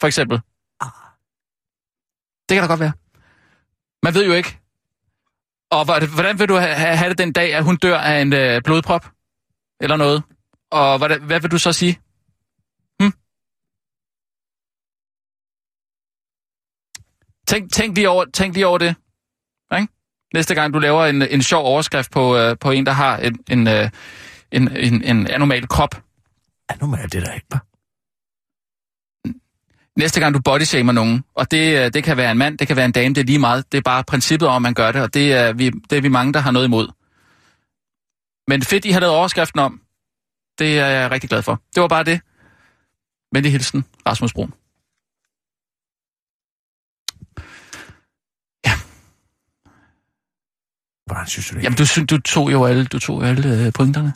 for 0.00 0.06
eksempel. 0.06 0.36
Det 2.48 2.54
kan 2.54 2.62
da 2.62 2.66
godt 2.66 2.80
være. 2.80 2.92
Man 4.02 4.14
ved 4.14 4.26
jo 4.26 4.32
ikke. 4.32 4.58
Og 5.70 5.84
hvordan, 5.84 6.08
hvordan 6.08 6.38
vil 6.38 6.48
du 6.48 6.54
have 6.56 7.08
det 7.08 7.18
den 7.18 7.32
dag, 7.32 7.54
at 7.54 7.64
hun 7.64 7.76
dør 7.76 7.98
af 7.98 8.20
en 8.20 8.32
øh, 8.32 8.62
blodprop? 8.62 9.10
Eller 9.80 9.96
noget? 9.96 10.22
Og 10.70 10.98
hvad, 10.98 11.18
hvad 11.18 11.40
vil 11.40 11.50
du 11.50 11.58
så 11.58 11.72
sige? 11.72 12.00
Tænk, 17.52 17.72
tænk, 17.72 17.96
lige 17.96 18.08
over, 18.08 18.24
tænk 18.34 18.54
lige 18.54 18.66
over 18.66 18.78
det. 18.78 18.94
Ikke? 19.76 19.92
Næste 20.34 20.54
gang 20.54 20.74
du 20.74 20.78
laver 20.78 21.06
en, 21.06 21.22
en 21.22 21.42
sjov 21.42 21.64
overskrift 21.64 22.10
på, 22.10 22.36
øh, 22.36 22.56
på 22.60 22.70
en, 22.70 22.86
der 22.86 22.92
har 22.92 23.16
en, 23.16 23.38
en, 23.50 23.68
øh, 23.68 23.90
en, 24.52 24.76
en, 24.76 25.02
en 25.02 25.26
anormal 25.26 25.68
krop. 25.68 26.02
Ja, 26.70 26.86
nu 26.86 26.92
er 26.92 27.06
det 27.06 27.22
der 27.22 27.32
ikke, 27.32 27.46
bare. 27.50 27.60
Næste 29.98 30.20
gang 30.20 30.34
du 30.34 30.40
bodyshamer 30.40 30.92
nogen, 30.92 31.24
og 31.34 31.50
det, 31.50 31.84
øh, 31.84 31.92
det 31.94 32.04
kan 32.04 32.16
være 32.16 32.30
en 32.30 32.38
mand, 32.38 32.58
det 32.58 32.66
kan 32.66 32.76
være 32.76 32.84
en 32.84 32.92
dame, 32.92 33.14
det 33.14 33.20
er 33.20 33.24
lige 33.24 33.38
meget. 33.38 33.72
Det 33.72 33.78
er 33.78 33.82
bare 33.82 34.04
princippet 34.04 34.48
om, 34.48 34.56
at 34.56 34.62
man 34.62 34.74
gør 34.74 34.92
det, 34.92 35.02
og 35.02 35.14
det 35.14 35.32
er 35.32 35.52
vi, 35.52 35.70
det 35.70 35.98
er 35.98 36.02
vi 36.02 36.08
mange, 36.08 36.32
der 36.32 36.40
har 36.40 36.50
noget 36.50 36.66
imod. 36.66 36.88
Men 38.48 38.62
fedt, 38.62 38.84
I 38.84 38.90
har 38.90 39.00
lavet 39.00 39.14
overskriften 39.14 39.60
om. 39.60 39.80
Det 40.58 40.78
er 40.78 40.86
jeg 40.86 41.10
rigtig 41.10 41.30
glad 41.30 41.42
for. 41.42 41.62
Det 41.74 41.80
var 41.80 41.88
bare 41.88 42.04
det. 42.04 42.20
Men 43.32 43.44
det 43.44 43.52
hilsen, 43.52 43.84
Rasmus 44.06 44.32
Brun. 44.32 44.54
Det? 51.14 51.62
Jamen, 51.62 51.76
du, 51.78 52.16
du 52.16 52.20
tog 52.20 52.52
jo 52.52 52.64
alle, 52.64 52.84
du 52.84 52.98
tog 52.98 53.24
alle 53.24 53.66
øh, 53.66 53.72
pointerne. 53.72 54.12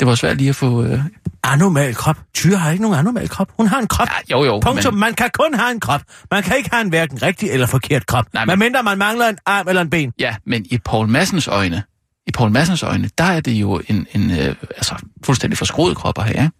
Det 0.00 0.06
var 0.08 0.14
svært 0.14 0.36
lige 0.36 0.48
at 0.48 0.56
få... 0.56 0.84
Øh... 0.84 1.00
Anormal 1.44 1.94
krop. 1.94 2.16
Tyre 2.34 2.56
har 2.56 2.70
ikke 2.70 2.82
nogen 2.82 2.98
anormal 2.98 3.28
krop. 3.28 3.52
Hun 3.56 3.66
har 3.66 3.78
en 3.78 3.86
krop. 3.86 4.08
Ja, 4.08 4.36
jo, 4.36 4.44
jo. 4.44 4.60
Punktum. 4.60 4.94
Men... 4.94 5.00
Man 5.00 5.14
kan 5.14 5.30
kun 5.34 5.54
have 5.54 5.70
en 5.70 5.80
krop. 5.80 6.00
Man 6.30 6.42
kan 6.42 6.56
ikke 6.56 6.70
have 6.72 6.80
en 6.80 6.88
hverken 6.88 7.22
rigtig 7.22 7.50
eller 7.50 7.66
forkert 7.66 8.06
krop. 8.06 8.24
Nej, 8.34 8.44
men-. 8.44 8.58
Medmindre 8.58 8.82
man 8.82 8.98
mangler 8.98 9.28
en 9.28 9.38
arm 9.46 9.68
eller 9.68 9.82
en 9.82 9.90
ben. 9.90 10.12
Ja, 10.18 10.36
men 10.46 10.66
i 10.70 10.78
Paul 10.78 11.08
Massens 11.08 11.48
øjne, 11.48 11.82
i 12.26 12.30
Paul 12.30 12.50
Massens 12.50 12.82
øjne, 12.82 13.10
der 13.18 13.24
er 13.24 13.40
det 13.40 13.52
jo 13.52 13.82
en, 13.88 14.06
en 14.14 14.30
øh, 14.30 14.56
altså, 14.76 14.94
fuldstændig 15.24 15.58
forskroet 15.58 15.96
krop 15.96 16.18
at 16.18 16.24
have, 16.24 16.36
ikke? 16.44 16.50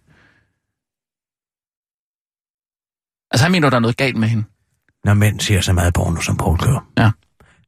Altså, 3.31 3.43
han 3.45 3.51
mener, 3.51 3.69
der 3.69 3.77
er 3.77 3.81
noget 3.81 3.97
galt 3.97 4.17
med 4.17 4.27
hende. 4.27 4.43
Når 5.05 5.13
mænd 5.13 5.39
ser 5.39 5.61
så 5.61 5.73
meget 5.73 5.93
porno, 5.93 6.21
som 6.21 6.37
Paul 6.37 6.57
gør, 6.59 6.87
Ja. 6.97 7.11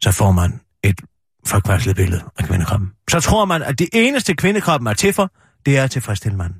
så 0.01 0.11
får 0.11 0.31
man 0.31 0.59
et 0.83 1.01
forkvaslet 1.45 1.95
billede 1.95 2.21
af 2.39 2.43
kvindekroppen. 2.45 2.89
Så 3.09 3.19
tror 3.19 3.45
man, 3.45 3.63
at 3.63 3.79
det 3.79 3.89
eneste 3.93 4.33
kvindekroppen 4.33 4.87
er 4.87 4.93
til 4.93 5.13
for, 5.13 5.31
det 5.65 5.77
er 5.77 5.83
at 5.83 5.91
tilfredsstille 5.91 6.37
manden. 6.37 6.57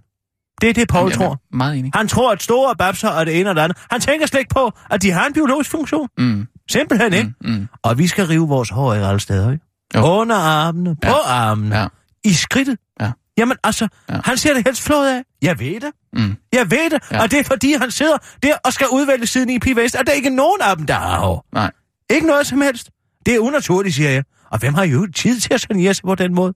Det 0.61 0.69
er 0.69 0.73
det, 0.73 0.87
Paul 0.89 1.11
Jamen, 1.11 1.27
tror. 1.27 1.41
Meget 1.53 1.77
enig. 1.77 1.91
Han 1.95 2.07
tror, 2.07 2.31
at 2.31 2.43
store 2.43 2.75
babser 2.75 3.09
er 3.09 3.23
det 3.23 3.39
ene 3.39 3.49
og 3.49 3.55
det 3.55 3.61
andet. 3.61 3.77
Han 3.91 4.01
tænker 4.01 4.27
slet 4.27 4.39
ikke 4.39 4.53
på, 4.53 4.71
at 4.91 5.01
de 5.01 5.11
har 5.11 5.25
en 5.27 5.33
biologisk 5.33 5.71
funktion. 5.71 6.07
Mm, 6.17 6.47
Simpelthen 6.69 7.13
ikke. 7.13 7.33
mm, 7.41 7.51
mm. 7.51 7.67
Og 7.83 7.97
vi 7.97 8.07
skal 8.07 8.25
rive 8.27 8.47
vores 8.47 8.69
hår 8.69 8.93
i 8.93 8.99
alle 9.03 9.19
steder, 9.19 9.51
ikke? 9.51 9.65
Jo. 9.95 10.01
Under 10.19 10.35
armene, 10.35 10.95
på 10.95 11.07
Ja. 11.09 11.27
armene, 11.27 11.77
Ja. 11.79 11.87
i 12.23 12.33
skridtet. 12.33 12.77
Ja. 13.01 13.11
Jamen 13.37 13.57
altså, 13.63 13.87
Ja. 14.09 14.19
han 14.25 14.37
ser 14.37 14.53
det 14.53 14.63
helst 14.67 14.81
flået 14.81 15.07
af. 15.07 15.21
Jeg 15.41 15.59
ved 15.59 15.79
det. 15.79 15.91
Mm. 16.13 16.35
Jeg 16.53 16.71
ved 16.71 16.89
det. 16.89 16.99
Ja. 17.11 17.21
Og 17.21 17.31
det 17.31 17.39
er 17.39 17.43
fordi, 17.43 17.73
han 17.73 17.91
sidder 17.91 18.17
der 18.43 18.53
og 18.65 18.73
skal 18.73 18.87
udvælge 18.91 19.27
siden 19.27 19.49
i 19.49 19.59
P-Vest, 19.59 19.95
og 19.99 20.05
der 20.05 20.11
er 20.11 20.15
ikke 20.15 20.29
nogen 20.29 20.61
af 20.61 20.77
dem, 20.77 20.85
der 20.85 20.93
har 20.93 21.19
hår. 21.19 21.45
Nej. 21.53 21.71
Ikke 22.09 22.27
noget 22.27 22.47
som 22.47 22.61
helst. 22.61 22.89
Det 23.25 23.35
er 23.35 23.39
unaturligt, 23.39 23.95
siger 23.95 24.09
jeg. 24.09 24.23
Og 24.55 24.59
hvem 24.59 24.73
har 24.73 24.83
jo 24.83 25.07
tid 25.15 25.39
til 25.39 25.53
at 25.53 25.61
sanere 25.61 25.93
sig 25.93 26.03
på 26.03 26.15
den 26.15 26.33
måde? 26.33 26.53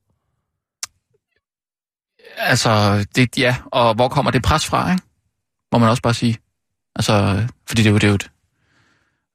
Altså, 2.38 3.06
det, 3.16 3.38
ja, 3.38 3.56
og 3.66 3.96
hvor 3.96 4.08
kommer 4.08 4.32
det 4.32 4.44
pres 4.44 4.66
fra, 4.66 4.92
ikke? 4.92 5.04
Må 5.72 5.80
man 5.80 5.90
også 5.90 6.02
bare 6.02 6.14
sige. 6.14 6.38
Altså, 6.96 7.48
fordi 7.68 7.84
det 7.84 7.90
er 7.90 7.92
jo, 7.92 7.98
det 7.98 8.04
er 8.04 8.08
jo 8.08 8.16
et 8.16 8.32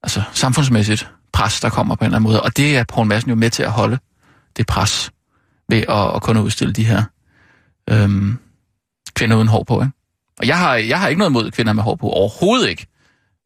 altså, 0.03 0.23
samfundsmæssigt 0.33 1.11
pres, 1.33 1.61
der 1.61 1.71
kommer 1.71 1.95
på 1.95 2.05
en 2.05 2.07
eller 2.07 2.17
anden 2.17 2.31
måde. 2.31 2.43
Og 2.43 2.57
det 2.57 2.77
er 2.77 2.85
Poul 2.85 3.07
Madsen 3.07 3.31
jo 3.31 3.35
med 3.35 3.51
til 3.51 3.63
at 3.63 3.73
holde, 3.73 3.99
det 4.57 4.67
pres, 4.67 5.11
ved 5.69 5.79
at, 5.89 6.17
at 6.17 6.23
kunne 6.23 6.43
udstille 6.43 6.73
de 6.73 6.85
her 6.85 7.03
øhm, 7.91 8.39
kvinder 9.15 9.37
uden 9.37 9.49
hår 9.49 9.65
på, 9.65 9.81
ikke? 9.83 9.93
Og 10.39 10.47
jeg 10.47 10.59
har, 10.59 10.75
jeg 10.75 11.01
har 11.01 11.09
ikke 11.09 11.19
noget 11.19 11.31
imod 11.31 11.51
kvinder 11.51 11.73
med 11.73 11.83
hår 11.83 11.95
på, 11.95 12.09
overhovedet 12.09 12.69
ikke. 12.69 12.87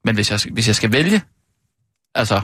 Men 0.05 0.15
hvis 0.15 0.31
jeg, 0.31 0.41
hvis 0.53 0.67
jeg 0.67 0.77
skal 0.77 0.93
vælge, 0.93 1.23
altså, 2.15 2.41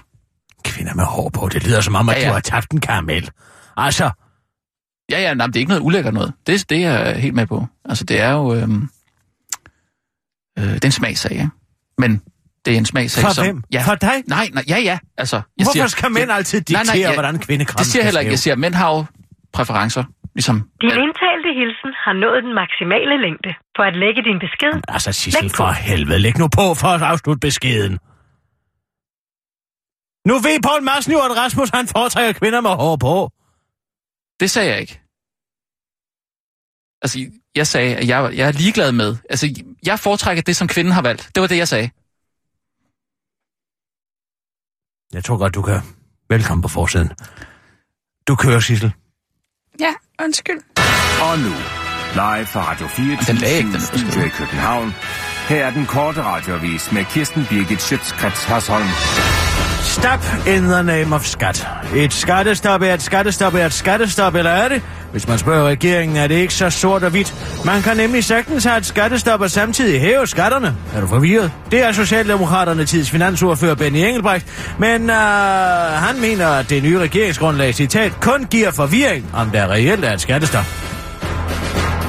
Kvinder 0.64 0.94
med 0.94 1.04
hår 1.04 1.28
på, 1.28 1.48
det 1.52 1.66
lyder 1.66 1.80
som 1.80 1.94
om, 1.94 2.08
at 2.08 2.14
Ja, 2.14 2.20
ja, 2.20 2.24
ja. 2.24 2.28
du 2.30 2.34
har 2.34 2.40
tabt 2.40 2.72
en 2.72 2.80
karamel. 2.80 3.30
Altså, 3.76 4.10
Ja, 5.10 5.20
ja, 5.20 5.34
nej, 5.34 5.46
det 5.46 5.56
er 5.56 5.60
ikke 5.60 5.68
noget 5.68 5.82
ulækkert 5.82 6.14
noget. 6.14 6.32
Det, 6.46 6.70
det 6.70 6.84
er 6.84 6.98
jeg 6.98 7.16
helt 7.16 7.34
med 7.34 7.46
på. 7.46 7.66
Altså, 7.84 8.04
det 8.04 8.20
er 8.20 8.30
jo... 8.32 8.54
Øhm, 8.54 8.88
øh, 10.58 10.64
det 10.64 10.84
er 10.84 10.88
en 10.88 10.92
smagssag, 10.92 11.32
ikke? 11.32 11.48
Men 11.98 12.22
det 12.64 12.74
er 12.74 12.78
en 12.78 12.86
smagssag, 12.86 13.22
for 13.24 13.30
som... 13.30 13.44
hvem? 13.44 13.62
Ja, 13.72 13.82
For 13.86 13.94
dig? 13.94 14.22
nej, 14.26 14.48
nej, 14.52 14.64
ja, 14.68 14.78
ja. 14.78 14.98
Altså, 15.16 15.36
jeg 15.36 15.42
Hvorfor 15.64 15.72
siger, 15.72 15.86
skal 15.86 16.12
mænd 16.12 16.30
altid 16.32 16.58
nej, 16.58 16.64
diktere, 16.68 16.96
nej, 16.96 17.08
ja, 17.08 17.12
hvordan 17.12 17.38
kvindekroppen 17.38 17.78
Det 17.78 17.86
siger 17.86 18.00
jeg 18.02 18.06
heller 18.06 18.20
ikke. 18.20 18.30
Jeg 18.30 18.38
siger, 18.38 18.54
at 18.54 18.58
mænd 18.58 18.74
har 18.74 18.88
jo 18.94 19.04
præferencer. 19.52 20.04
Ligesom... 20.34 20.56
Din 20.80 20.90
indtalte 21.04 21.48
hilsen 21.60 21.90
har 22.04 22.12
nået 22.12 22.42
den 22.46 22.54
maksimale 22.54 23.22
længde. 23.24 23.50
For 23.76 23.82
at 23.82 23.96
lægge 23.96 24.20
din 24.28 24.38
besked, 24.44 24.72
se. 24.72 24.92
Altså, 24.94 25.12
Sissel, 25.12 25.50
for 25.50 25.70
helvede, 25.88 26.18
læg 26.18 26.38
nu 26.38 26.48
på 26.48 26.74
for 26.74 26.88
at 26.88 27.02
afslutte 27.02 27.40
beskeden. 27.40 27.98
Nu 30.26 30.34
ved 30.38 30.62
Paul 30.62 30.82
Madsen 30.82 31.12
jo, 31.12 31.18
at 31.18 31.36
Rasmus 31.36 31.70
han 31.70 31.86
foretrækker 31.88 32.32
kvinder 32.32 32.60
med 32.60 32.70
hår 32.70 32.96
på. 32.96 33.30
Det 34.40 34.50
sagde 34.50 34.70
jeg 34.70 34.80
ikke. 34.80 35.00
Altså, 37.02 37.18
jeg 37.54 37.66
sagde, 37.66 37.96
at 37.96 38.08
jeg, 38.08 38.36
jeg 38.36 38.48
er 38.48 38.52
ligeglad 38.52 38.92
med... 38.92 39.16
Altså, 39.30 39.62
jeg 39.86 39.98
foretrækker 39.98 40.42
det, 40.42 40.56
som 40.56 40.68
kvinden 40.68 40.92
har 40.92 41.02
valgt. 41.02 41.30
Det 41.34 41.40
var 41.40 41.46
det, 41.46 41.56
jeg 41.56 41.68
sagde. 41.68 41.90
Jeg 45.12 45.24
tror 45.24 45.36
godt, 45.36 45.54
du 45.54 45.62
kan. 45.62 45.80
Velkommen 46.28 46.62
på 46.62 46.68
forsiden. 46.68 47.10
Du 48.28 48.36
kører, 48.36 48.60
Sissel. 48.60 48.92
Ja, 49.80 49.94
undskyld. 50.22 50.60
Og 51.22 51.38
nu, 51.38 51.54
live 52.20 52.46
fra 52.46 52.70
Radio 52.70 52.86
4 52.86 53.18
Den 53.26 53.36
lagde 53.36 53.56
ikke, 53.56 53.68
den 53.68 53.76
er 53.76 53.80
Studio 53.80 54.24
i 54.26 54.28
København. 54.28 54.90
Her 55.48 55.66
er 55.66 55.70
den 55.70 55.86
korte 55.86 56.22
radiovis 56.22 56.92
med 56.92 57.04
Kirsten 57.04 57.46
Birgit 57.50 57.82
Schøtzgrads 57.82 58.44
Hasholm. 58.44 58.88
Stop 59.84 60.46
in 60.46 60.62
the 60.62 60.82
name 60.82 61.14
of 61.14 61.26
skat. 61.26 61.68
Et 61.96 62.12
skattestop 62.12 62.82
er 62.82 62.94
et 62.94 63.02
skattestop 63.02 63.54
er 63.54 63.66
et 63.66 63.72
skattestop, 63.72 64.34
eller 64.34 64.50
er 64.50 64.68
det? 64.68 64.82
Hvis 65.12 65.28
man 65.28 65.38
spørger 65.38 65.68
regeringen, 65.68 66.16
er 66.16 66.26
det 66.26 66.34
ikke 66.34 66.54
så 66.54 66.70
sort 66.70 67.02
og 67.02 67.10
hvidt. 67.10 67.34
Man 67.64 67.82
kan 67.82 67.96
nemlig 67.96 68.24
sagtens 68.24 68.64
have 68.64 68.78
et 68.78 68.86
skattestop 68.86 69.40
og 69.40 69.50
samtidig 69.50 70.00
hæve 70.00 70.26
skatterne. 70.26 70.76
Er 70.94 71.00
du 71.00 71.06
forvirret? 71.06 71.50
Det 71.70 71.82
er 71.82 71.92
Socialdemokraterne 71.92 72.84
tids 72.84 73.10
finansordfører 73.10 73.74
Benny 73.74 73.98
Engelbrecht, 73.98 74.46
men 74.78 75.10
øh, 75.10 75.16
han 75.16 76.20
mener, 76.20 76.48
at 76.48 76.70
det 76.70 76.82
nye 76.82 76.98
regeringsgrundlag, 76.98 77.74
citat, 77.74 78.12
kun 78.20 78.44
giver 78.50 78.70
forvirring, 78.70 79.30
om 79.34 79.50
der 79.50 79.70
reelt 79.70 80.04
er 80.04 80.12
et 80.12 80.20
skattestop. 80.20 80.64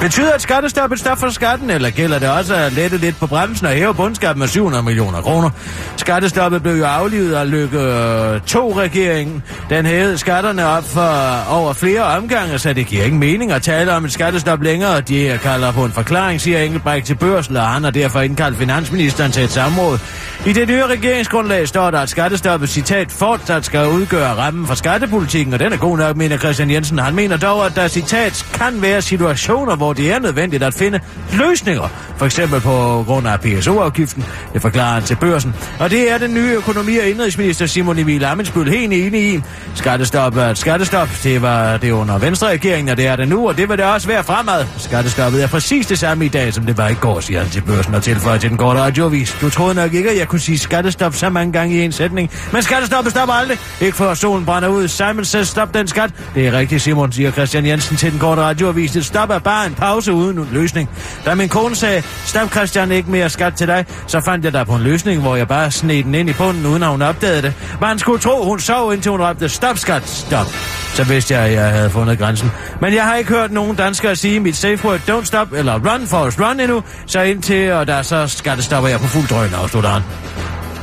Betyder 0.00 0.34
et 0.34 0.42
skattestop 0.42 0.92
et 0.92 0.98
stop 0.98 1.18
for 1.18 1.28
skatten, 1.30 1.70
eller 1.70 1.90
gælder 1.90 2.18
det 2.18 2.30
også 2.30 2.54
at 2.54 2.72
lette 2.72 2.96
lidt 2.98 3.16
på 3.20 3.26
bremsen 3.26 3.66
og 3.66 3.72
hæve 3.72 3.94
bundskatten 3.94 4.38
med 4.40 4.48
700 4.48 4.84
millioner 4.84 5.20
kroner? 5.20 5.50
Skattestoppet 5.96 6.62
blev 6.62 6.74
jo 6.74 6.84
aflivet 6.84 7.34
af 7.34 7.50
Lykke 7.50 7.78
øh, 7.78 8.36
2-regeringen. 8.36 9.42
Den 9.70 9.86
hævede 9.86 10.18
skatterne 10.18 10.66
op 10.66 10.84
for 10.84 11.44
over 11.50 11.72
flere 11.72 12.02
omgange, 12.02 12.58
så 12.58 12.72
det 12.72 12.86
giver 12.86 13.04
ingen 13.04 13.20
mening 13.20 13.52
at 13.52 13.62
tale 13.62 13.92
om 13.92 14.04
et 14.04 14.12
skattestop 14.12 14.62
længere. 14.62 15.00
De 15.00 15.38
kalder 15.42 15.72
på 15.72 15.84
en 15.84 15.92
forklaring, 15.92 16.40
siger 16.40 16.60
Engelbrecht 16.60 17.06
til 17.06 17.14
børsen, 17.14 17.56
og 17.56 17.66
han 17.66 17.84
har 17.84 17.90
derfor 17.90 18.20
indkaldt 18.20 18.58
finansministeren 18.58 19.32
til 19.32 19.44
et 19.44 19.50
samråd. 19.50 19.98
I 20.46 20.52
det 20.52 20.68
nye 20.68 20.86
regeringsgrundlag 20.86 21.68
står 21.68 21.90
der, 21.90 22.00
at 22.00 22.08
skattestoppet, 22.08 22.68
citat, 22.68 23.12
fortsat 23.12 23.64
skal 23.64 23.88
udgøre 23.88 24.28
rammen 24.28 24.66
for 24.66 24.74
skattepolitikken, 24.74 25.54
og 25.54 25.60
den 25.60 25.72
er 25.72 25.76
god 25.76 25.98
nok, 25.98 26.16
mener 26.16 26.38
Christian 26.38 26.70
Jensen. 26.70 26.98
Han 26.98 27.14
mener 27.14 27.36
dog, 27.36 27.66
at 27.66 27.76
der, 27.76 27.88
citat, 27.88 28.46
kan 28.54 28.82
være 28.82 29.02
situationer, 29.02 29.76
hvor 29.76 29.85
hvor 29.86 29.92
det 29.92 30.12
er 30.12 30.18
nødvendigt 30.18 30.62
at 30.62 30.74
finde 30.74 31.00
løsninger. 31.32 31.88
For 32.16 32.26
eksempel 32.26 32.60
på 32.60 33.04
grund 33.06 33.28
af 33.28 33.40
PSO-afgiften, 33.40 34.24
det 34.52 34.62
forklarer 34.62 34.94
han 34.94 35.02
til 35.02 35.16
børsen. 35.16 35.54
Og 35.78 35.90
det 35.90 36.10
er 36.12 36.18
den 36.18 36.34
nye 36.34 36.52
økonomi- 36.56 36.98
og 36.98 37.08
indrigsminister 37.08 37.66
Simon 37.66 37.98
Emil 37.98 38.24
Amensbøl 38.24 38.68
helt 38.68 38.92
enig 38.92 39.34
i. 39.34 39.40
Skattestop 39.74 40.36
er 40.36 40.44
et 40.44 40.58
skattestop. 40.58 41.08
Det 41.22 41.42
var 41.42 41.76
det 41.76 41.90
under 41.90 42.18
Venstre-regeringen, 42.18 42.88
og 42.88 42.96
det 42.96 43.06
er 43.06 43.16
det 43.16 43.28
nu, 43.28 43.48
og 43.48 43.56
det 43.56 43.68
vil 43.68 43.78
det 43.78 43.86
også 43.86 44.08
være 44.08 44.24
fremad. 44.24 44.64
Skattestoppet 44.78 45.42
er 45.42 45.46
præcis 45.46 45.86
det 45.86 45.98
samme 45.98 46.24
i 46.24 46.28
dag, 46.28 46.54
som 46.54 46.66
det 46.66 46.78
var 46.78 46.88
i 46.88 46.94
går, 46.94 47.20
siger 47.20 47.40
han 47.40 47.50
til 47.50 47.60
børsen 47.60 47.94
og 47.94 48.02
tilføjer 48.02 48.38
til 48.38 48.50
den 48.50 48.58
korte 48.58 48.80
radiovis. 48.80 49.36
Du 49.40 49.50
troede 49.50 49.74
nok 49.74 49.94
ikke, 49.94 50.10
at 50.10 50.18
jeg 50.18 50.28
kunne 50.28 50.40
sige 50.40 50.58
skattestop 50.58 51.14
så 51.14 51.30
mange 51.30 51.52
gange 51.52 51.76
i 51.76 51.82
en 51.84 51.92
sætning. 51.92 52.30
Men 52.52 52.62
skattestoppet 52.62 53.12
stopper 53.12 53.34
aldrig. 53.34 53.58
Ikke 53.80 53.96
før 53.96 54.14
solen 54.14 54.44
brænder 54.44 54.68
ud. 54.68 54.88
Simon 54.88 55.24
says 55.24 55.48
stop 55.48 55.74
den 55.74 55.88
skat. 55.88 56.10
Det 56.34 56.46
er 56.46 56.52
rigtigt, 56.52 56.82
Simon, 56.82 57.12
siger 57.12 57.30
Christian 57.30 57.66
Jensen 57.66 57.96
til 57.96 58.12
den 58.12 58.18
korte 58.18 58.42
radioavis. 58.42 58.90
Det 58.92 59.04
stopper 59.04 59.38
bare 59.38 59.66
en 59.66 59.74
pause 59.76 60.12
uden 60.12 60.38
en 60.38 60.48
løsning. 60.52 60.88
Da 61.24 61.34
min 61.34 61.48
kone 61.48 61.76
sagde, 61.76 62.02
stop 62.24 62.50
Christian 62.50 62.92
ikke 62.92 63.10
mere 63.10 63.30
skat 63.30 63.54
til 63.54 63.66
dig, 63.66 63.84
så 64.06 64.20
fandt 64.20 64.44
jeg 64.44 64.52
der 64.52 64.64
på 64.64 64.74
en 64.74 64.82
løsning, 64.82 65.22
hvor 65.22 65.36
jeg 65.36 65.48
bare 65.48 65.70
sned 65.70 66.04
den 66.04 66.14
ind 66.14 66.30
i 66.30 66.32
bunden, 66.32 66.66
uden 66.66 66.82
at 66.82 66.88
hun 66.88 67.02
opdagede 67.02 67.42
det. 67.42 67.54
Man 67.80 67.98
skulle 67.98 68.18
tro, 68.20 68.44
hun 68.44 68.60
sov, 68.60 68.92
indtil 68.92 69.10
hun 69.10 69.20
råbte, 69.20 69.48
stop 69.48 69.78
skat, 69.78 70.08
stop. 70.08 70.46
Så 70.94 71.04
vidste 71.04 71.34
jeg, 71.34 71.42
at 71.42 71.52
jeg 71.52 71.70
havde 71.70 71.90
fundet 71.90 72.18
grænsen. 72.18 72.52
Men 72.80 72.94
jeg 72.94 73.04
har 73.04 73.16
ikke 73.16 73.30
hørt 73.30 73.52
nogen 73.52 73.76
danskere 73.76 74.16
sige 74.16 74.40
mit 74.40 74.56
safe 74.56 74.84
word, 74.84 75.00
don't 75.08 75.24
stop, 75.24 75.52
eller 75.52 75.74
run, 75.74 76.06
forest 76.06 76.40
run 76.40 76.60
endnu. 76.60 76.82
Så 77.06 77.20
indtil, 77.20 77.72
og 77.72 77.86
der 77.86 78.02
så 78.02 78.26
skattestopper 78.26 78.88
jeg 78.88 79.00
på 79.00 79.06
fuld 79.06 79.28
drøn, 79.28 79.54
afslutter 79.54 79.90
han. 79.90 80.02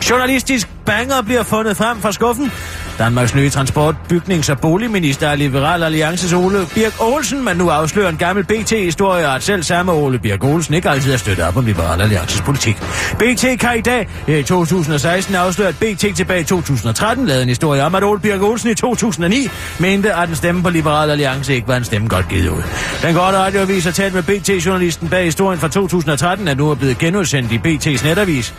Journalistisk 0.10 0.67
banger 0.86 1.21
bliver 1.21 1.43
fundet 1.43 1.77
frem 1.77 2.01
fra 2.01 2.12
skuffen. 2.12 2.51
Danmarks 2.99 3.36
nye 3.36 3.49
transport-, 3.49 3.95
bygnings- 4.12 4.51
og 4.51 4.60
boligminister 4.60 5.27
er 5.27 5.36
Liberal 5.36 5.84
Alliances 5.84 6.34
Ole 6.34 6.67
Birk 6.75 6.93
Olsen, 6.99 7.45
men 7.45 7.58
nu 7.58 7.69
afslører 7.69 8.10
en 8.10 8.17
gammel 8.17 8.45
BT-historie, 8.45 9.27
at 9.27 9.43
selv 9.43 9.63
samme 9.63 9.91
Ole 9.91 10.19
Birk 10.19 10.43
Olsen 10.43 10.73
ikke 10.73 10.89
altid 10.89 11.12
har 11.12 11.17
støttet 11.17 11.45
op 11.45 11.58
om 11.58 11.65
Liberal 11.65 12.01
Alliances 12.01 12.41
politik. 12.41 12.77
BT 13.19 13.45
kan 13.60 13.77
i 13.77 13.82
dag, 13.82 14.08
eh, 14.27 14.39
i 14.39 14.43
2016, 14.43 15.36
afsløre, 15.36 15.67
at 15.67 15.75
BT 15.75 16.15
tilbage 16.15 16.41
i 16.41 16.43
2013 16.43 17.25
lavede 17.25 17.43
en 17.43 17.49
historie 17.49 17.84
om, 17.84 17.95
at 17.95 18.03
Ole 18.03 18.19
Birk 18.19 18.41
Olsen 18.41 18.69
i 18.69 18.75
2009 18.75 19.49
mente, 19.79 20.13
at 20.13 20.29
en 20.29 20.36
stemme 20.36 20.63
på 20.63 20.69
Liberal 20.69 21.10
Alliance 21.10 21.56
ikke 21.56 21.67
var 21.67 21.75
en 21.77 21.84
stemme 21.84 22.08
godt 22.08 22.27
givet 22.29 22.49
ud. 22.49 22.63
Den 23.01 23.15
korte 23.15 23.38
radioavis 23.38 23.84
har 23.84 23.91
talt 23.91 24.13
med 24.13 24.23
BT-journalisten 24.23 25.10
bag 25.10 25.25
historien 25.25 25.60
fra 25.60 25.67
2013, 25.67 26.47
at 26.47 26.58
nu 26.58 26.69
er 26.69 26.75
blevet 26.75 26.97
genudsendt 26.97 27.51
i 27.51 27.58
BT's 27.58 28.08
netavis. 28.08 28.53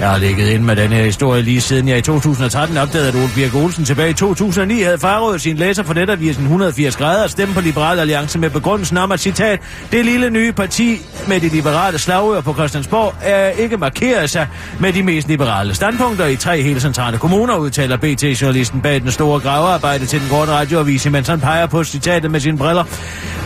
Jeg 0.00 0.10
har 0.10 0.18
ligget 0.18 0.48
ind 0.48 0.62
med 0.62 0.76
den 0.76 0.90
her 0.92 1.04
historie 1.04 1.42
lige 1.42 1.60
siden 1.60 1.88
jeg 1.88 1.98
i 1.98 2.00
2013 2.00 2.76
opdagede, 2.76 3.08
at 3.08 3.14
Ole 3.14 3.30
Birk 3.34 3.54
Olsen 3.54 3.79
tilbage 3.84 4.10
i 4.10 4.14
2009 4.14 4.82
havde 4.82 4.98
farvet 4.98 5.40
sin 5.40 5.56
læser 5.56 5.82
for 5.82 5.94
netavisen 5.94 6.42
180 6.42 6.96
grader 6.96 7.24
og 7.24 7.30
stemme 7.30 7.54
på 7.54 7.60
Liberal 7.60 7.98
Alliance 7.98 8.38
med 8.38 8.50
begrundelsen 8.50 8.96
om 8.96 9.12
at 9.12 9.20
citat, 9.20 9.60
det 9.92 10.04
lille 10.04 10.30
nye 10.30 10.52
parti 10.52 11.00
med 11.28 11.40
de 11.40 11.48
liberale 11.48 11.98
slagører 11.98 12.40
på 12.40 12.54
Christiansborg 12.54 13.14
er 13.22 13.48
ikke 13.48 13.76
markeret 13.76 14.30
sig 14.30 14.48
med 14.80 14.92
de 14.92 15.02
mest 15.02 15.28
liberale 15.28 15.74
standpunkter 15.74 16.26
i 16.26 16.36
tre 16.36 16.62
helt 16.62 16.82
centrale 16.82 17.18
kommuner, 17.18 17.56
udtaler 17.56 17.96
BT-journalisten 17.96 18.80
bag 18.80 19.00
den 19.00 19.10
store 19.10 19.40
gravearbejde 19.40 20.06
til 20.06 20.20
den 20.20 20.28
korte 20.28 20.52
radioavis, 20.52 21.10
mens 21.10 21.28
han 21.28 21.40
peger 21.40 21.66
på 21.66 21.84
citatet 21.84 22.30
med 22.30 22.40
sine 22.40 22.58
briller. 22.58 22.84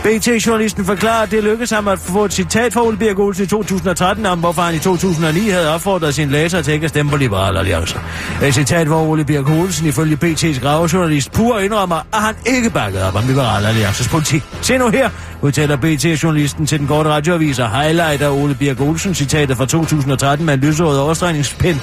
BT-journalisten 0.03 0.85
forklarer, 0.85 1.23
at 1.23 1.31
det 1.31 1.43
lykkedes 1.43 1.71
ham 1.71 1.87
at 1.87 1.99
få 1.99 2.25
et 2.25 2.33
citat 2.33 2.73
fra 2.73 2.85
Ole 2.85 2.97
Birk 2.97 3.19
Olsen 3.19 3.43
i 3.43 3.47
2013 3.47 4.25
om, 4.25 4.39
hvorfor 4.39 4.61
han 4.61 4.75
i 4.75 4.79
2009 4.79 5.49
havde 5.49 5.73
opfordret 5.73 6.15
sin 6.15 6.29
læser 6.29 6.61
til 6.61 6.73
ikke 6.73 6.83
at 6.83 6.89
stemme 6.89 7.11
på 7.11 7.17
Liberal 7.17 7.57
Alliance. 7.57 7.97
Et 8.43 8.53
citat, 8.53 8.87
hvor 8.87 9.01
Ole 9.01 9.25
Birk 9.25 9.49
Olsen 9.49 9.87
ifølge 9.87 10.17
BT's 10.25 10.59
gravejournalist 10.59 11.31
pur 11.31 11.59
indrømmer, 11.59 11.95
at 12.13 12.21
han 12.21 12.35
ikke 12.45 12.69
bakkede 12.69 13.07
op 13.07 13.15
om 13.15 13.27
Liberal 13.27 13.65
Alliances 13.65 14.07
politik. 14.07 14.43
Se 14.61 14.77
nu 14.77 14.89
her, 14.89 15.09
udtaler 15.41 15.75
BT-journalisten 15.77 16.65
til 16.65 16.79
den 16.79 16.87
korte 16.87 17.09
radioavis 17.09 17.59
og 17.59 17.81
highlighter 17.81 18.29
Ole 18.29 18.55
Birk 18.55 18.81
Olsen 18.81 19.15
citatet 19.15 19.57
fra 19.57 19.65
2013 19.65 20.45
med 20.45 20.53
en 20.53 20.59
lyserød 20.59 20.97
overstregningspind. 20.97 21.79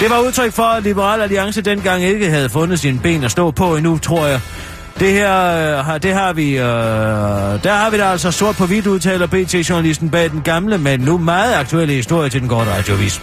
Det 0.00 0.10
var 0.10 0.18
udtryk 0.26 0.52
for, 0.52 0.62
at 0.62 0.82
Liberal 0.82 1.20
Alliance 1.20 1.60
dengang 1.60 2.02
ikke 2.02 2.30
havde 2.30 2.48
fundet 2.48 2.80
sine 2.80 2.98
ben 2.98 3.24
at 3.24 3.30
stå 3.30 3.50
på 3.50 3.76
endnu, 3.76 3.98
tror 3.98 4.26
jeg. 4.26 4.40
Det 5.00 5.12
her, 5.12 5.32
øh, 5.78 5.84
har- 5.84 5.98
det 5.98 6.14
har 6.14 6.32
vi, 6.32 6.50
øh, 6.50 6.64
der 7.64 7.72
har 7.72 7.90
vi 7.90 7.98
da 7.98 8.04
altså 8.04 8.30
sort 8.30 8.56
på 8.56 8.66
hvidt, 8.66 8.86
udtaler 8.86 9.26
BT-journalisten 9.26 10.10
bag 10.10 10.30
den 10.30 10.40
gamle, 10.44 10.78
men 10.78 11.00
nu 11.00 11.18
meget 11.18 11.54
aktuelle 11.54 11.94
historie 11.94 12.30
til 12.30 12.40
den 12.40 12.48
korte 12.48 12.70
radiovis. 12.70 13.20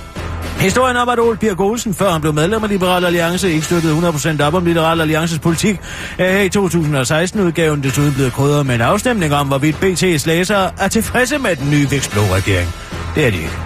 Historien 0.59 0.97
om, 0.97 1.09
at 1.09 1.19
Ole 1.19 1.37
Birk 1.37 1.59
Olsen, 1.59 1.93
før 1.93 2.11
han 2.11 2.21
blev 2.21 2.33
medlem 2.33 2.63
af 2.63 2.69
Liberal 2.69 3.05
Alliance, 3.05 3.51
ikke 3.51 3.65
støttede 3.65 3.93
100% 3.93 4.41
op 4.41 4.53
om 4.53 4.65
Liberal 4.65 5.01
Alliances 5.01 5.39
politik, 5.39 5.79
er 6.17 6.31
her 6.31 6.41
i 6.41 6.49
2016-udgaven 6.49 7.83
desuden 7.83 8.13
blevet 8.13 8.33
krydret 8.33 8.65
med 8.65 8.75
en 8.75 8.81
afstemning 8.81 9.33
om, 9.33 9.47
hvorvidt 9.47 9.75
BT's 9.75 10.27
læsere 10.27 10.69
er 10.79 10.87
tilfredse 10.87 11.37
med 11.37 11.55
den 11.55 11.69
nye 11.71 11.91
vækstblå 11.91 12.21
regering. 12.21 12.69
Det 13.15 13.25
er 13.27 13.31
de 13.31 13.37
ikke. 13.37 13.57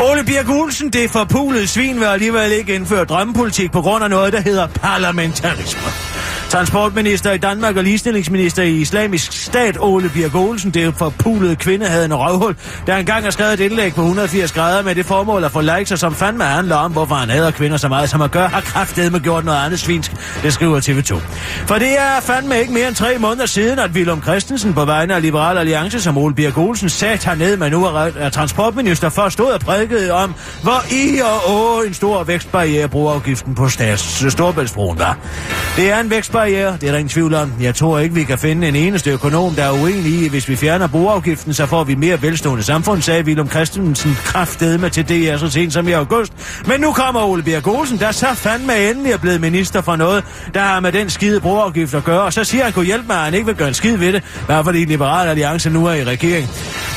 Ole 0.00 0.24
Birk 0.24 0.48
Olsen, 0.48 0.90
det 0.90 1.10
forpulede 1.10 1.66
svin, 1.66 2.00
vil 2.00 2.04
alligevel 2.04 2.52
ikke 2.52 2.74
indføre 2.74 3.04
drømmepolitik 3.04 3.72
på 3.72 3.80
grund 3.82 4.04
af 4.04 4.10
noget, 4.10 4.32
der 4.32 4.40
hedder 4.40 4.66
parlamentarisme. 4.66 6.14
Transportminister 6.54 7.32
i 7.32 7.38
Danmark 7.38 7.76
og 7.76 7.84
ligestillingsminister 7.84 8.62
i 8.62 8.72
islamisk 8.74 9.32
stat, 9.32 9.76
Ole 9.80 10.08
Birk 10.08 10.34
Olsen, 10.34 10.70
det 10.70 10.94
forpulede 10.94 11.56
kvinde, 11.56 11.86
havde 11.86 12.04
en 12.04 12.14
røvhul, 12.14 12.56
der 12.86 12.96
engang 12.96 13.24
har 13.24 13.30
skrevet 13.30 13.52
et 13.52 13.60
indlæg 13.60 13.94
på 13.94 14.00
180 14.00 14.52
grader 14.52 14.82
med 14.82 14.94
det 14.94 15.06
formål 15.06 15.44
at 15.44 15.50
få 15.50 15.60
likes, 15.60 15.92
og 15.92 15.98
som 15.98 16.14
fandme 16.14 16.44
handler 16.44 16.76
om, 16.76 16.92
hvorfor 16.92 17.14
han 17.14 17.30
hader 17.30 17.50
kvinder 17.50 17.76
så 17.76 17.88
meget, 17.88 18.10
som 18.10 18.20
han 18.20 18.30
gør, 18.30 18.48
har 18.48 18.60
kraftedeme 18.60 19.18
gjort 19.18 19.44
noget 19.44 19.58
andet 19.64 19.78
svinsk. 19.80 20.12
Det 20.42 20.52
skriver 20.52 20.80
TV2. 20.80 21.20
For 21.66 21.74
det 21.74 21.98
er 21.98 22.20
fandme 22.20 22.60
ikke 22.60 22.72
mere 22.72 22.88
end 22.88 22.96
tre 22.96 23.18
måneder 23.18 23.46
siden, 23.46 23.78
at 23.78 23.90
Willem 23.90 24.22
Christensen 24.22 24.74
på 24.74 24.84
vegne 24.84 25.14
af 25.14 25.22
Liberal 25.22 25.58
Alliance, 25.58 26.00
som 26.00 26.18
Ole 26.18 26.34
Birk 26.34 26.58
Olsen 26.58 26.88
sat 26.88 27.24
hernede, 27.24 27.56
men 27.56 27.72
nu 27.72 27.84
er 27.84 28.10
er 28.18 28.30
transportminister, 28.30 29.08
først 29.08 29.32
stod 29.32 29.50
og 29.52 29.60
prædikede 29.60 29.83
om, 30.12 30.34
hvor 30.62 30.84
i 30.90 31.20
og 31.20 31.54
å 31.54 31.82
en 31.86 31.94
stor 31.94 32.24
vækstbarriere 32.24 32.88
broafgiften 32.88 33.54
på 33.54 33.68
stats 33.68 34.24
øh, 34.24 34.30
Storbæltsbroen 34.30 34.98
var. 34.98 35.18
Det 35.76 35.90
er 35.92 36.00
en 36.00 36.10
vækstbarriere, 36.10 36.72
det 36.80 36.86
er 36.86 36.90
der 36.90 36.98
ingen 36.98 37.08
tvivl 37.08 37.34
om. 37.34 37.52
Jeg 37.60 37.74
tror 37.74 37.98
ikke, 37.98 38.14
vi 38.14 38.24
kan 38.24 38.38
finde 38.38 38.68
en 38.68 38.76
eneste 38.76 39.10
økonom, 39.10 39.54
der 39.54 39.64
er 39.64 39.72
uenig 39.72 40.22
i, 40.22 40.28
hvis 40.28 40.48
vi 40.48 40.56
fjerner 40.56 40.86
broafgiften, 40.86 41.54
så 41.54 41.66
får 41.66 41.84
vi 41.84 41.94
mere 41.94 42.22
velstående 42.22 42.62
samfund, 42.62 43.02
sagde 43.02 43.24
Willem 43.24 43.50
Christensen 43.50 44.14
kraftedme 44.24 44.88
til 44.88 45.08
DR 45.08 45.36
så 45.36 45.50
sent 45.50 45.72
som 45.72 45.88
i 45.88 45.92
august. 45.92 46.32
Men 46.66 46.80
nu 46.80 46.92
kommer 46.92 47.22
Ole 47.22 47.42
Birk 47.42 47.66
Olsen, 47.66 47.98
der 47.98 48.12
så 48.12 48.26
fandme 48.34 48.90
endelig 48.90 49.12
er 49.12 49.18
blevet 49.18 49.40
minister 49.40 49.80
for 49.80 49.96
noget, 49.96 50.24
der 50.54 50.60
har 50.60 50.80
med 50.80 50.92
den 50.92 51.10
skide 51.10 51.40
broafgift 51.40 51.94
at 51.94 52.04
gøre, 52.04 52.22
og 52.22 52.32
så 52.32 52.44
siger 52.44 52.64
han, 52.64 52.72
kunne 52.72 52.86
hjælpe 52.86 53.06
mig, 53.06 53.16
at 53.16 53.22
han 53.22 53.34
ikke 53.34 53.46
vil 53.46 53.54
gøre 53.54 53.68
en 53.68 53.74
skid 53.74 53.96
ved 53.96 54.12
det, 54.12 54.22
bare 54.48 54.64
fordi 54.64 54.84
Liberal 54.84 55.28
Alliance 55.28 55.70
nu 55.70 55.86
er 55.86 55.94
i 55.94 56.04
regering. 56.04 56.48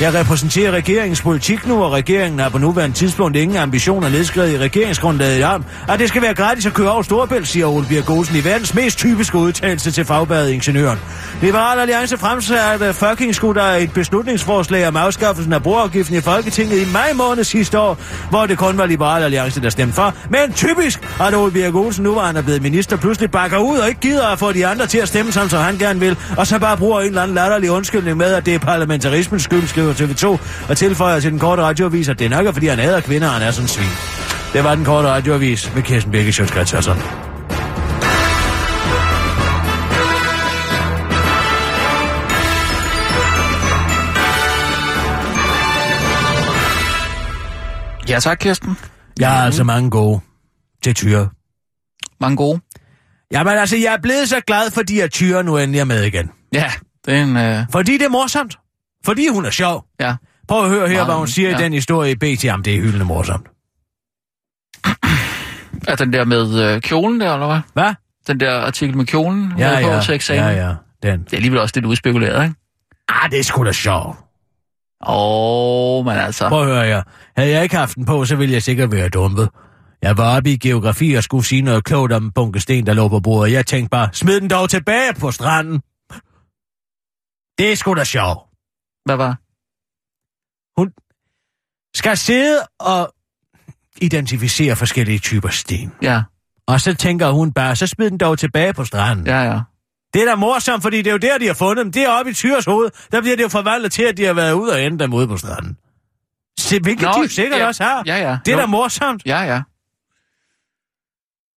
Jeg 0.02 0.14
repræsenterer 0.14 0.72
regeringens 0.72 1.22
politik 1.22 1.68
nu, 1.68 1.84
og 1.84 1.92
regeringen 1.92 2.40
har 2.40 2.50
på 2.50 2.58
nuværende 2.78 2.98
tidspunkt 2.98 3.38
ingen 3.38 3.58
ambitioner 3.58 4.10
nedskrevet 4.10 4.54
i 4.54 4.58
regeringsgrundlaget 4.58 5.44
om, 5.44 5.66
at 5.90 6.00
det 6.00 6.10
skal 6.10 6.22
være 6.22 6.34
gratis 6.34 6.66
at 6.66 6.74
køre 6.74 6.92
over 6.92 7.02
Storebælt, 7.02 7.48
siger 7.48 7.66
Ole 7.66 7.86
Birk 7.90 8.10
Olsen 8.10 8.36
i 8.36 8.44
verdens 8.44 8.74
mest 8.74 8.98
typiske 8.98 9.38
udtalelse 9.38 9.92
til 9.92 10.06
fagbadet 10.06 10.52
Ingeniøren. 10.52 11.00
Liberal 11.42 11.80
Alliance 11.80 12.18
fremsatte 12.18 12.86
øh, 12.86 12.94
fucking 12.94 13.36
skutter 13.36 13.64
et 13.64 13.94
beslutningsforslag 13.94 14.88
om 14.88 14.96
afskaffelsen 14.96 15.54
af 15.54 15.64
broafgiften 15.64 16.18
i 16.18 16.22
Folketinget 16.22 16.82
i 16.82 16.92
maj 16.94 17.14
måned 17.14 17.44
sidste 17.44 17.80
år, 17.80 17.98
hvor 18.30 18.46
det 18.46 18.58
kun 18.58 18.78
var 18.78 18.86
Liberal 18.86 19.24
Alliance, 19.24 19.62
der 19.62 19.70
stemte 19.70 19.94
for. 19.94 20.14
Men 20.30 20.54
typisk, 20.54 21.00
at 21.22 21.36
Ole 21.36 21.52
Birk 21.52 21.76
Olsen, 21.76 22.04
nu 22.04 22.14
var 22.14 22.26
han 22.26 22.38
er 22.38 22.42
blevet 22.42 22.62
minister, 22.62 22.98
pludselig 22.98 23.32
bakker 23.32 23.58
ud 23.58 23.78
og 23.78 23.88
ikke 23.88 24.02
gider 24.02 24.28
at 24.28 24.40
få 24.40 24.52
de 24.52 24.68
andre 24.68 24.86
til 24.86 24.98
at 24.98 25.08
stemme 25.08 25.32
sådan, 25.32 25.50
som 25.50 25.60
han 25.60 25.78
gerne 25.78 26.00
vil, 26.00 26.18
og 26.38 26.48
så 26.48 26.60
bare 26.60 26.78
bruger 26.78 27.00
en 27.02 27.08
eller 27.08 27.22
anden 27.22 27.36
latterlig 27.36 27.72
undskyldning 27.72 28.18
med, 28.18 28.34
at 28.34 28.46
det 28.46 28.56
er 28.56 28.60
parlamentarismens 28.60 29.44
skyld, 29.44 29.68
skriver 29.68 29.94
TV2, 29.94 30.28
og 30.70 30.78
tilføjer 30.78 31.20
til 31.20 31.32
den 31.32 31.40
korte 31.40 31.62
radioavis, 31.62 32.10
at 32.10 32.20
det 32.20 32.30
nok 32.30 32.46
er, 32.46 32.52
fordi 32.52 32.67
han 32.70 32.80
hader 32.80 33.02
kvinder, 33.02 33.28
og 33.28 33.34
han 33.34 33.42
er 33.42 33.52
sådan 33.52 33.64
en 33.64 33.68
svin. 33.68 33.88
Det 34.54 34.64
var 34.64 34.76
den 34.76 34.86
korte 34.86 35.08
radioavis 35.08 35.76
med 35.76 35.84
Kirsten 35.84 36.12
Birke 36.12 36.34
Sjøtskrets 36.34 36.74
Ja 48.10 48.20
tak, 48.20 48.38
Kirsten. 48.38 48.78
Jeg 49.20 49.32
har 49.32 49.46
altså 49.46 49.64
mange 49.64 49.90
gode 49.90 50.20
til 50.84 50.96
tyre. 50.96 51.30
Mange 52.22 52.38
gode. 52.38 52.62
Jamen 53.32 53.58
altså, 53.58 53.78
jeg 53.78 53.94
er 53.94 54.02
blevet 54.02 54.30
så 54.30 54.42
glad, 54.48 54.72
fordi 54.72 55.00
at 55.00 55.12
tyre 55.12 55.44
nu 55.44 55.58
endelig 55.58 55.80
er 55.80 55.86
med 55.86 56.04
igen. 56.04 56.32
Ja, 56.54 56.72
det 57.06 57.14
er 57.14 57.24
en... 57.24 57.38
Øh... 57.38 57.66
Fordi 57.72 57.94
det 57.94 58.06
er 58.06 58.10
morsomt. 58.10 58.58
Fordi 59.06 59.28
hun 59.28 59.46
er 59.46 59.50
sjov. 59.50 59.86
Ja. 60.00 60.16
Prøv 60.48 60.64
at 60.64 60.70
høre 60.70 60.88
her, 60.88 60.96
Meget, 60.96 61.08
hvad 61.08 61.16
hun 61.16 61.28
siger 61.28 61.50
ja. 61.50 61.60
i 61.60 61.64
den 61.64 61.74
historie 61.74 62.12
i 62.12 62.16
BT. 62.16 62.44
Jamen, 62.44 62.66
det 62.66 62.76
er 62.76 62.82
hyldende 62.82 63.06
morsomt. 63.06 63.48
Er 65.88 65.96
den 65.96 66.14
der 66.14 66.26
med 66.26 66.74
øh, 66.76 66.82
kjolen 66.82 67.22
der, 67.22 67.34
eller 67.34 67.48
hvad? 67.48 67.60
Hvad? 67.74 67.94
Den 68.28 68.40
der 68.40 68.60
artikel 68.60 68.98
med 68.98 69.06
kjolen, 69.06 69.54
Ja, 69.58 69.76
med 69.76 69.84
på 69.84 69.90
ja. 69.90 70.02
til 70.02 70.16
eksamen. 70.16 70.44
Ja, 70.44 70.68
ja. 70.68 70.76
Den. 71.04 71.24
Det 71.24 71.34
er 71.34 71.38
alligevel 71.38 71.60
også 71.60 71.74
lidt 71.76 71.86
udspekuleret, 71.86 72.44
ikke? 72.44 72.56
Ah, 73.10 73.32
det 73.32 73.40
er 73.40 73.44
sgu 73.44 73.66
da 73.66 73.72
sjovt. 73.72 74.18
Åh, 75.08 76.06
men 76.06 76.14
altså... 76.18 76.50
Prøv 76.50 76.62
at 76.62 76.68
høre 76.68 76.86
her. 76.86 77.04
Havde 77.38 77.52
jeg 77.52 77.64
ikke 77.64 77.76
haft 77.76 77.96
den 77.96 78.06
på, 78.06 78.26
så 78.26 78.36
ville 78.36 78.54
jeg 78.54 78.64
sikkert 78.64 78.92
være 78.92 79.10
dumpet. 79.10 79.50
Jeg 80.02 80.18
var 80.18 80.38
oppe 80.38 80.50
i 80.50 80.58
geografi 80.58 81.14
og 81.14 81.24
skulle 81.24 81.46
sige 81.46 81.62
noget 81.62 81.84
klogt 81.84 82.14
om 82.14 82.24
en 82.24 82.32
bunke 82.32 82.60
sten, 82.60 82.86
der 82.86 82.94
lå 82.94 83.08
på 83.08 83.20
bordet. 83.20 83.52
Jeg 83.52 83.66
tænkte 83.66 83.90
bare, 83.90 84.10
smid 84.14 84.42
den 84.42 84.50
dog 84.50 84.70
tilbage 84.70 85.14
på 85.20 85.32
stranden. 85.32 85.80
Det 87.58 87.72
er 87.72 87.76
sgu 87.76 87.94
da 87.94 88.04
sjovt. 88.04 88.40
Hvad 89.06 89.16
var? 89.16 89.38
Skal 91.96 92.18
sidde 92.18 92.62
og 92.80 93.14
identificere 94.02 94.76
forskellige 94.76 95.20
typer 95.20 95.50
sten. 95.50 95.92
Ja, 96.02 96.22
Og 96.68 96.82
så 96.82 96.94
tænker 96.96 97.30
hun 97.32 97.54
bare, 97.54 97.76
så 97.76 97.88
smid 97.88 98.10
den 98.10 98.18
dog 98.18 98.40
tilbage 98.40 98.74
på 98.74 98.86
stranden. 98.86 99.28
ja, 99.28 99.42
ja. 99.42 99.60
Det 100.14 100.22
er 100.22 100.26
da 100.26 100.36
morsomt, 100.36 100.84
fordi 100.84 100.98
det 100.98 101.08
er 101.08 101.12
jo 101.12 101.18
der, 101.18 101.38
de 101.38 101.48
har 101.48 101.54
fundet 101.54 101.84
dem. 101.86 101.92
Det 101.92 102.04
er 102.04 102.10
oppe 102.10 102.32
i 102.32 102.34
Tyres 102.34 102.66
hoved. 102.66 102.90
Der 103.12 103.22
bliver 103.22 103.36
det 103.36 103.44
jo 103.44 103.48
forvandlet 103.50 103.92
til, 103.92 104.04
at 104.04 104.18
de 104.18 104.24
har 104.26 104.34
været 104.34 104.54
ude 104.54 104.72
og 104.74 104.82
ende 104.84 105.00
dem 105.00 105.14
ude 105.14 105.28
på 105.28 105.38
stranden. 105.38 105.78
Se, 106.60 106.80
hvilket 106.80 107.10
Nå, 107.18 107.24
de 107.24 107.30
sikkert 107.30 107.60
ja, 107.60 107.68
også 107.68 107.84
har. 107.84 108.04
Ja, 108.06 108.16
ja. 108.30 108.38
Det 108.46 108.52
er 108.52 108.56
Jo. 108.56 108.62
da 108.62 108.66
morsomt. 108.66 109.22
Ja, 109.26 109.42
ja. 109.42 109.62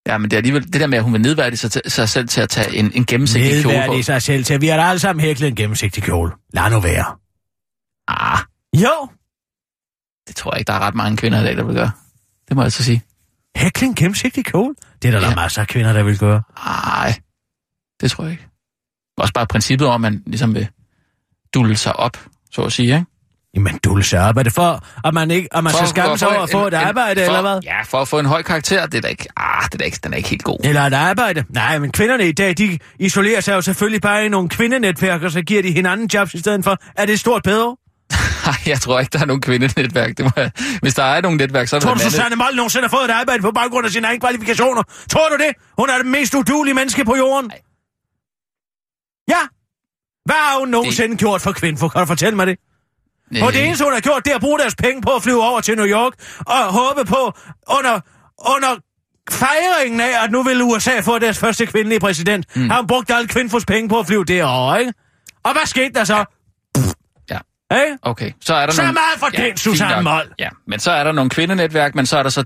Ja, 0.07 0.18
men 0.18 0.31
det 0.31 0.33
er 0.33 0.37
alligevel 0.39 0.73
det 0.73 0.81
der 0.81 0.87
med, 0.87 0.99
at 0.99 1.05
hun 1.05 1.12
vil 1.12 1.21
nedværdige 1.21 1.57
sig, 1.57 1.71
til, 1.73 1.83
sig 1.87 2.09
selv 2.09 2.29
til 2.29 2.41
at 2.41 2.49
tage 2.49 2.77
en, 2.77 2.93
en 2.95 3.07
gennemsigtig 3.07 3.51
kjole 3.51 3.62
på. 3.62 3.68
Nedværdige 3.68 4.03
sig 4.05 4.23
selv 4.23 4.45
til. 4.45 4.61
Vi 4.61 4.66
har 4.68 4.77
da 4.77 4.83
alle 4.83 4.99
sammen 4.99 5.21
hæklet 5.25 5.49
en 5.49 5.55
gennemsigtig 5.57 6.03
kjole. 6.03 6.33
Lad 6.53 6.71
nu 6.71 6.81
være. 6.81 7.16
Ah, 8.09 8.39
Jo, 8.77 9.09
det 10.29 10.37
tror 10.37 10.53
jeg 10.55 10.59
ikke, 10.59 10.68
der 10.68 10.75
er 10.75 10.81
ret 10.81 10.95
mange 10.95 11.16
kvinder 11.16 11.41
i 11.41 11.45
dag, 11.45 11.57
der 11.57 11.64
vil 11.64 11.75
gøre. 11.75 11.91
Det 12.49 12.57
må 12.57 12.62
jeg 12.62 12.73
så 12.73 12.85
sige. 12.85 13.03
hækle 13.57 13.87
en 13.87 13.95
gennemsigtig 13.95 14.45
kjole. 14.45 14.75
Det 15.03 15.09
er 15.09 15.12
der, 15.12 15.21
ja. 15.21 15.29
Der 15.29 15.37
masser 15.37 15.61
af 15.61 15.68
kvinder, 15.68 15.93
der 15.93 16.03
vil 16.03 16.18
gøre. 16.18 16.43
Nej, 16.64 17.21
det 18.01 18.11
tror 18.11 18.25
jeg 18.25 18.33
ikke. 18.33 18.47
Også 19.16 19.33
bare 19.35 19.47
princippet 19.47 19.89
om, 19.89 19.95
at 20.05 20.12
man 20.12 20.23
ligesom 20.27 20.55
vil 20.55 20.68
dulle 21.55 21.77
sig 21.77 21.97
op, 21.97 22.16
så 22.51 22.62
at 22.62 22.73
sige, 22.73 22.95
ikke? 22.95 23.07
Jamen, 23.55 23.79
du 23.85 24.03
så 24.03 24.18
op. 24.18 24.37
Er 24.37 24.43
det 24.43 24.53
for, 24.53 24.85
at 25.05 25.14
man, 25.14 25.31
ikke, 25.31 25.49
at 25.57 25.64
man 25.64 25.73
skal 25.73 25.89
skamme 25.89 26.18
sig 26.18 26.29
over 26.29 26.41
at 26.41 26.51
få 26.51 26.66
et 26.66 26.75
arbejde, 26.75 27.21
for, 27.21 27.27
eller 27.27 27.41
hvad? 27.41 27.61
Ja, 27.64 27.83
for 27.83 27.99
at 27.99 28.09
få 28.09 28.18
en 28.18 28.27
høj 28.27 28.43
karakter, 28.43 28.87
det 28.87 28.95
er 28.95 29.01
da 29.01 29.09
ikke, 29.09 29.27
ah, 29.37 29.64
det 29.64 29.75
er 29.75 29.79
da 29.79 29.85
ikke, 29.85 29.99
den 30.05 30.12
er 30.12 30.16
ikke 30.16 30.29
helt 30.29 30.43
god. 30.43 30.59
Eller 30.64 30.83
et 30.83 30.95
arbejde. 30.95 31.45
Nej, 31.49 31.79
men 31.79 31.93
kvinderne 31.93 32.29
i 32.29 32.33
dag, 32.33 32.59
de 32.59 32.79
isolerer 32.99 33.41
sig 33.41 33.53
jo 33.53 33.61
selvfølgelig 33.61 34.01
bare 34.01 34.27
i 34.27 34.29
nogle 34.29 34.49
kvindenetværk, 34.49 35.23
og 35.23 35.31
så 35.31 35.43
giver 35.43 35.62
de 35.62 35.73
hinanden 35.73 36.11
jobs 36.14 36.35
i 36.35 36.39
stedet 36.39 36.64
for. 36.64 36.79
Er 36.97 37.07
det 37.07 37.21
stort 37.21 37.43
bedre? 37.43 37.77
Nej, 38.51 38.57
jeg 38.67 38.81
tror 38.81 39.01
ikke, 39.01 39.11
der 39.13 39.19
er 39.21 39.25
nogen 39.25 39.43
kvindenetværk. 39.43 40.17
Det 40.17 40.25
må 40.25 40.31
jeg... 40.37 40.51
Hvis 40.83 40.95
der 40.95 41.03
er 41.03 41.21
nogen 41.21 41.39
netværk, 41.39 41.69
så 41.69 41.77
det 41.77 41.83
Tror 41.83 41.95
du, 41.95 42.01
Susanne 42.01 42.37
Mold 42.37 42.55
nogensinde 42.57 42.89
har 42.89 42.97
fået 42.97 43.05
et 43.05 43.11
arbejde 43.11 43.43
på 43.43 43.51
baggrund 43.53 43.87
af 43.87 43.93
sine 43.93 44.07
egne 44.07 44.21
kvalifikationer? 44.21 44.83
Tror 45.11 45.29
du 45.29 45.37
det? 45.37 45.53
Hun 45.79 45.91
er 45.91 45.97
det 45.97 46.07
mest 46.07 46.35
udulige 46.35 46.75
menneske 46.75 47.05
på 47.05 47.17
jorden. 47.17 47.51
Ja. 49.29 49.43
Hvad 50.25 50.35
har 50.35 50.59
hun 50.59 50.69
nogensinde 50.69 51.17
gjort 51.17 51.41
for 51.43 51.53
kvinden? 51.53 51.91
Kan 51.91 52.01
du 52.01 52.07
fortælle 52.07 52.37
mig 52.37 52.47
det? 52.47 52.57
Øh, 53.37 53.43
Og 53.45 53.53
det 53.53 53.67
eneste, 53.67 53.85
hun 53.85 53.93
har 53.93 54.01
gjort, 54.01 54.25
det 54.25 54.31
er 54.31 54.35
at 54.35 54.41
bruge 54.41 54.59
deres 54.59 54.75
penge 54.75 55.03
på 55.03 55.11
at 55.11 55.23
flyve 55.23 55.43
over 55.43 55.61
til 55.61 55.77
New 55.77 55.87
York 55.87 56.13
og 56.39 56.57
håbe 56.73 57.05
på 57.05 57.33
under, 57.79 58.01
under 58.39 58.77
fejringen 59.31 60.01
af, 60.01 60.25
at 60.25 60.31
nu 60.31 60.43
vil 60.43 60.63
USA 60.63 61.01
få 61.01 61.19
deres 61.19 61.39
første 61.39 61.67
kvindelige 61.67 62.01
præsident. 62.01 62.57
Mm. 62.57 62.71
Har 62.71 62.77
hun 62.77 62.87
brugt 62.87 63.11
alle 63.11 63.29
kvindfos 63.29 63.65
penge 63.65 63.89
på 63.89 63.99
at 63.99 64.07
flyve 64.07 64.25
derovre, 64.25 64.81
ikke? 64.81 64.93
Og 65.45 65.53
hvad 65.53 65.67
skete 65.67 65.93
der 65.95 66.05
så? 66.05 66.25
Ja. 67.71 67.83
Ikke? 67.83 67.99
Okay, 68.03 68.33
så 68.41 68.55
er 68.55 68.66
der 68.66 68.73
Så 68.73 68.83
nogle... 68.83 68.93
meget 68.93 69.18
for 69.18 69.27
den, 69.27 69.41
fint 69.41 69.61
Susanne. 69.61 70.03
Mold. 70.03 70.31
Ja, 70.39 70.49
men 70.66 70.81
så 70.81 70.91
er 70.91 71.05
der 71.05 71.12
nogle 71.12 71.31
kvindenetværk, 71.31 71.95
men 71.95 72.07
så 72.07 72.18
er 72.18 72.23
der 72.23 72.31
så 72.31 72.45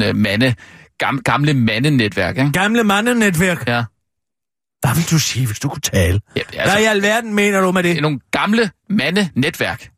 10.000 0.00 0.04
øh, 0.04 0.16
mande, 0.16 0.54
gam, 0.98 1.22
gamle 1.22 1.54
mandenetværk, 1.54 2.38
ikke? 2.38 2.52
Gamle 2.52 2.84
mandenetværk. 2.84 3.68
Ja. 3.68 3.84
Hvad 4.80 4.94
vil 4.94 5.10
du 5.10 5.18
sige, 5.18 5.46
hvis 5.46 5.58
du 5.60 5.68
kunne 5.68 5.80
tale? 5.80 6.20
ja 6.36 6.40
Altså... 6.52 6.74
Hvad 6.74 6.82
i 6.82 6.86
alverden 6.86 7.34
mener 7.34 7.60
du 7.60 7.72
med 7.72 7.82
det 7.82 7.90
er 7.90 7.94
det? 7.94 8.02
nogle 8.02 8.20
gamle 8.30 8.70
mandenetværk. 8.90 9.90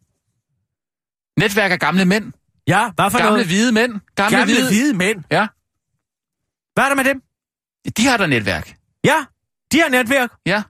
Netværk 1.40 1.70
af 1.72 1.80
gamle 1.80 2.04
mænd. 2.04 2.32
Ja, 2.68 2.90
hvad 2.94 3.10
for 3.10 3.18
Gamle 3.18 3.30
noget? 3.32 3.46
hvide 3.46 3.72
mænd. 3.72 3.92
Gamle, 4.16 4.38
Gamle 4.38 4.54
hvide. 4.54 4.68
hvide 4.68 4.94
mænd. 4.94 5.24
Ja, 5.30 5.46
Hvad 6.74 6.84
er 6.84 6.88
der 6.88 6.96
med 6.96 7.04
dem? 7.04 7.22
de 7.96 8.06
har 8.06 8.16
der 8.16 8.26
netværk. 8.26 8.76
Ja, 9.04 9.16
de 9.72 9.80
har 9.80 9.88
netværk. 9.88 10.30
Ja. 10.46 10.62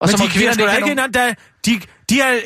Og 0.00 0.08
Men 0.08 0.08
så 0.08 0.16
må 0.22 0.24
de 0.26 0.30
kvinder 0.30 0.54
kvinderne 0.54 0.76
ikke 0.76 0.86
have 0.86 0.94
nogen... 0.94 1.14
der, 1.14 1.34
de, 1.66 1.80
de 2.10 2.20
er... 2.20 2.38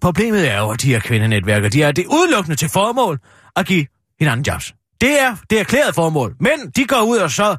Problemet 0.00 0.50
er 0.50 0.58
jo, 0.58 0.70
at 0.70 0.82
de 0.82 0.88
her 0.88 1.00
kvindenetværker, 1.00 1.68
de 1.68 1.82
er 1.82 1.92
det 1.92 2.06
udelukkende 2.06 2.56
til 2.56 2.68
formål 2.68 3.18
at 3.56 3.66
give 3.66 3.86
hinanden 4.18 4.44
jobs. 4.46 4.74
Det 5.00 5.20
er 5.20 5.36
det 5.50 5.60
erklærede 5.60 5.92
formål. 5.92 6.36
Men 6.40 6.70
de 6.76 6.84
går 6.84 7.00
ud 7.02 7.16
og 7.18 7.30
så... 7.30 7.56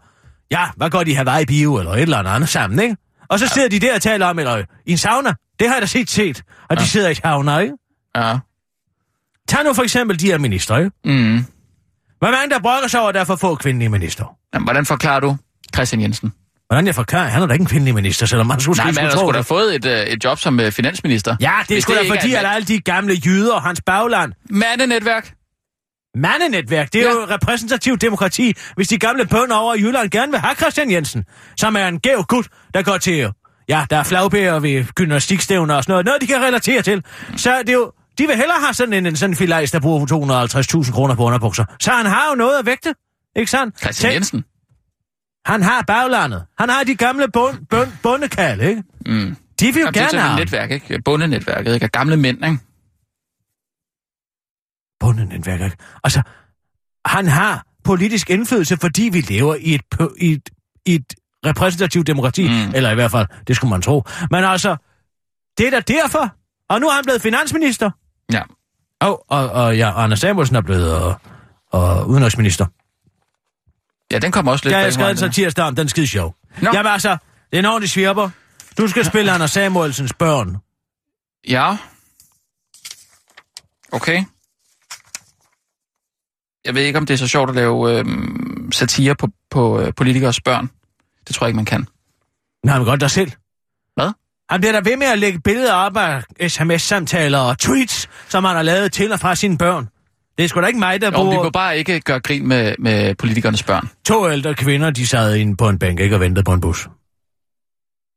Ja, 0.51 0.65
hvad 0.77 0.89
går 0.89 1.03
de 1.03 1.15
Hawaii 1.15 1.45
bio 1.45 1.77
eller 1.79 1.91
et 1.91 2.01
eller 2.01 2.17
andet 2.17 2.49
sammen, 2.49 2.79
ikke? 2.79 2.97
Og 3.29 3.39
så 3.39 3.47
sidder 3.47 3.69
de 3.69 3.79
der 3.79 3.95
og 3.95 4.01
taler 4.01 4.25
om, 4.25 4.39
eller 4.39 4.63
i 4.85 4.91
en 4.91 4.97
sauna. 4.97 5.33
Det 5.59 5.67
har 5.67 5.75
jeg 5.75 5.81
da 5.81 5.87
set 5.87 6.09
set. 6.09 6.43
Og 6.69 6.77
de 6.77 6.81
Ja. 6.81 6.87
sidder 6.87 7.09
i 7.09 7.13
sauna, 7.13 7.57
ikke? 7.57 7.73
Ja. 8.15 8.37
Tag 9.47 9.63
nu 9.63 9.73
for 9.73 9.83
eksempel 9.83 10.19
de 10.19 10.25
her 10.25 10.37
ministre, 10.37 10.79
ikke? 10.79 10.91
Mm. 11.05 11.45
Hvor 12.19 12.31
mange 12.31 12.49
der 12.49 12.59
brokker 12.59 12.87
sig 12.87 12.99
over, 12.99 13.09
at 13.09 13.15
der 13.15 13.21
er 13.21 13.25
for 13.25 13.35
få 13.35 13.55
kvindelige 13.55 13.89
minister? 13.89 14.37
Jamen, 14.53 14.65
hvordan 14.65 14.85
forklarer 14.85 15.19
du 15.19 15.37
Christian 15.75 16.01
Jensen? 16.01 16.33
Hvordan 16.69 16.87
jeg 16.87 16.95
forklarer, 16.95 17.27
han 17.27 17.41
er 17.41 17.45
da 17.47 17.53
ikke 17.53 17.61
en 17.63 17.67
kvindelig 17.67 17.95
minister, 17.95 18.25
selvom 18.25 18.47
man 18.47 18.59
skulle 18.59 18.77
Nej, 18.77 18.85
men 18.85 18.93
skulle 18.93 19.09
han 19.09 19.17
sgu 19.19 19.31
da 19.31 19.39
fået 19.39 19.75
et, 19.75 19.85
øh, 19.85 19.99
et 19.99 20.23
job 20.23 20.39
som 20.39 20.59
øh, 20.59 20.71
finansminister. 20.71 21.35
Ja, 21.41 21.51
det 21.69 21.77
er 21.77 21.81
sgu 21.81 21.93
da 21.93 22.09
fordi, 22.09 22.33
at 22.33 22.45
alle 22.45 22.65
de 22.67 22.79
gamle 22.79 23.13
jyder, 23.25 23.59
hans 23.59 23.81
bagland, 23.85 24.33
Mandenetværk. 24.49 25.33
Mandenetværk, 26.15 26.93
det 26.93 27.01
er 27.01 27.05
Ja. 27.05 27.11
jo 27.11 27.25
repræsentativt 27.29 28.01
demokrati, 28.01 28.53
hvis 28.75 28.87
de 28.87 28.97
gamle 28.97 29.25
bønder 29.25 29.55
over 29.55 29.75
i 29.75 29.79
Jylland 29.81 30.09
gerne 30.09 30.31
vil 30.31 30.39
have 30.41 30.55
Christian 30.55 30.91
Jensen, 30.91 31.23
som 31.57 31.75
er 31.75 31.87
en 31.87 31.99
gæv 31.99 32.23
gut, 32.27 32.47
der 32.73 32.81
går 32.81 32.97
til, 32.97 33.31
ja, 33.69 33.85
der 33.89 33.97
er 33.97 34.03
flagbærer 34.03 34.59
ved 34.59 34.85
gymnastikstævner 34.95 35.75
og 35.75 35.83
sådan 35.83 35.93
noget, 35.93 36.05
noget 36.05 36.21
de 36.21 36.27
kan 36.27 36.41
relatere 36.41 36.81
til. 36.81 37.03
Så 37.37 37.57
det 37.59 37.69
er 37.69 37.73
jo, 37.73 37.91
de 38.17 38.27
vil 38.27 38.35
hellere 38.35 38.57
have 38.63 38.73
sådan 38.73 38.93
en, 38.93 39.05
en 39.05 39.15
sådan 39.15 39.35
filajs, 39.35 39.71
der 39.71 39.79
bruger 39.79 40.81
250.000 40.85 40.91
kroner 40.93 41.15
på 41.15 41.23
underbukser. 41.23 41.65
Så 41.79 41.91
han 41.91 42.05
har 42.05 42.29
jo 42.29 42.35
noget 42.35 42.59
at 42.59 42.65
vægte, 42.65 42.93
ikke 43.35 43.51
sandt? 43.51 43.79
Christian 43.79 44.13
Jensen. 44.13 44.43
Han 45.47 45.63
har 45.63 45.81
baglandet. 45.81 46.45
Han 46.59 46.69
har 46.69 46.83
de 46.83 46.95
gamle 46.95 47.31
bund, 47.33 47.65
bund, 47.69 47.91
bundekald, 48.03 48.61
ikke? 48.61 48.83
Mm. 49.05 49.35
De 49.59 49.65
vil 49.65 49.73
jo 49.73 49.79
Jamen, 49.79 49.93
det 49.93 49.99
er 49.99 50.03
gerne 50.03 50.09
sådan 50.09 50.25
et 50.25 50.29
have 50.29 50.39
netværk, 50.39 50.71
ikke? 50.71 51.01
Bundenetværket, 51.05 51.73
ikke? 51.73 51.83
Af 51.83 51.91
gamle 51.91 52.17
mænd, 52.17 52.45
ikke? 52.45 52.59
bundenetværk. 54.99 55.61
ikke? 55.61 55.77
Altså, 56.03 56.21
han 57.05 57.27
har 57.27 57.65
politisk 57.83 58.29
indflydelse, 58.29 58.77
fordi 58.77 59.09
vi 59.13 59.21
lever 59.21 59.55
i 59.55 59.75
et, 59.75 59.81
i 60.17 60.31
et, 60.31 60.49
i 60.85 60.95
et 60.95 61.13
repræsentativt 61.45 62.07
demokrati. 62.07 62.47
Mm. 62.47 62.75
Eller 62.75 62.91
i 62.91 62.95
hvert 62.95 63.11
fald, 63.11 63.27
det 63.47 63.55
skulle 63.55 63.69
man 63.69 63.81
tro. 63.81 64.03
Men 64.31 64.43
altså, 64.43 64.75
det 65.57 65.67
er 65.67 65.71
da 65.71 65.79
derfor. 65.79 66.35
Og 66.69 66.79
nu 66.79 66.87
er 66.87 66.93
han 66.93 67.03
blevet 67.03 67.21
finansminister. 67.21 67.91
Ja. 68.33 68.41
Og, 69.01 69.31
og, 69.31 69.49
og 69.49 69.77
ja, 69.77 70.03
Anders 70.03 70.19
Samuelsen 70.19 70.55
er 70.55 70.61
blevet 70.61 70.95
og, 70.95 71.15
og 71.71 72.09
udenrigsminister. 72.09 72.65
Ja, 74.11 74.19
den 74.19 74.31
kommer 74.31 74.51
også 74.51 74.65
lidt 74.65 74.75
jeg 74.75 74.83
bag 74.85 74.93
skrev 74.93 75.05
mig, 75.05 75.11
en 75.11 75.17
satirsdag 75.17 75.65
om, 75.65 75.75
den 75.75 75.89
skide 75.89 76.07
sjov. 76.07 76.35
Nå. 76.61 76.69
Jamen 76.73 76.91
altså, 76.91 77.17
det 77.51 77.57
er 77.57 77.59
en 77.59 77.65
ordentlig 77.65 77.89
svirper. 77.89 78.29
Du 78.77 78.87
skal 78.87 79.05
spille 79.05 79.31
Anders 79.31 79.51
Samuelsens 79.51 80.13
børn. 80.13 80.57
Ja. 81.47 81.77
Okay. 83.91 84.23
Jeg 86.65 86.75
ved 86.75 86.81
ikke, 86.81 86.99
om 86.99 87.05
det 87.05 87.13
er 87.13 87.17
så 87.17 87.27
sjovt 87.27 87.49
at 87.49 87.55
lave 87.55 87.99
øh, 87.99 88.05
satire 88.71 89.15
på, 89.15 89.27
på 89.51 89.79
øh, 89.79 89.93
politikers 89.93 90.41
børn. 90.41 90.69
Det 91.27 91.35
tror 91.35 91.45
jeg 91.45 91.49
ikke, 91.49 91.55
man 91.55 91.65
kan. 91.65 91.87
Nej, 92.63 92.77
men 92.77 92.85
godt 92.85 93.01
dig 93.01 93.11
selv. 93.11 93.31
Hvad? 93.95 94.11
Han 94.49 94.61
bliver 94.61 94.71
da 94.71 94.89
ved 94.89 94.97
med 94.97 95.07
at 95.07 95.19
lægge 95.19 95.39
billeder 95.39 95.73
op 95.73 95.97
af 95.97 96.23
sms-samtaler 96.47 97.39
og 97.39 97.59
tweets, 97.59 98.09
som 98.29 98.43
han 98.43 98.55
har 98.55 98.63
lavet 98.63 98.93
til 98.93 99.11
og 99.11 99.19
fra 99.19 99.35
sine 99.35 99.57
børn. 99.57 99.89
Det 100.37 100.43
er 100.43 100.47
sgu 100.47 100.61
da 100.61 100.65
ikke 100.67 100.79
mig, 100.79 101.01
der 101.01 101.07
Jo, 101.07 101.11
vi 101.11 101.25
bruger... 101.25 101.43
må 101.43 101.49
bare 101.49 101.77
ikke 101.77 101.99
gøre 101.99 102.19
grin 102.19 102.47
med, 102.47 102.75
med 102.79 103.15
politikernes 103.15 103.63
børn. 103.63 103.89
To 104.05 104.31
ældre 104.31 104.53
kvinder, 104.55 104.89
de 104.89 105.07
sad 105.07 105.35
inde 105.35 105.57
på 105.57 105.69
en 105.69 105.79
bænk 105.79 105.99
ikke, 105.99 106.15
og 106.15 106.19
ventede 106.19 106.43
på 106.43 106.53
en 106.53 106.61
bus. 106.61 106.89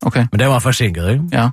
Okay. 0.03 0.27
Men 0.33 0.41
den 0.41 0.49
var 0.49 0.59
forsinket, 0.59 1.11
ikke? 1.11 1.25
Ja. 1.33 1.49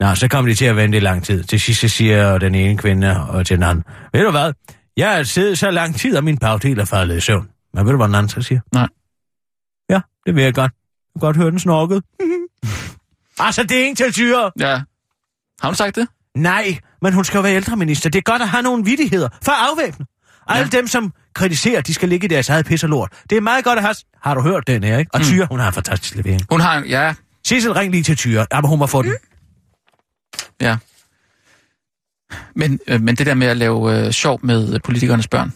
Nå, 0.00 0.14
så 0.14 0.28
kom 0.28 0.46
de 0.46 0.54
til 0.54 0.64
at 0.64 0.76
vente 0.76 0.96
i 0.98 1.00
lang 1.00 1.24
tid. 1.24 1.44
Til 1.44 1.60
sidst 1.60 1.88
siger 1.96 2.38
den 2.38 2.54
ene 2.54 2.78
kvinde 2.78 3.28
og 3.28 3.46
til 3.46 3.56
den 3.56 3.64
anden, 3.64 3.84
ved 4.12 4.24
du 4.24 4.30
hvad? 4.30 4.52
Jeg 4.96 5.16
har 5.16 5.22
siddet 5.22 5.58
så 5.58 5.70
lang 5.70 5.94
tid, 5.96 6.16
og 6.16 6.24
min 6.24 6.38
bagdel 6.38 6.78
er 6.78 6.84
faldet 6.84 7.16
i 7.16 7.20
søvn. 7.20 7.48
Men 7.74 7.84
ved 7.84 7.92
du, 7.92 7.96
hvad 7.96 8.06
den 8.06 8.14
anden 8.14 8.28
så 8.28 8.42
siger? 8.42 8.60
Nej. 8.72 8.88
Ja, 9.90 10.00
det 10.26 10.34
vil 10.34 10.44
jeg 10.44 10.54
godt. 10.54 10.72
Jeg 11.14 11.20
kan 11.20 11.26
godt 11.26 11.36
høre 11.36 11.50
den 11.50 11.58
snorket. 11.58 12.02
altså, 13.46 13.62
det 13.62 13.80
er 13.80 13.84
en 13.84 13.96
til 13.96 14.12
tyre. 14.12 14.50
Ja. 14.60 14.80
Har 15.60 15.68
hun 15.68 15.74
sagt 15.74 15.96
det? 15.96 16.08
Nej, 16.38 16.78
men 17.02 17.12
hun 17.12 17.24
skal 17.24 17.38
jo 17.38 17.42
være 17.42 17.54
ældreminister. 17.56 18.10
Det 18.10 18.18
er 18.18 18.22
godt 18.22 18.42
at 18.42 18.48
have 18.48 18.62
nogle 18.62 18.84
vittigheder 18.84 19.28
for 19.42 19.52
at 19.52 19.70
afvæbne. 19.70 20.06
Alle 20.46 20.70
dem, 20.70 20.86
som 20.86 21.12
kritiserer, 21.34 21.80
de 21.80 21.94
skal 21.94 22.08
ligge 22.08 22.24
i 22.24 22.28
deres 22.28 22.48
eget 22.48 22.66
pis 22.66 22.82
og 22.84 22.88
lort. 22.90 23.12
Det 23.30 23.36
er 23.36 23.40
meget 23.40 23.64
godt 23.64 23.78
at 23.78 23.84
have... 23.84 23.94
Har 24.22 24.34
du 24.34 24.40
hørt 24.42 24.66
den 24.66 24.84
her, 24.84 24.98
ikke? 24.98 25.10
Og 25.14 25.20
Tyre, 25.20 25.46
hun 25.50 25.60
har 25.60 25.66
en 25.66 25.72
fantastisk 25.74 26.14
levering. 26.14 26.40
Hun 26.50 26.60
har... 26.60 26.84
Ja, 26.88 27.14
Sissel, 27.46 27.72
ring 27.72 27.92
lige 27.92 28.02
til 28.02 28.16
Tyre. 28.16 28.46
Ja, 28.52 28.60
men 28.60 28.68
hun 28.68 28.78
må 28.78 28.86
få 28.86 29.02
den. 29.02 29.14
ja. 30.60 30.76
Men, 32.54 32.80
øh, 32.86 33.00
men 33.02 33.16
det 33.16 33.26
der 33.26 33.34
med 33.34 33.46
at 33.46 33.56
lave 33.56 34.06
øh, 34.06 34.12
sjov 34.12 34.40
med 34.42 34.80
politikernes 34.80 35.28
børn. 35.28 35.52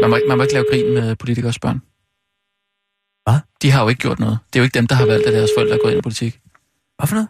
Man 0.00 0.10
må, 0.10 0.18
man 0.28 0.36
må 0.38 0.42
ikke 0.42 0.54
lave 0.54 0.66
grin 0.70 0.94
med 0.94 1.16
politikers 1.16 1.58
børn. 1.58 1.82
Hvad? 3.26 3.40
De 3.62 3.70
har 3.70 3.82
jo 3.82 3.88
ikke 3.88 4.00
gjort 4.00 4.18
noget. 4.18 4.38
Det 4.52 4.58
er 4.58 4.60
jo 4.60 4.64
ikke 4.64 4.74
dem, 4.74 4.86
der 4.86 4.94
har 4.94 5.06
valgt, 5.06 5.26
at 5.26 5.32
deres 5.32 5.50
forældre 5.56 5.74
er 5.74 5.78
gået 5.82 5.92
ind 5.92 5.98
i 5.98 6.02
politik. 6.02 6.40
Hvad 6.98 7.06
for 7.06 7.14
noget? 7.14 7.28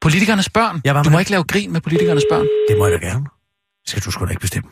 Politikernes 0.00 0.48
børn. 0.50 0.80
Ja, 0.84 0.92
du 0.92 1.10
må 1.10 1.16
det? 1.16 1.20
ikke 1.20 1.30
lave 1.30 1.44
grin 1.44 1.72
med 1.72 1.80
politikernes 1.80 2.24
børn. 2.30 2.46
Det 2.68 2.78
må 2.78 2.86
jeg 2.86 3.00
da 3.00 3.06
gerne. 3.06 3.24
Det 3.82 3.90
skal 3.90 4.02
du 4.02 4.10
sgu 4.10 4.24
da 4.24 4.30
ikke 4.30 4.40
bestemme. 4.40 4.70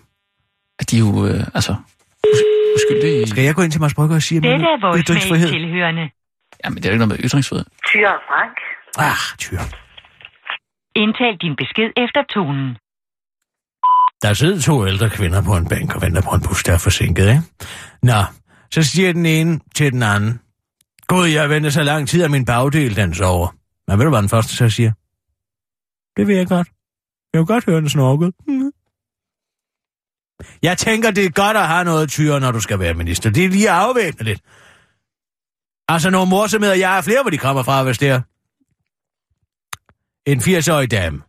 At 0.81 0.91
de 0.91 0.97
er 0.97 1.01
jo, 1.01 1.27
øh, 1.27 1.41
altså, 1.55 1.75
uskyldige. 2.77 3.27
Skal 3.27 3.45
jeg 3.45 3.55
gå 3.55 3.63
ind 3.63 3.73
til 3.73 3.81
Mads 3.81 3.95
Brygger 3.95 4.17
og 4.17 4.23
sige, 4.23 4.37
at 4.39 4.43
Dette 4.43 4.65
er 4.65 4.81
voicemail 4.81 5.03
ytringsfrihed? 5.05 5.49
tilhørende. 5.51 6.05
Jamen, 6.65 6.77
det 6.77 6.85
er 6.85 6.91
jo 6.91 6.93
ikke 6.95 7.07
noget 7.07 7.21
med 7.21 7.29
ytringsfrihed. 7.29 7.65
Tyre 7.91 8.15
Frank. 8.29 8.57
Ah, 8.99 9.23
Tyre. 9.39 9.65
Indtal 11.03 11.35
din 11.45 11.55
besked 11.63 11.91
efter 12.05 12.23
tonen. 12.35 12.77
Der 14.23 14.33
sidder 14.35 14.61
to 14.61 14.87
ældre 14.87 15.11
kvinder 15.11 15.43
på 15.43 15.57
en 15.57 15.69
bænk 15.69 15.95
og 15.95 16.03
venter 16.03 16.23
på 16.23 16.31
en 16.35 16.43
bus, 16.49 16.63
der 16.63 16.73
er 16.73 16.79
forsinket, 16.79 17.29
ikke? 17.29 17.43
Nå, 18.03 18.21
så 18.71 18.83
siger 18.83 19.13
den 19.13 19.27
ene 19.27 19.61
til 19.75 19.93
den 19.93 20.03
anden. 20.03 20.41
Gud, 21.07 21.27
jeg 21.27 21.51
venter 21.51 21.71
så 21.71 21.83
lang 21.83 22.09
tid, 22.09 22.23
at 22.25 22.31
min 22.31 22.45
bagdel 22.45 22.97
den 22.97 23.15
sover. 23.15 23.49
Men 23.89 23.99
ved 23.99 24.05
du, 24.05 24.11
hvad 24.11 24.21
den 24.23 24.29
første 24.29 24.57
så 24.57 24.69
siger? 24.71 24.93
Det 26.17 26.27
vil 26.27 26.37
jeg 26.37 26.47
godt. 26.47 26.69
Jeg 27.33 27.39
vil 27.39 27.47
godt 27.47 27.65
høre 27.65 27.81
den 27.81 27.89
snorket. 27.89 28.35
Mhm. 28.49 28.73
Jeg 30.63 30.79
tænker, 30.79 31.11
det 31.11 31.25
er 31.25 31.31
godt 31.31 31.57
at 31.57 31.69
have 31.69 31.85
noget 31.85 32.11
tyre, 32.11 32.41
når 32.41 32.53
du 32.53 32.61
skal 32.61 32.79
være 32.79 32.95
minister. 32.95 33.31
Det 33.31 33.45
er 33.45 33.49
lige 33.49 33.71
at 33.71 33.77
afvæbne 33.77 34.25
lidt. 34.25 34.41
Altså, 35.89 36.11
nogle 36.11 36.31
morsomheder, 36.31 36.75
jeg 36.75 36.97
er 36.97 37.01
flere, 37.01 37.23
hvor 37.23 37.31
de 37.31 37.39
kommer 37.39 37.63
fra, 37.63 37.83
hvis 37.83 37.99
det 37.99 38.09
er. 38.09 38.21
En 40.27 40.39
80-årig 40.39 40.91
dame, 40.91 41.23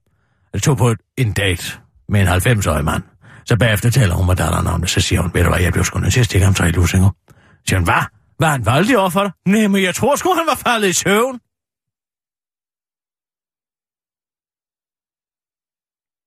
jeg 0.54 0.62
tog 0.62 0.78
på 0.78 0.96
en 1.18 1.34
date 1.34 1.80
med 2.10 2.22
en 2.22 2.28
90-årig 2.28 2.86
mand. 2.86 3.04
Så 3.46 3.58
bagefter 3.58 3.90
taler 3.90 4.16
hun 4.16 4.26
med 4.26 4.36
datteren 4.36 4.68
om 4.68 4.82
det, 4.82 4.90
så 4.90 5.02
siger 5.02 5.22
hun, 5.22 5.32
ved 5.34 5.44
du 5.44 5.50
hvad, 5.50 5.60
jeg 5.62 5.74
blev 5.74 5.84
sgu 5.84 6.00
nødt 6.00 6.14
til 6.14 6.20
at 6.20 6.26
stikke 6.26 6.46
ham 6.46 6.54
tre 6.54 6.72
lusinger. 6.72 7.10
Så 7.30 7.36
siger 7.68 7.80
hun, 7.80 7.84
hvad? 7.86 8.04
Var 8.40 8.50
han 8.52 8.66
voldelig 8.66 8.98
over 8.98 9.10
for 9.10 9.24
dig? 9.24 9.32
Nej, 9.46 9.68
men 9.68 9.84
jeg 9.84 9.96
tror 9.96 10.16
sgu, 10.16 10.34
han 10.34 10.48
var 10.48 10.56
faldet 10.56 10.88
i 10.90 10.94
søvn. 10.94 11.40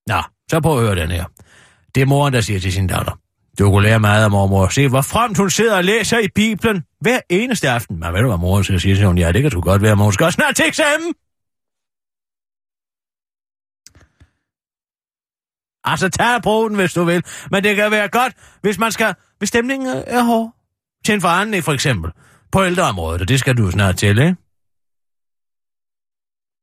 Nå, 0.09 0.23
så 0.51 0.61
prøv 0.61 0.79
at 0.79 0.85
høre 0.85 0.97
den 1.03 1.11
her. 1.11 1.25
Det 1.95 2.01
er 2.01 2.07
moren, 2.07 2.33
der 2.35 2.41
siger 2.41 2.61
til 2.61 2.73
sin 2.73 2.87
datter. 2.87 3.19
Du 3.59 3.71
kunne 3.71 3.83
lære 3.83 4.01
meget 4.01 4.25
af 4.25 4.31
mormor. 4.31 4.69
Se, 4.69 4.89
hvor 4.89 5.03
fremt 5.03 5.39
hun 5.39 5.51
sidder 5.51 5.77
og 5.77 5.85
læser 5.85 6.19
i 6.19 6.29
Bibelen 6.35 6.85
hver 7.01 7.21
eneste 7.29 7.69
aften. 7.71 8.01
Men 8.01 8.13
ved 8.13 8.21
du, 8.21 8.29
hvad 8.29 8.39
moren 8.39 8.65
siger? 8.65 8.79
Siger 8.79 9.07
hun, 9.07 9.19
ja, 9.19 9.33
det 9.33 9.43
kan 9.43 9.51
du 9.51 9.61
godt 9.61 9.83
være, 9.83 9.97
men 9.97 10.03
hun 10.03 10.13
skal 10.13 10.25
også 10.25 10.37
snart 10.37 10.57
til 10.57 10.67
eksamen. 10.67 11.15
Altså, 15.85 16.09
tag 16.09 16.43
broen, 16.43 16.75
hvis 16.75 16.93
du 16.93 17.05
vil. 17.05 17.23
Men 17.51 17.65
det 17.65 17.77
kan 17.77 17.91
være 17.91 18.09
godt, 18.09 18.33
hvis 18.61 18.79
man 18.79 18.93
skal... 18.93 19.15
Hvis 19.39 19.49
stemningen 19.49 20.03
er 20.07 20.23
hård. 20.23 20.55
Til 21.05 21.15
en 21.15 21.21
forandring, 21.21 21.65
for 21.65 21.73
eksempel. 21.73 22.13
På 22.53 22.65
ældreområdet, 22.65 23.21
og 23.21 23.29
det 23.29 23.39
skal 23.41 23.57
du 23.57 23.71
snart 23.71 23.97
til, 23.97 24.19
ikke? 24.19 24.37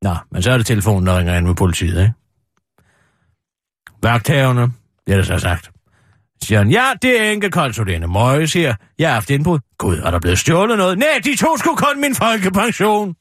Nå, 0.02 0.16
men 0.32 0.42
så 0.42 0.50
er 0.50 0.56
det 0.56 0.66
telefonen, 0.66 1.06
der 1.06 1.18
ringer 1.18 1.36
ind 1.36 1.46
med 1.46 1.54
politiet, 1.54 2.02
ikke? 2.02 2.25
Vagthaverne, 4.06 4.72
det 5.06 5.12
er 5.12 5.16
det 5.16 5.26
så 5.26 5.38
sagt. 5.38 5.70
Siger 6.42 6.58
han, 6.58 6.70
ja, 6.70 6.92
det 7.02 7.20
er 7.20 7.30
enkeltkonsulene. 7.30 8.06
Møje 8.06 8.46
siger, 8.46 8.74
jeg 8.98 9.08
har 9.08 9.14
haft 9.14 9.30
indbrud. 9.30 9.58
Gud, 9.78 9.98
er 9.98 10.10
der 10.10 10.20
blevet 10.20 10.38
stjålet 10.38 10.78
noget? 10.78 10.98
Nej, 10.98 11.20
de 11.24 11.36
to 11.36 11.56
skulle 11.56 11.76
kun 11.76 12.00
min 12.00 12.14
folkepension. 12.14 13.16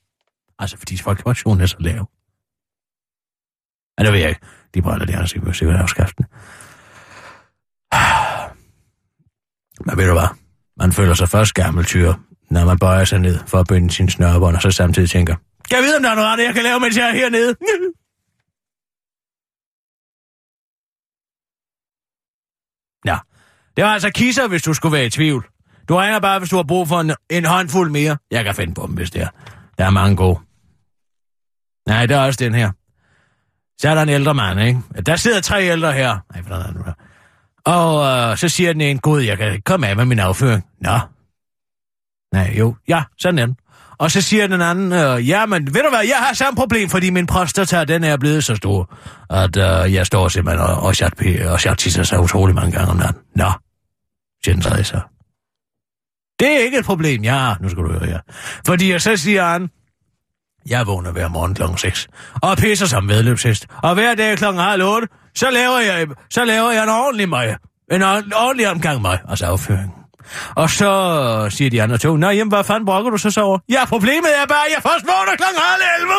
Altså, 0.59 0.77
fordi 0.77 0.97
folkepensionen 0.97 1.61
er 1.61 1.65
så 1.65 1.75
lav. 1.79 2.09
Ja, 3.99 4.03
det 4.03 4.13
ved 4.13 4.19
jeg 4.19 4.29
ikke. 4.29 4.41
De 4.73 4.81
brænder 4.81 5.05
det, 5.05 5.29
så 5.29 5.39
vi 5.39 5.53
sikkert 5.53 5.79
afskaffe 5.79 6.13
den. 6.17 6.25
Men 9.85 9.97
ved 9.97 10.07
du 10.07 10.13
hvad? 10.13 10.27
Man 10.77 10.91
føler 10.91 11.13
sig 11.13 11.29
først 11.29 11.53
gammel 11.53 11.85
tyr, 11.85 12.13
når 12.49 12.65
man 12.65 12.79
bøjer 12.79 13.05
sig 13.05 13.19
ned 13.19 13.39
for 13.47 13.59
at 13.59 13.67
binde 13.67 13.91
sin 13.91 14.09
snørbånd, 14.09 14.55
og 14.55 14.61
så 14.61 14.71
samtidig 14.71 15.09
tænker, 15.09 15.35
kan 15.69 15.77
jeg 15.77 15.83
vide, 15.83 15.97
om 15.97 16.03
der 16.03 16.11
er 16.11 16.15
noget 16.15 16.31
andet, 16.31 16.45
jeg 16.45 16.53
kan 16.53 16.63
lave, 16.63 16.79
mens 16.79 16.97
jeg 16.97 17.09
er 17.09 17.13
hernede? 17.13 17.55
Ja, 23.05 23.17
det 23.75 23.83
var 23.83 23.89
altså 23.89 24.09
kisser, 24.09 24.47
hvis 24.47 24.63
du 24.63 24.73
skulle 24.73 24.93
være 24.93 25.05
i 25.05 25.09
tvivl. 25.09 25.45
Du 25.89 25.95
ringer 25.95 26.19
bare, 26.19 26.39
hvis 26.39 26.49
du 26.49 26.55
har 26.55 26.63
brug 26.63 26.87
for 26.87 26.99
en, 26.99 27.11
en 27.29 27.45
håndfuld 27.45 27.91
mere. 27.91 28.17
Jeg 28.31 28.43
kan 28.43 28.55
finde 28.55 28.73
på 28.73 28.85
dem, 28.87 28.95
hvis 28.95 29.11
det 29.11 29.21
er. 29.21 29.27
Der 29.77 29.85
er 29.85 29.89
mange 29.89 30.15
gode. 30.15 30.39
Nej, 31.87 32.05
det 32.05 32.15
er 32.15 32.19
også 32.19 32.43
den 32.43 32.53
her. 32.53 32.71
Så 33.77 33.89
er 33.89 33.95
der 33.95 34.01
en 34.01 34.09
ældre 34.09 34.33
mand, 34.33 34.59
ikke? 34.59 34.79
Der 35.05 35.15
sidder 35.15 35.41
tre 35.41 35.63
ældre 35.63 35.93
her. 35.93 36.17
Nej, 36.33 36.41
hvad 36.41 36.57
er 36.57 36.71
nu 36.71 36.79
der? 36.85 36.93
Og 37.65 38.05
øh, 38.31 38.37
så 38.37 38.49
siger 38.49 38.73
den 38.73 38.81
ene, 38.81 38.99
Gud, 38.99 39.21
jeg 39.21 39.37
kan 39.37 39.61
komme 39.65 39.87
af 39.87 39.95
med 39.95 40.05
min 40.05 40.19
afføring. 40.19 40.65
Nå. 40.81 40.99
Nej, 42.33 42.55
jo. 42.57 42.75
Ja, 42.87 43.03
sådan 43.17 43.39
er 43.39 43.45
den. 43.45 43.55
Og 43.97 44.11
så 44.11 44.21
siger 44.21 44.47
den 44.47 44.61
anden, 44.61 44.91
øh, 44.93 45.29
ja, 45.29 45.45
men 45.45 45.73
ved 45.73 45.81
du 45.81 45.89
hvad, 45.89 45.99
jeg 46.07 46.17
har 46.17 46.33
samme 46.33 46.57
problem, 46.57 46.89
fordi 46.89 47.09
min 47.09 47.27
prostata, 47.27 47.83
den 47.83 48.03
er 48.03 48.17
blevet 48.17 48.43
så 48.43 48.55
stor, 48.55 48.95
at 49.29 49.57
øh, 49.57 49.93
jeg 49.93 50.05
står 50.05 50.27
simpelthen 50.27 50.67
og, 50.67 50.75
og, 50.75 50.95
chat, 50.95 51.13
og 51.45 51.59
chat 51.59 51.77
tisser 51.77 52.03
sig 52.03 52.19
utrolig 52.19 52.55
mange 52.55 52.71
gange 52.71 52.91
om 52.91 52.97
natten. 52.97 53.21
Nå, 53.35 53.51
siger. 54.45 55.09
Det 56.39 56.47
er 56.47 56.59
ikke 56.59 56.77
et 56.77 56.85
problem, 56.85 57.23
ja, 57.23 57.55
nu 57.61 57.69
skal 57.69 57.83
du 57.83 57.91
høre 57.91 58.05
her. 58.05 58.19
Fordi 58.65 58.91
jeg 58.91 59.01
så 59.01 59.17
siger 59.17 59.45
han, 59.45 59.69
jeg 60.69 60.87
vågner 60.87 61.11
hver 61.11 61.27
morgen 61.27 61.55
kl. 61.55 61.63
6 61.77 62.07
og 62.41 62.57
pisser 62.57 62.85
som 62.85 63.09
vedløbshest. 63.09 63.67
Og 63.83 63.93
hver 63.93 64.15
dag 64.15 64.37
kl. 64.37 64.45
halv 64.45 64.83
8, 64.83 65.07
så 65.35 65.51
laver 65.51 65.79
jeg, 65.79 66.07
så 66.29 66.45
laver 66.45 66.71
jeg 66.71 66.83
en 66.83 66.89
ordentlig 66.89 67.29
mig. 67.29 67.57
En 67.91 68.03
ordentlig 68.03 68.67
omgang 68.69 69.01
mig, 69.01 69.19
altså 69.29 69.45
afføring. 69.45 69.93
Og 70.55 70.69
så 70.69 70.91
siger 71.49 71.69
de 71.69 71.83
andre 71.83 71.97
to, 71.97 72.17
nej, 72.17 72.31
jamen, 72.31 72.51
hvad 72.51 72.63
fanden 72.63 72.85
brokker 72.85 73.11
du 73.11 73.17
så 73.17 73.31
så 73.31 73.41
over? 73.41 73.59
Ja, 73.69 73.85
problemet 73.85 74.31
er 74.41 74.45
bare, 74.45 74.65
at 74.67 74.73
jeg 74.75 74.81
først 74.81 75.05
vågner 75.05 75.35
kl. 75.35 75.43
halv 75.43 75.83
11. 76.01 76.13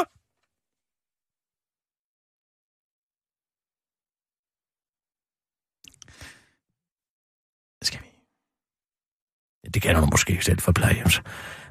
Skal 7.82 8.00
vi? 8.02 8.08
Ja, 9.64 9.65
det 9.76 9.82
kender 9.82 10.00
du 10.00 10.06
måske 10.10 10.38
selv 10.42 10.60
for 10.60 10.72
plejehjems. 10.72 11.22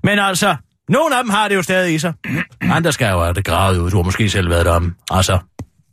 Men 0.04 0.20
altså, 0.20 0.56
nogle 0.90 1.18
af 1.18 1.24
dem 1.24 1.30
har 1.30 1.48
det 1.48 1.56
jo 1.56 1.62
stadig 1.62 1.96
i 1.96 2.00
sig. 2.00 2.14
Andre 2.62 2.92
skal 2.92 3.12
jo 3.12 3.24
have 3.24 3.34
det 3.34 3.46
gravet 3.46 3.78
ud. 3.78 3.92
Du 3.92 3.96
har 3.96 4.04
måske 4.04 4.30
selv 4.30 4.50
været 4.50 4.68
om. 4.68 4.96
Altså, 5.12 5.40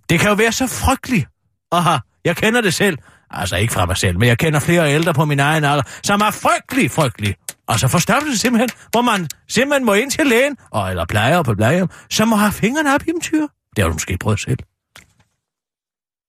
det 0.09 0.21
kan 0.21 0.29
jo 0.29 0.35
være 0.35 0.53
så 0.53 0.67
frygteligt. 0.67 1.29
Aha, 1.73 1.99
jeg 2.25 2.37
kender 2.37 2.61
det 2.61 2.75
selv. 2.75 2.99
Altså 3.31 3.57
ikke 3.57 3.73
fra 3.73 3.87
mig 3.87 3.97
selv, 3.97 4.19
men 4.19 4.29
jeg 4.29 4.39
kender 4.39 4.61
flere 4.61 4.95
ældre 4.95 5.15
på 5.15 5.25
min 5.25 5.41
egen 5.41 5.65
alder, 5.65 5.83
som 6.03 6.21
er 6.21 6.31
frygtelig, 6.31 6.91
frygtelig. 6.91 7.35
Altså 7.69 7.89
forstørrelse 7.89 8.39
simpelthen, 8.39 8.71
hvor 8.91 9.03
man 9.03 9.29
simpelthen 9.49 9.87
må 9.87 9.93
ind 9.93 10.11
til 10.11 10.27
lægen, 10.27 10.57
og, 10.71 10.91
eller 10.91 11.05
plejer 11.07 11.43
på 11.43 11.55
plejehjem, 11.55 11.89
som 12.11 12.29
må 12.29 12.37
have 12.37 12.53
fingrene 12.53 12.95
op 12.95 13.03
i 13.03 13.07
dem 13.07 13.21
tyr. 13.21 13.47
Det 13.77 13.83
har 13.83 13.87
du 13.87 13.93
måske 13.93 14.19
prøvet 14.19 14.41
selv. 14.41 14.59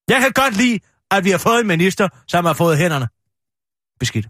Jeg 0.09 0.21
kan 0.21 0.31
godt 0.31 0.57
lide, 0.57 0.79
at 1.11 1.23
vi 1.23 1.29
har 1.29 1.38
fået 1.38 1.59
en 1.61 1.67
minister, 1.67 2.07
som 2.27 2.45
har 2.45 2.53
fået 2.53 2.77
hænderne. 2.77 3.07
Beskidt. 3.99 4.27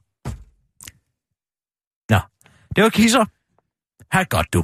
Det 2.76 2.84
var 2.84 2.90
kisser. 2.90 3.26
Ha' 4.16 4.24
godt, 4.24 4.54
du. 4.54 4.62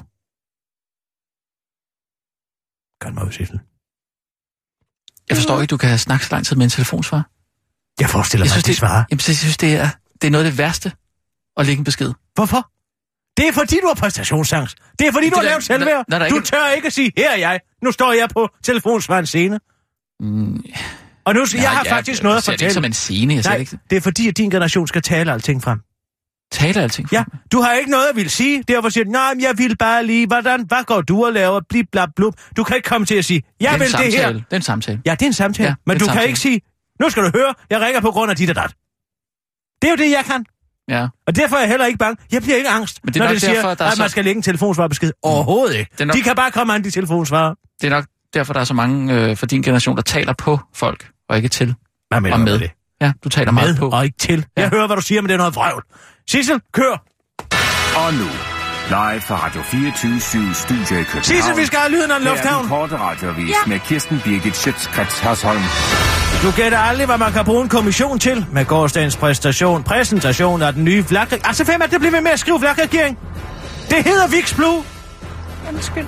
Kan 3.01 3.13
mig 3.15 3.25
udsætte. 3.27 3.59
Jeg 5.29 5.37
forstår 5.37 5.61
ikke, 5.61 5.71
du 5.71 5.77
kan 5.77 5.99
snakke 5.99 6.25
så 6.25 6.31
lang 6.35 6.45
tid 6.45 6.55
med 6.55 6.63
en 6.63 6.69
telefonsvar. 6.69 7.29
Jeg 7.99 8.09
forestiller 8.09 8.43
mig, 8.45 8.51
synes, 8.51 8.63
at 8.63 8.67
det 8.67 8.77
svarer. 8.77 9.03
Jamen, 9.11 9.21
jeg 9.27 9.35
synes, 9.35 9.57
det 9.57 9.73
er, 9.75 9.89
det 10.21 10.27
er 10.27 10.31
noget 10.31 10.45
af 10.45 10.51
det 10.51 10.57
værste 10.57 10.91
at 11.57 11.65
lægge 11.65 11.79
en 11.79 11.83
besked. 11.83 12.13
Hvorfor? 12.33 12.71
Det 13.37 13.47
er 13.47 13.53
fordi, 13.53 13.75
du 13.81 13.87
har 13.87 13.93
præstationsangst. 13.93 14.77
Det 14.99 15.07
er 15.07 15.11
fordi, 15.11 15.25
Men 15.25 15.31
du 15.31 15.35
har 15.35 15.41
det 15.43 15.49
lavet 15.51 15.63
selvværd. 15.63 16.05
der- 16.09 16.19
der 16.19 16.25
er 16.25 16.29
Du 16.29 16.35
ikke- 16.35 16.47
tør 16.47 16.67
ikke 16.75 16.85
at 16.87 16.93
sige, 16.93 17.11
her 17.17 17.31
er 17.31 17.37
jeg. 17.37 17.59
Nu 17.83 17.91
står 17.91 18.13
jeg 18.13 18.29
på 18.29 18.49
telefonsvarens 18.63 19.29
scene. 19.29 19.59
Mm, 20.19 20.63
Og 21.25 21.33
nu 21.33 21.45
skal 21.45 21.59
jeg 21.61 21.71
har 21.71 21.83
faktisk 21.83 22.23
noget 22.23 22.35
at 22.35 22.37
Jeg 22.37 22.43
ser 22.43 22.51
det 22.51 22.61
ikke 22.61 22.73
som 22.73 22.81
fortælle. 22.81 22.87
en 22.87 22.93
scene. 22.93 23.33
Jeg 23.35 23.43
ser 23.43 23.49
Nej, 23.49 23.57
det 23.57 23.61
ikke 23.73 23.79
det 23.89 23.95
er 23.97 24.01
fordi, 24.01 24.27
at 24.27 24.37
din 24.37 24.49
generation 24.49 24.87
skal 24.87 25.01
tale 25.01 25.31
alting 25.33 25.63
frem. 25.63 25.79
Tale 26.51 26.81
alting. 26.81 27.07
Ja, 27.11 27.23
du 27.51 27.61
har 27.61 27.73
ikke 27.73 27.91
noget 27.91 28.05
at 28.09 28.15
ville 28.15 28.29
sige. 28.29 28.63
Derfor 28.67 28.89
siger 28.89 29.03
du, 29.03 29.11
nej, 29.11 29.33
men 29.33 29.43
jeg 29.43 29.57
vil 29.57 29.77
bare 29.77 30.05
lige, 30.05 30.27
hvordan, 30.27 30.65
hvad 30.67 30.83
går 30.85 31.01
du 31.01 31.25
og 31.25 31.33
laver, 31.33 31.61
blip, 31.69 31.85
blab, 31.91 32.09
blub. 32.15 32.33
Du 32.57 32.63
kan 32.63 32.75
ikke 32.75 32.89
komme 32.89 33.05
til 33.05 33.15
at 33.15 33.25
sige, 33.25 33.39
det 33.39 33.45
jeg 33.61 33.73
vil 33.73 33.79
det 33.81 33.89
samtale. 33.89 34.15
her. 34.17 34.31
Det 34.33 34.43
er 34.51 34.55
en 34.55 34.61
samtale. 34.61 35.01
Ja, 35.05 35.11
det 35.11 35.21
er 35.21 35.25
en 35.25 35.33
samtale, 35.33 35.67
Ja, 35.67 35.71
det 35.71 35.79
men 35.85 35.97
du 35.97 35.97
en 35.97 35.99
kan 35.99 36.05
samtale. 36.07 36.27
ikke 36.27 36.39
sige, 36.39 36.61
nu 37.01 37.09
skal 37.09 37.23
du 37.23 37.31
høre, 37.35 37.53
jeg 37.69 37.81
ringer 37.81 38.01
på 38.01 38.11
grund 38.11 38.31
af 38.31 38.37
dit 38.37 38.49
og 38.49 38.55
dat. 38.55 38.73
Det 39.81 39.87
er 39.87 39.91
jo 39.91 39.95
det, 39.97 40.11
jeg 40.11 40.23
kan. 40.25 40.45
Ja. 40.89 41.07
Og 41.27 41.35
derfor 41.35 41.55
er 41.55 41.59
jeg 41.59 41.69
heller 41.69 41.85
ikke 41.85 41.97
bange. 41.97 42.17
Jeg 42.31 42.41
bliver 42.41 42.57
ikke 42.57 42.69
angst, 42.69 42.99
Men 43.03 43.13
det 43.13 43.19
er 43.19 43.23
når 43.23 43.27
nok 43.29 43.33
det 43.33 43.41
siger, 43.41 43.53
derfor, 43.53 43.73
der 43.73 43.85
er 43.85 43.91
at 43.91 43.97
man 43.97 44.07
så- 44.07 44.11
skal 44.11 44.23
lægge 44.23 44.37
en 44.37 44.41
telefonsvarbesked. 44.43 45.11
Overhovedet 45.23 45.75
ikke. 45.75 45.91
Det 45.97 46.07
nok- 46.07 46.15
De 46.15 46.21
kan 46.21 46.35
bare 46.35 46.51
komme 46.51 46.73
an 46.73 46.83
de 46.83 46.91
telefonsvarer. 46.91 47.53
Det 47.81 47.87
er 47.87 47.91
nok 47.91 48.05
derfor, 48.33 48.53
der 48.53 48.59
er 48.59 48.63
så 48.63 48.73
mange 48.73 49.13
øh, 49.13 49.37
for 49.37 49.45
din 49.45 49.61
generation, 49.61 49.95
der 49.95 50.01
taler 50.01 50.33
på 50.33 50.59
folk, 50.75 51.09
og 51.29 51.37
ikke 51.37 51.49
til. 51.49 51.75
Hvad 52.09 52.21
mener 52.21 52.33
Og 52.35 52.41
med. 52.41 52.59
det? 52.59 52.71
Ja, 53.01 53.11
du 53.23 53.29
taler 53.29 53.51
meget 53.51 53.69
Med 53.69 53.77
på. 53.79 53.89
og 53.89 54.05
ikke 54.05 54.17
til. 54.17 54.45
Jeg 54.57 54.63
Ja. 54.63 54.69
hører, 54.69 54.87
hvad 54.87 54.95
du 54.95 55.01
siger, 55.01 55.21
men 55.21 55.27
det 55.29 55.33
er 55.33 55.37
noget 55.37 55.55
vrøvl. 55.55 55.83
Sissel, 56.31 56.61
kør. 56.73 57.03
Og 58.05 58.13
nu, 58.13 58.29
live 58.89 59.21
fra 59.21 59.45
Radio 59.45 59.61
24 59.61 60.19
Studio 60.53 60.81
i 60.81 61.03
København. 61.03 61.23
Sissel, 61.23 61.57
vi 61.57 61.65
skal 61.65 61.79
have 61.79 61.91
lyden 61.91 62.11
af 62.11 62.15
en 62.17 62.21
Her 62.23 62.29
er 62.29 62.33
lufthavn. 62.35 62.61
den 62.61 62.69
korte 62.69 62.97
radiovis 62.97 63.49
ja. 63.49 63.55
med 63.67 63.79
Kirsten 63.79 64.21
Birgit 64.25 64.55
Schøtzgrads 64.55 65.19
Hasholm. 65.19 65.61
Du 66.43 66.51
gætter 66.51 66.77
aldrig, 66.77 67.05
hvad 67.05 67.17
man 67.17 67.31
kan 67.31 67.45
bruge 67.45 67.63
en 67.63 67.69
kommission 67.69 68.19
til 68.19 68.45
med 68.51 68.65
gårdsdagens 68.65 69.17
præstation, 69.17 69.83
præsentation 69.83 70.61
af 70.61 70.73
den 70.73 70.83
nye 70.83 71.05
vlakregering. 71.09 71.47
Altså, 71.47 71.63
hvem 71.63 71.81
er 71.81 71.85
det, 71.85 71.99
bliver 71.99 72.11
ved 72.11 72.21
med 72.21 72.31
at 72.31 72.39
skrive 72.39 72.59
vlakregering? 72.59 73.17
Det 73.89 74.03
hedder 74.03 74.27
Vix 74.27 74.55
Blue. 74.55 74.83
Undskyld. 75.73 76.05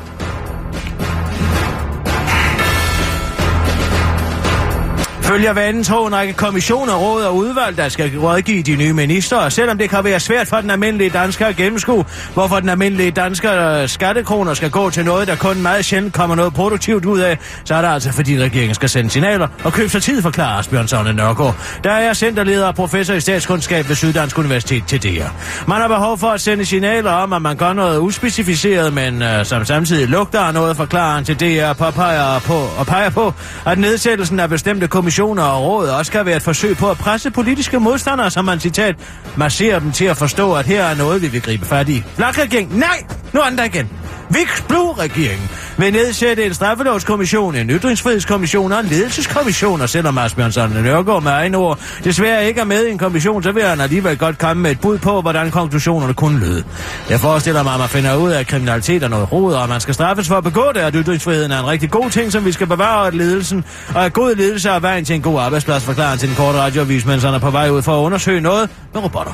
Følger 5.32 5.54
vanen 5.54 5.84
tro 5.84 6.06
en 6.06 6.16
række 6.16 6.34
kommissioner, 6.34 6.94
råd 6.96 7.24
og 7.24 7.36
udvalg, 7.36 7.78
der 7.78 7.90
skal 7.90 8.18
rådgive 8.18 8.64
de 8.64 8.76
nye 8.76 8.94
ministerer, 8.94 9.50
selvom 9.50 9.78
det 9.78 9.90
kan 9.90 10.04
være 10.04 10.20
svært 10.20 10.48
for 10.48 10.58
den 10.58 10.70
almindelige 10.70 11.10
dansker 11.10 11.46
at 11.46 11.56
gennemskue, 11.56 12.06
hvorfor 12.34 12.60
den 12.60 12.70
almindelige 12.70 13.12
dansker 13.12 13.82
øh, 13.82 13.90
skattekroner 13.90 14.54
skal 14.54 14.70
gå 14.70 14.90
til 14.90 15.06
noget, 15.06 15.28
der 15.28 15.36
kun 15.36 15.62
meget 15.62 15.86
sjældent 15.86 16.14
kommer 16.14 16.36
noget 16.36 16.54
produktivt 16.54 17.06
ud 17.06 17.20
af, 17.20 17.38
så 17.64 17.76
er 17.76 17.82
det 17.82 17.88
altså 17.88 18.12
fordi 18.12 18.40
regeringen 18.40 18.76
skal 18.76 18.90
sende 18.90 19.10
signaler 19.10 19.48
og 19.64 19.74
købe 19.74 19.90
sig 19.90 20.04
tid, 20.04 20.22
forklarer 20.22 20.60
Asbjørn 20.60 20.88
Sonne 20.88 21.14
Nørgaard. 21.14 21.56
Der 21.84 21.92
er 21.92 22.14
centerleder 22.14 22.68
og 22.68 22.76
professor 22.76 23.14
i 23.14 23.20
statskundskab 23.20 23.90
ved 23.90 23.96
Syddansk 23.96 24.38
Universitet 24.38 24.84
til 24.88 25.04
DR. 25.04 25.28
Man 25.68 25.82
har 25.82 25.88
behov 25.88 26.18
for 26.18 26.28
at 26.28 26.42
sende 26.42 26.66
signaler 26.66 27.12
om, 27.12 27.34
at 27.34 27.42
man 27.42 27.56
gør 27.56 27.74
noget 27.74 28.00
uspecificeret, 28.00 28.94
men 28.94 29.22
øh, 29.22 29.46
som 29.46 29.66
samtidig 29.66 30.08
lugter 30.08 30.52
noget, 30.52 30.78
forklarer 30.78 31.16
han 31.16 31.26
til 31.26 31.40
DR 31.40 31.74
påpeger 31.74 32.40
på, 32.40 32.68
og 32.78 32.86
peger 32.88 33.10
på, 33.10 33.34
at 33.66 33.78
nedsættelsen 33.78 34.40
af 34.40 34.50
bestemte 34.50 34.88
kommissioner 34.88 35.21
og 35.22 35.64
råd 35.64 35.90
også 35.90 36.12
kan 36.12 36.26
være 36.26 36.36
et 36.36 36.42
forsøg 36.42 36.78
på 36.78 36.90
at 36.92 36.98
presse 36.98 37.32
politiske 37.32 37.80
modstandere, 37.80 38.32
som 38.32 38.46
man 38.46 38.60
citat, 38.60 38.96
masserer 39.38 39.80
dem 39.80 39.92
til 39.92 40.06
at 40.06 40.18
forstå, 40.18 40.54
at 40.54 40.66
her 40.66 40.84
er 40.84 40.96
noget, 40.96 41.22
vi 41.22 41.28
vil 41.28 41.42
gribe 41.42 41.66
fat 41.66 41.90
i. 41.90 42.04
Flakregering, 42.16 42.78
nej! 42.78 43.06
Nu 43.34 43.42
andre 43.42 43.66
igen. 43.66 43.90
Viks 44.34 44.62
Blue-regeringen 44.68 45.50
vil 45.78 45.94
nedsætte 45.94 46.46
en 46.46 46.54
straffelovskommission, 46.54 47.56
en 47.56 47.70
ytringsfrihedskommission 47.70 48.72
og 48.72 48.80
en 48.80 48.86
ledelseskommission, 48.86 49.82
og 49.82 49.90
selvom 49.90 50.18
Asbjørn 50.18 50.52
Søren 50.52 50.84
Nørgaard 50.84 51.24
med 51.24 51.32
egen 51.32 51.56
ord 51.56 51.80
desværre 52.04 52.48
ikke 52.48 52.60
er 52.60 52.66
med 52.66 52.86
i 52.86 52.92
en 52.92 52.98
kommission, 52.98 53.44
så 53.44 53.52
vil 53.52 53.64
han 53.64 53.82
alligevel 53.82 54.18
godt 54.18 54.38
komme 54.38 54.64
med 54.64 54.72
et 54.72 54.80
bud 54.80 54.98
på, 54.98 55.22
hvordan 55.22 55.52
konklusionerne 55.52 56.14
kunne 56.14 56.40
lyde. 56.40 56.64
Jeg 57.10 57.20
forestiller 57.20 57.64
mig, 57.64 57.74
at 57.74 57.80
man 57.80 57.90
finder 57.90 58.16
ud 58.16 58.32
af, 58.32 58.40
at 58.40 58.48
kriminalitet 58.48 59.04
er 59.04 59.08
noget 59.08 59.32
rod, 59.32 59.54
og 59.54 59.70
man 59.70 59.82
skal 59.82 59.94
straffes 59.94 60.28
for 60.28 60.36
at 60.36 60.44
begå 60.44 60.72
det, 60.74 60.80
at 60.80 60.94
ytringsfriheden 60.98 61.52
er 61.52 61.60
en 61.60 61.68
rigtig 61.68 61.92
god 61.92 62.10
ting, 62.10 62.32
som 62.32 62.46
vi 62.46 62.52
skal 62.52 62.68
bevare 62.68 63.08
at 63.08 63.14
ledelsen, 63.14 63.64
og 63.96 64.06
at 64.06 64.14
god 64.14 64.36
ledelse 64.36 64.70
er 64.70 64.80
vejen 64.80 65.06
til 65.06 65.16
en 65.16 65.22
god 65.22 65.40
arbejdsplads, 65.40 65.84
forklarer 65.84 66.16
til 66.16 66.28
den 66.28 66.38
korte 66.38 66.58
radioavis, 66.58 67.06
mens 67.06 67.24
han 67.24 67.34
er 67.34 67.40
på 67.40 67.50
vej 67.50 67.70
ud 67.70 67.82
for 67.82 68.00
at 68.00 68.06
undersøge 68.06 68.42
noget 68.42 68.70
med 68.94 69.04
robotter. 69.04 69.34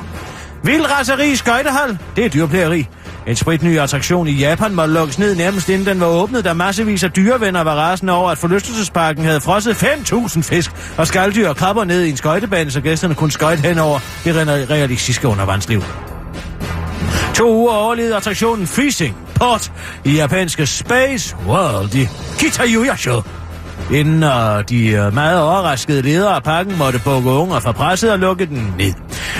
Vild 0.62 0.90
raseri 0.90 1.30
i 1.30 1.36
skøjtehal, 1.36 1.98
det 2.16 2.24
er 2.24 2.28
dyrplageri. 2.28 2.86
En 3.28 3.36
spritny 3.36 3.78
attraktion 3.78 4.28
i 4.28 4.32
Japan 4.32 4.74
måtte 4.74 4.94
lukkes 4.94 5.18
ned 5.18 5.34
nærmest 5.34 5.68
inden 5.68 5.86
den 5.86 6.00
var 6.00 6.06
åbnet, 6.06 6.44
da 6.44 6.52
massevis 6.52 7.04
af 7.04 7.12
dyrevenner 7.12 7.60
var 7.60 7.74
rasende 7.74 8.12
over, 8.12 8.30
at 8.30 8.38
forlystelsesparken 8.38 9.24
havde 9.24 9.40
frosset 9.40 9.82
5.000 9.82 10.42
fisk 10.42 10.70
og 10.98 11.06
skalddyr 11.06 11.48
og 11.48 11.56
krabber 11.56 11.84
ned 11.84 12.04
i 12.04 12.10
en 12.10 12.16
skøjtebane, 12.16 12.70
så 12.70 12.80
gæsterne 12.80 13.14
kunne 13.14 13.32
skøjte 13.32 13.62
hen 13.62 13.78
over 13.78 13.98
det 14.24 14.36
realistiske 14.70 15.28
undervandsliv. 15.28 15.82
To 17.34 17.54
uger 17.54 17.72
overlevede 17.72 18.16
attraktionen 18.16 18.66
Freezing 18.66 19.16
Port 19.34 19.72
i 20.04 20.10
japanske 20.10 20.66
Space 20.66 21.36
World 21.46 21.94
i 21.94 22.08
Kitayuyasho 22.38 23.22
Inden 23.92 24.22
uh, 24.22 24.30
de 24.68 25.06
uh, 25.06 25.14
meget 25.14 25.40
overraskede 25.40 26.02
ledere 26.02 26.34
af 26.34 26.42
pakken 26.42 26.78
måtte 26.78 27.00
bukke 27.04 27.30
unger 27.30 27.60
fra 27.60 27.72
presset 27.72 28.12
og 28.12 28.18
lukke 28.18 28.46
den 28.46 28.74
ned. 28.78 28.92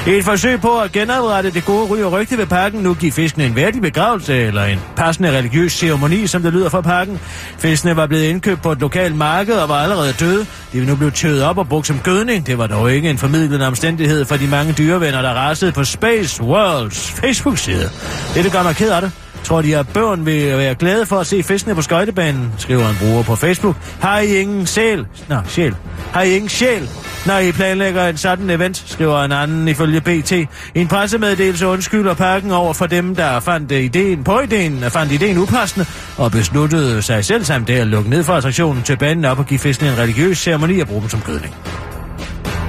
I 0.07 0.11
et 0.11 0.25
forsøg 0.25 0.61
på 0.61 0.81
at 0.81 0.93
genoprette 0.93 1.51
det 1.51 1.65
gode 1.65 1.87
ry 1.87 1.99
og 1.99 2.13
rygte 2.13 2.39
ved 2.39 2.47
pakken, 2.47 2.83
nu 2.83 2.95
give 2.95 3.13
fiskene 3.13 3.47
en 3.47 3.57
værdig 3.57 3.83
begravelse 3.83 4.35
eller 4.35 4.65
en 4.65 4.79
passende 4.97 5.31
religiøs 5.31 5.73
ceremoni, 5.73 6.27
som 6.27 6.43
det 6.43 6.53
lyder 6.53 6.69
fra 6.69 6.81
pakken. 6.81 7.21
Fiskene 7.59 7.97
var 7.97 8.07
blevet 8.07 8.25
indkøbt 8.25 8.63
på 8.63 8.73
et 8.73 8.81
lokalt 8.81 9.17
marked 9.17 9.55
og 9.55 9.69
var 9.69 9.83
allerede 9.83 10.13
døde. 10.13 10.47
De 10.73 10.79
vil 10.79 10.89
nu 10.89 10.97
blive 10.97 11.11
tøet 11.11 11.43
op 11.45 11.59
og 11.59 11.69
brugt 11.69 11.87
som 11.87 11.99
gødning. 11.99 12.47
Det 12.47 12.59
var 12.59 12.67
dog 12.67 12.93
ikke 12.93 13.11
en 13.11 13.19
formidlende 13.19 13.67
omstændighed 13.67 14.25
for 14.25 14.37
de 14.37 14.47
mange 14.47 14.73
dyrevenner, 14.73 15.23
der 15.23 15.31
rasede 15.31 15.73
på 15.73 15.85
Space 15.85 16.43
Worlds 16.43 17.11
Facebook-side. 17.11 17.91
Det 18.35 18.53
gør 18.53 18.63
mig 18.63 18.77
ked 18.77 18.91
af 18.91 19.03
det. 19.03 19.13
Tror 19.49 19.63
de, 19.63 19.77
at 19.77 19.89
børn 19.89 20.27
vil 20.27 20.59
være 20.59 20.75
glade 20.75 21.07
for 21.07 21.17
at 21.19 21.27
se 21.27 21.43
fiskene 21.43 21.75
på 21.75 21.83
skøjtebanen, 21.83 22.53
skriver 22.59 22.89
en 22.89 22.97
bruger 23.01 23.23
på 23.23 23.37
Facebook. 23.37 23.77
Har 24.01 24.19
I 24.19 24.41
ingen 24.41 24.67
sjæl? 24.67 25.07
Nå, 25.29 25.37
sjæl. 25.47 25.75
Har 26.13 26.23
I 26.23 26.35
ingen 26.35 26.49
sjæl, 26.49 26.89
når 27.27 27.39
I 27.39 27.53
planlægger 27.53 28.09
en 28.09 28.17
sådan 28.17 28.51
event, 28.51 28.85
skriver 28.87 29.23
en 29.23 29.33
anden 29.33 29.69
ifølge 29.69 30.01
BT. 30.01 30.33
I 30.33 30.47
en 30.75 30.89
pressemeddelelse 30.89 31.67
undskylder 31.67 32.15
parken 32.15 32.51
over 32.51 32.73
for 32.75 32.87
dem, 32.87 33.15
der 33.15 33.41
fandt 33.41 33.73
ideen 33.73 34.25
på 34.25 34.41
ideen, 34.41 34.83
fandt 34.91 35.13
ideen 35.13 35.39
upassende 35.39 35.87
og 36.17 36.31
besluttede 36.31 37.03
sig 37.03 37.25
selv 37.25 37.45
samt 37.45 37.69
det 37.69 37.75
at 37.75 37.87
lukke 37.87 38.11
ned 38.11 38.25
for 38.25 38.33
attraktionen 38.33 38.83
til 38.83 38.97
banen 38.97 39.25
op 39.25 39.39
og 39.39 39.47
give 39.47 39.61
fiskene 39.61 39.91
en 39.91 39.99
religiøs 39.99 40.39
ceremoni 40.39 40.81
og 40.81 40.87
bruge 40.87 41.01
dem 41.01 41.09
som 41.09 41.21
gødning. 41.21 41.55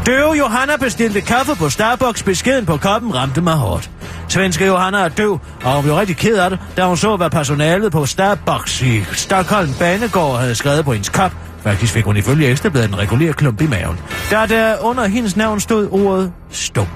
Døve 0.09 0.33
Johanna 0.33 0.75
bestilte 0.77 1.21
kaffe 1.21 1.55
på 1.55 1.69
Starbucks. 1.69 2.23
Beskeden 2.23 2.65
på 2.65 2.77
koppen 2.77 3.15
ramte 3.15 3.41
mig 3.41 3.53
hårdt. 3.53 3.91
Svenske 4.27 4.65
Johanna 4.65 4.97
er 4.99 5.09
døv, 5.09 5.39
og 5.63 5.73
hun 5.73 5.83
blev 5.83 5.95
rigtig 5.95 6.17
ked 6.17 6.37
af 6.37 6.49
det, 6.49 6.59
da 6.77 6.85
hun 6.85 6.97
så, 6.97 7.15
hvad 7.15 7.29
personalet 7.29 7.91
på 7.91 8.05
Starbucks 8.05 8.81
i 8.81 9.03
Stockholm 9.13 9.69
Banegård 9.79 10.39
havde 10.39 10.55
skrevet 10.55 10.85
på 10.85 10.91
hendes 10.93 11.09
kop. 11.09 11.31
Faktisk 11.63 11.93
fik 11.93 12.05
hun 12.05 12.17
ifølge 12.17 12.47
Ekstrabladet 12.47 12.89
en 12.89 12.97
regulær 12.97 13.31
klump 13.31 13.61
i 13.61 13.67
maven. 13.67 13.99
Da 14.31 14.45
der 14.45 14.75
under 14.81 15.05
hendes 15.07 15.35
navn 15.35 15.59
stod 15.59 15.87
ordet 15.91 16.31
stum. 16.51 16.87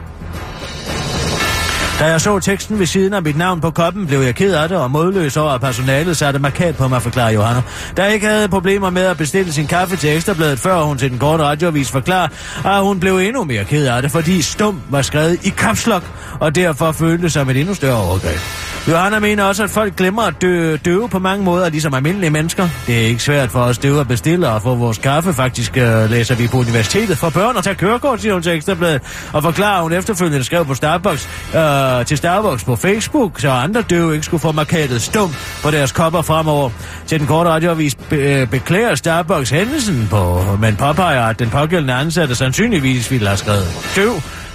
Da 2.00 2.06
jeg 2.06 2.22
så 2.22 2.40
teksten 2.40 2.80
ved 2.80 2.86
siden 2.86 3.14
af 3.14 3.22
mit 3.22 3.38
navn 3.38 3.62
på 3.62 3.72
koppen, 3.72 4.08
blev 4.08 4.20
jeg 4.20 4.36
ked 4.36 4.54
af 4.54 4.70
det 4.70 4.78
og 4.78 4.92
modløs 4.92 5.38
over, 5.38 5.52
at 5.52 5.62
personalet 5.62 6.18
satte 6.18 6.40
markat 6.40 6.76
på 6.76 6.88
mig, 6.88 7.02
forklarer 7.02 7.32
Johanna. 7.32 7.62
Der 7.98 8.06
ikke 8.06 8.28
havde 8.28 8.48
problemer 8.48 8.90
med 8.90 9.02
at 9.02 9.18
bestille 9.18 9.54
sin 9.54 9.68
kaffe 9.68 9.96
til 9.96 10.16
Ekstrabladet, 10.16 10.60
før 10.60 10.82
hun 10.82 10.98
til 10.98 11.12
den 11.12 11.20
korte 11.20 11.44
radioavis 11.44 11.92
forklarer, 11.92 12.28
at 12.66 12.84
hun 12.84 13.00
blev 13.00 13.18
endnu 13.18 13.44
mere 13.44 13.64
ked 13.64 13.88
af 13.88 14.02
det, 14.02 14.12
fordi 14.12 14.42
stum 14.42 14.82
var 14.90 15.02
skrevet 15.02 15.46
i 15.46 15.50
kapslok, 15.50 16.04
og 16.40 16.56
derfor 16.56 16.92
følte 16.92 17.30
sig 17.30 17.42
et 17.50 17.58
endnu 17.58 17.74
større 17.74 17.98
overgreb. 17.98 18.40
Johanna 18.88 19.20
mener 19.20 19.44
også, 19.44 19.64
at 19.64 19.70
folk 19.70 19.96
glemmer 19.96 20.22
at 20.22 20.42
dø, 20.42 20.76
døve 20.86 21.10
på 21.10 21.20
mange 21.20 21.44
måder, 21.46 21.70
ligesom 21.70 21.94
almindelige 21.94 22.30
mennesker. 22.30 22.70
Det 22.88 22.96
er 22.96 23.06
ikke 23.08 23.24
svært 23.24 23.52
for 23.52 23.60
os 23.60 23.78
døve 23.78 24.00
at 24.00 24.08
bestille 24.08 24.50
og 24.50 24.62
få 24.62 24.76
vores 24.76 24.98
kaffe. 24.98 25.34
Faktisk 25.34 25.78
øh, 25.78 26.10
læser 26.10 26.36
vi 26.36 26.48
på 26.48 26.58
universitetet 26.58 27.18
for 27.18 27.30
børn 27.30 27.58
at 27.58 27.64
tage 27.64 27.76
kørekort, 27.76 28.22
siger 28.22 28.34
hun 28.34 28.44
til 28.44 28.52
Ekstrabladet, 28.52 29.02
og 29.34 29.44
forklarer, 29.44 29.82
hun 29.82 29.94
efterfølgende 29.94 30.44
skrev 30.44 30.66
på 30.66 30.74
Starbucks, 30.74 31.30
øh, 31.56 31.62
øh, 31.84 32.06
til 32.06 32.18
Starbucks 32.18 32.64
på 32.64 32.76
Facebook, 32.76 33.40
så 33.40 33.50
andre 33.50 33.82
døve 33.82 34.14
ikke 34.14 34.26
skulle 34.26 34.42
få 34.42 34.52
markedet 34.52 35.02
stum 35.02 35.34
på 35.64 35.72
deres 35.72 35.92
kopper 35.92 36.22
fremover. 36.22 36.70
Til 37.08 37.20
den 37.20 37.28
korte 37.28 37.50
radioavis 37.50 37.96
be- 37.96 38.16
øh, 38.16 38.48
beklager 38.48 38.96
Starbucks 38.96 39.50
hændelsen 39.50 40.08
på, 40.10 40.44
men 40.60 40.76
påpeger, 40.76 41.22
at 41.28 41.40
den 41.40 41.50
pågældende 41.50 41.94
ansatte 41.94 42.36
sandsynligvis 42.36 43.12
ville 43.12 43.28
have 43.28 43.38
skrevet 43.38 43.92
døv 43.96 44.14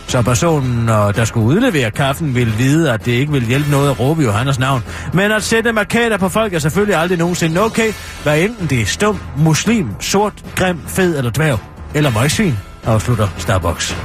så 0.09 0.23
personen, 0.23 0.89
øh, 0.89 1.15
der 1.15 1.25
skulle 1.25 1.47
udlevere 1.47 1.91
kaffen, 1.91 2.35
ville 2.35 2.53
vide, 2.53 2.93
at 2.93 3.05
det 3.05 3.13
ikke 3.13 3.33
ville 3.33 3.49
hjælpe 3.49 3.71
noget 3.71 3.91
at 3.91 4.01
råbe 4.01 4.23
Johannes 4.23 4.59
navn. 4.59 4.83
Men 5.13 5.33
at 5.33 5.43
sætte 5.43 5.73
markader 5.73 6.17
på 6.17 6.29
folk 6.29 6.55
er 6.55 6.59
selvfølgelig 6.59 6.97
aldrig 6.97 7.19
nogensinde 7.19 7.61
okay, 7.61 7.93
hvad 8.23 8.41
enten 8.41 8.67
det 8.67 8.81
er 8.81 8.87
stum, 8.87 9.21
muslim, 9.37 10.01
sort, 10.01 10.33
grim, 10.57 10.81
fed 10.87 11.19
eller 11.19 11.31
dværg. 11.31 11.59
Eller 11.95 12.11
møgsvin, 12.11 12.59
afslutter 12.85 13.29
Starbucks. 13.39 13.97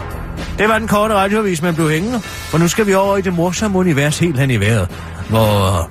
Det 0.57 0.69
var 0.69 0.79
den 0.79 0.87
korte 0.87 1.13
radiovis, 1.13 1.61
man 1.61 1.75
blev 1.75 1.89
hængende, 1.89 2.19
for 2.21 2.57
nu 2.57 2.67
skal 2.67 2.87
vi 2.87 2.93
over 2.93 3.17
i 3.17 3.21
det 3.21 3.33
morsomme 3.33 3.77
univers 3.79 4.19
helt 4.19 4.39
hen 4.39 4.51
i 4.51 4.59
vejret, 4.59 4.89
hvor 5.29 5.89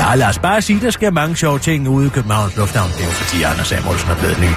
Ja, 0.00 0.14
lad 0.14 0.28
os 0.28 0.38
bare 0.38 0.62
sige, 0.62 0.80
der 0.80 0.90
sker 0.90 1.10
mange 1.10 1.36
sjove 1.36 1.58
ting 1.58 1.88
ude 1.88 2.06
i 2.06 2.08
Københavns 2.08 2.56
Lufthavn. 2.56 2.90
Det 2.90 3.00
er 3.00 3.04
jo 3.04 3.10
fordi, 3.10 3.42
Anders 3.42 3.66
Samuelsen 3.66 4.10
er 4.10 4.14
blevet 4.14 4.38
ny. 4.40 4.50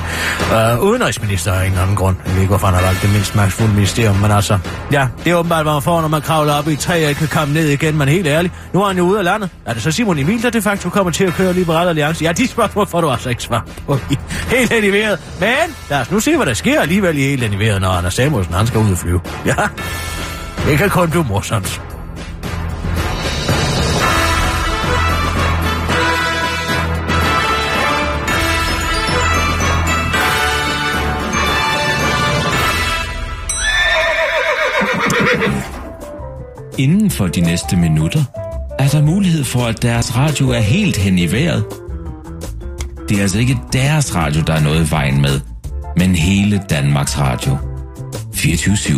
Øh, 0.56 0.80
udenrigsminister 0.90 1.54
af 1.54 1.66
ingen 1.66 1.80
anden 1.80 1.96
grund. 1.96 2.16
Jeg 2.26 2.34
ved 2.34 2.42
ikke, 2.42 2.50
hvorfor 2.50 2.68
han 2.68 2.76
har 2.76 2.82
valgt 2.86 3.02
det 3.02 3.12
mindst 3.12 3.36
magtfulde 3.36 3.74
ministerium, 3.74 4.16
men 4.16 4.32
altså... 4.32 4.60
Ja, 4.92 5.08
det 5.24 5.32
er 5.32 5.36
åbenbart, 5.36 5.66
hvad 5.66 5.74
man 5.74 5.82
får, 5.82 6.02
når 6.02 6.08
man 6.08 6.22
kravler 6.22 6.54
op 6.54 6.68
i 6.68 6.74
et 6.74 6.80
træ 6.80 7.04
og 7.04 7.10
ikke 7.10 7.20
kan 7.20 7.28
komme 7.28 7.54
ned 7.54 7.68
igen, 7.68 7.98
men 7.98 8.08
helt 8.08 8.28
ærligt. 8.28 8.54
Nu 8.74 8.82
er 8.84 8.88
han 8.88 8.98
jo 8.98 9.04
ude 9.04 9.18
af 9.20 9.26
landet. 9.26 9.50
Er 9.66 9.74
det 9.74 9.84
så 9.84 9.92
Simon 9.92 10.20
Emil, 10.20 10.44
der 10.44 10.50
de 10.50 10.62
facto 10.62 10.90
kommer 10.90 11.12
til 11.12 11.24
at 11.24 11.34
køre 11.34 11.54
Liberal 11.54 11.88
Alliance? 11.88 12.24
Ja, 12.24 12.32
de 12.32 12.48
spørgsmål 12.48 12.88
får 12.88 13.02
du 13.02 13.10
altså 13.10 13.30
ikke 13.30 13.44
svar 13.44 13.66
på. 13.88 13.98
Helt 14.58 14.72
animeret. 14.72 15.20
Men 15.40 15.76
lad 15.90 16.02
os 16.02 16.12
nu 16.12 16.20
se, 16.20 16.36
hvad 16.36 16.46
der 16.46 16.54
sker 16.54 16.82
alligevel 16.82 17.18
i 17.18 17.22
helt 17.22 17.44
animeret, 17.44 17.82
når 17.82 17.90
Anders 17.90 18.14
Samuelsen 18.14 18.54
han 18.54 18.68
skal 18.68 18.80
ud 18.80 18.92
og 18.92 18.98
flyve. 18.98 19.22
Ja, 19.46 19.56
det 20.66 20.78
kan 20.78 20.90
kun 20.90 21.10
blive 21.10 21.26
morsomt. 21.30 21.82
Inden 36.78 37.12
for 37.12 37.28
de 37.28 37.42
næste 37.42 37.78
minutter 37.78 38.24
er 38.80 38.88
der 38.88 39.02
mulighed 39.02 39.44
for, 39.44 39.60
at 39.60 39.82
deres 39.82 40.16
radio 40.16 40.50
er 40.50 40.60
helt 40.60 40.98
hen 40.98 41.18
i 41.18 41.32
vejret. 41.32 41.66
Det 43.10 43.18
er 43.18 43.22
altså 43.22 43.40
ikke 43.40 43.58
deres 43.74 44.16
radio, 44.16 44.42
der 44.48 44.54
er 44.54 44.60
noget 44.60 44.88
i 44.88 44.92
vejen 44.92 45.22
med, 45.22 45.40
men 45.98 46.16
hele 46.16 46.64
Danmarks 46.70 47.20
Radio. 47.20 47.58
24-7. 48.36 48.94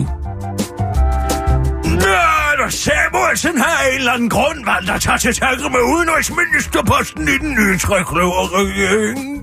Nå, 1.89 2.69
Samuelsen 2.69 3.57
har 3.57 3.88
en 3.91 3.99
eller 3.99 4.11
anden 4.11 4.30
grund 4.30 4.65
valgt 4.65 4.89
at 4.89 5.01
tage 5.01 5.17
til 5.17 5.34
takke 5.34 5.63
med 5.63 5.80
udenrigsministerposten 5.80 7.28
i 7.28 7.38
den 7.38 7.51
nye 7.51 7.78
trækløverregering. 7.78 9.35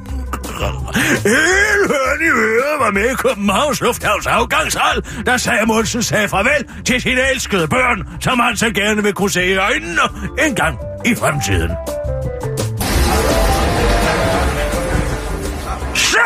Hele 1.25 1.89
høren 1.89 2.21
i 2.21 2.31
øret 2.31 2.81
var 2.81 2.91
med 2.91 3.11
i 3.11 3.15
Københavns 3.15 3.81
Lufthavns 3.81 4.27
afgangshal, 4.27 5.03
da 5.27 5.39
Samuelsen 5.39 6.03
sagde 6.03 6.29
farvel 6.29 6.85
til 6.85 7.01
sine 7.01 7.31
elskede 7.31 7.69
børn, 7.69 8.09
som 8.21 8.41
han 8.41 8.57
så 8.57 8.71
gerne 8.71 9.03
vil 9.03 9.13
kunne 9.13 9.31
se 9.31 9.47
i 9.47 9.57
øjnene 9.57 10.03
en 10.47 10.55
gang 10.55 10.79
i 11.05 11.15
fremtiden. 11.15 11.71
Så, 15.95 16.19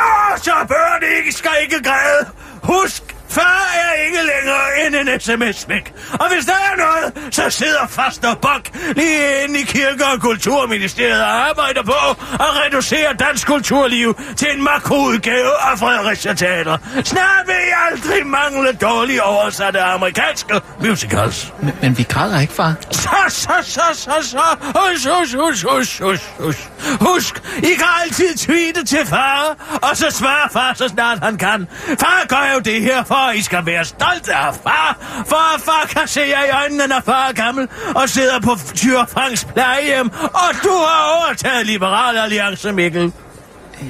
så 0.43 0.53
børn 0.69 1.03
ikke 1.19 1.33
skal 1.33 1.51
ikke 1.63 1.83
græde. 1.83 2.27
Husk, 2.63 3.16
far 3.39 3.63
er 3.85 3.93
ikke 4.07 4.19
længere 4.33 4.67
end 4.87 5.09
en 5.09 5.21
sms 5.21 5.69
væk. 5.69 5.95
Og 6.13 6.27
hvis 6.33 6.45
der 6.45 6.53
er 6.53 6.77
noget, 6.77 7.35
så 7.35 7.51
sidder 7.51 7.87
fast 7.89 8.25
og 8.25 8.39
bok 8.39 8.65
lige 8.97 9.45
inde 9.45 9.61
i 9.61 9.63
Kirke- 9.63 10.07
og 10.15 10.21
Kulturministeriet 10.21 11.23
og 11.23 11.49
arbejder 11.49 11.83
på 11.83 12.01
at 12.35 12.51
reducere 12.65 13.13
dansk 13.19 13.47
kulturliv 13.47 14.21
til 14.37 14.49
en 14.57 14.63
makroudgave 14.63 15.53
af 15.71 15.79
Fredericia 15.79 16.35
Teater. 16.35 16.77
Snart 17.05 17.47
vil 17.47 17.55
I 17.55 17.73
aldrig 17.91 18.27
mangle 18.27 18.73
dårligt 18.73 19.21
oversatte 19.21 19.81
amerikanske 19.81 20.61
musicals. 20.81 21.53
Men, 21.63 21.73
men 21.83 21.99
vi 21.99 22.03
græder 22.03 22.41
ikke, 22.41 22.53
far. 22.53 22.75
Så, 22.91 23.09
så, 23.29 23.53
så, 23.63 23.81
så, 23.93 24.15
så. 24.23 24.43
Husk, 24.61 25.09
husk, 25.09 25.35
husk, 25.35 25.67
husk, 25.69 26.01
husk, 26.01 26.23
husk. 26.39 26.71
Husk, 27.01 27.43
I 27.59 27.75
kan 27.75 27.87
altid 28.05 28.37
tweete 28.37 28.85
til 28.85 29.07
far, 29.07 29.57
og 29.83 29.97
så 29.97 30.11
svarer 30.11 30.49
far, 30.53 30.75
så 30.75 30.89
snart 30.89 31.19
han 31.23 31.37
kan. 31.37 31.69
Far 32.01 32.27
gør 32.29 32.53
jo 32.55 32.59
det 32.61 32.83
her, 32.83 33.05
for 33.05 33.26
at 33.31 33.37
I 33.37 33.43
skal 33.43 33.67
være 33.67 33.85
stolte 33.85 34.35
af 34.35 34.55
far. 34.55 34.97
For 35.27 35.55
at 35.55 35.61
far 35.61 35.87
kan 35.89 36.09
se 36.09 36.21
jer 36.21 36.45
i 36.45 36.51
øjnene, 36.63 36.87
når 36.87 37.01
far 37.05 37.29
er 37.29 37.33
gammel, 37.33 37.69
og 37.95 38.09
sidder 38.09 38.41
på 38.41 38.57
Tyrfangs 38.75 39.45
plejehjem. 39.45 40.11
Og 40.23 40.51
du 40.63 40.71
har 40.71 41.19
overtaget 41.19 41.67
Liberal 41.67 42.19
Alliance, 42.19 42.73
Mikkel. 42.73 43.13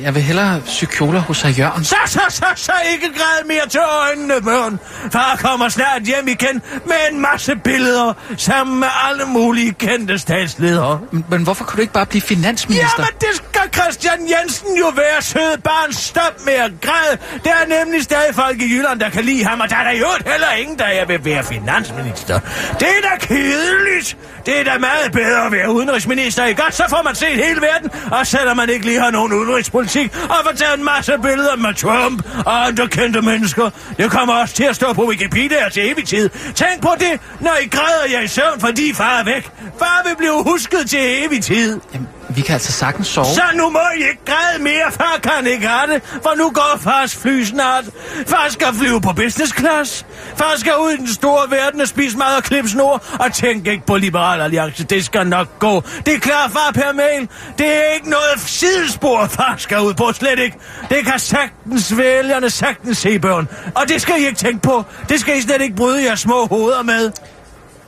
Jeg 0.03 0.15
vil 0.15 0.23
hellere 0.23 0.61
psykoler 0.61 1.21
hos 1.21 1.43
herr 1.43 1.51
Jørgen. 1.51 1.85
Så, 1.85 1.97
så, 2.07 2.21
så, 2.29 2.45
så 2.55 2.73
ikke 2.93 3.07
græd 3.07 3.47
mere 3.47 3.69
til 3.69 3.81
øjnene, 3.81 4.35
børn. 4.43 4.79
Far 5.13 5.37
kommer 5.41 5.69
snart 5.69 6.03
hjem 6.03 6.29
igen 6.29 6.63
med 6.87 6.97
en 7.13 7.21
masse 7.21 7.57
billeder, 7.57 8.13
sammen 8.37 8.81
med 8.81 8.89
alle 9.09 9.25
mulige 9.25 9.73
kendte 9.73 10.19
statsledere. 10.19 11.01
Men, 11.13 11.25
men 11.31 11.43
hvorfor 11.43 11.65
kunne 11.65 11.77
du 11.77 11.81
ikke 11.81 11.93
bare 11.93 12.07
blive 12.07 12.23
finansminister? 12.23 12.87
Jamen, 12.99 13.13
det 13.21 13.43
Christian 13.87 14.31
Jensen 14.31 14.77
jo 14.77 14.89
være 14.89 15.23
sød 15.23 15.59
barn. 15.59 15.93
Stop 15.93 16.45
med 16.45 16.53
at 16.53 16.73
græde. 16.81 17.19
Der 17.45 17.51
er 17.51 17.85
nemlig 17.85 18.03
stadig 18.03 18.35
folk 18.35 18.63
i 18.63 18.65
Jylland, 18.65 19.01
der 19.01 19.11
kan 19.11 19.25
lide 19.25 19.45
ham, 19.45 19.61
og 19.61 19.71
der 19.71 19.77
er 19.77 19.85
der 19.85 19.99
jo 19.99 20.07
heller 20.27 20.53
ingen, 20.53 20.79
der 20.79 20.89
jeg 20.89 21.09
vil 21.09 21.25
være 21.25 21.45
finansminister. 21.45 22.41
Det 22.81 22.89
er 22.89 23.03
da 23.11 23.17
kedeligt. 23.21 24.17
Det 24.47 24.61
er 24.61 24.65
da 24.65 24.79
meget 24.79 25.13
bedre 25.13 25.47
at 25.47 25.53
være 25.53 25.73
udenrigsminister, 25.73 26.45
ikke 26.45 26.63
godt? 26.63 26.75
Så 26.75 26.85
får 26.89 27.03
man 27.03 27.15
set 27.15 27.45
hele 27.45 27.61
verden, 27.61 27.91
og 28.13 28.27
selvom 28.27 28.57
man 28.57 28.71
ikke 28.71 28.87
lige 28.87 29.01
har 29.01 29.11
nogen 29.11 29.33
udenrigspolitik, 29.33 30.17
og 30.23 30.37
får 30.45 30.53
taget 30.57 30.79
en 30.79 30.85
masse 30.85 31.13
billeder 31.23 31.57
med 31.57 31.75
Trump 31.75 32.23
og 32.47 32.67
andre 32.67 32.89
kendte 32.89 33.23
mennesker. 33.23 33.71
Det 33.99 34.11
kommer 34.11 34.35
også 34.35 34.55
til 34.55 34.65
at 34.65 34.77
stå 34.77 34.93
på 34.93 35.09
Wikipedia 35.09 35.69
til 35.69 35.91
evig 35.91 36.07
tid. 36.07 36.29
Tænk 36.55 36.83
på 36.83 36.91
det, 36.99 37.21
når 37.41 37.57
I 37.63 37.67
græder 37.69 38.13
jer 38.13 38.21
i 38.21 38.29
søvn, 38.29 38.61
fordi 38.61 38.95
far 38.95 39.19
er 39.19 39.25
væk. 39.25 39.51
Far 39.79 40.03
vil 40.09 40.17
blive 40.17 40.43
husket 40.43 40.91
til 40.91 41.25
evig 41.25 41.45
tid. 41.45 41.81
Jamen, 41.93 42.09
vi 42.29 42.41
kan 42.41 42.53
altså 42.53 42.73
sagtens 42.73 43.07
sove. 43.07 43.27
Så 43.27 43.43
nu 43.55 43.71
må 43.71 43.81
I 43.97 43.99
ikke 43.99 44.25
græde 44.27 44.63
mere, 44.63 44.93
far 44.93 45.19
kan 45.23 45.47
ikke 45.47 45.67
have 45.67 45.95
det, 45.95 46.03
for 46.23 46.35
nu 46.39 46.51
går 46.51 46.79
fars 46.81 47.17
fly 47.17 47.45
snart. 47.45 47.85
Far 48.27 48.47
skal 48.49 48.67
flyve 48.75 49.01
på 49.01 49.13
business 49.13 49.55
class. 49.59 50.07
Far 50.37 50.55
skal 50.57 50.73
ud 50.81 50.91
i 50.91 50.97
den 50.97 51.09
store 51.09 51.51
verden 51.51 51.81
og 51.81 51.89
spise 51.89 52.19
mad 52.19 52.37
og 52.37 52.43
klippe 52.43 52.71
snor, 52.71 53.05
og 53.21 53.33
tænk 53.35 53.67
ikke 53.67 53.87
på 53.87 53.97
Liberal 53.97 54.36
Alliance, 54.41 54.85
det 54.85 55.05
skal 55.05 55.27
nok 55.27 55.59
gå. 55.59 55.83
Det 56.07 56.15
er 56.15 56.19
klar, 56.19 56.49
far, 56.49 56.71
per 56.75 56.93
mail. 56.93 57.29
Det 57.59 57.67
er 57.67 57.95
ikke 57.95 58.11
noget 58.11 58.41
sidespor, 58.47 59.27
far 59.27 59.55
skal 59.59 59.81
ud 59.81 59.95
på, 59.95 60.13
slet 60.13 60.39
ikke. 60.39 60.57
Det 60.91 61.05
kan 61.07 61.19
sagtens 61.19 61.97
vælgerne 61.97 62.51
sagtens 62.51 62.99
se, 62.99 63.19
børn. 63.19 63.49
Og 63.75 63.89
det 63.89 64.03
skal 64.03 64.15
I 64.23 64.27
ikke 64.27 64.39
tænke 64.39 64.63
på. 64.63 64.85
Det 65.09 65.21
skal 65.21 65.39
I 65.39 65.41
slet 65.41 65.63
ikke 65.63 65.77
bryde 65.77 66.05
jeres 66.05 66.21
små 66.21 66.47
hoveder 66.47 66.83
med. 66.83 67.13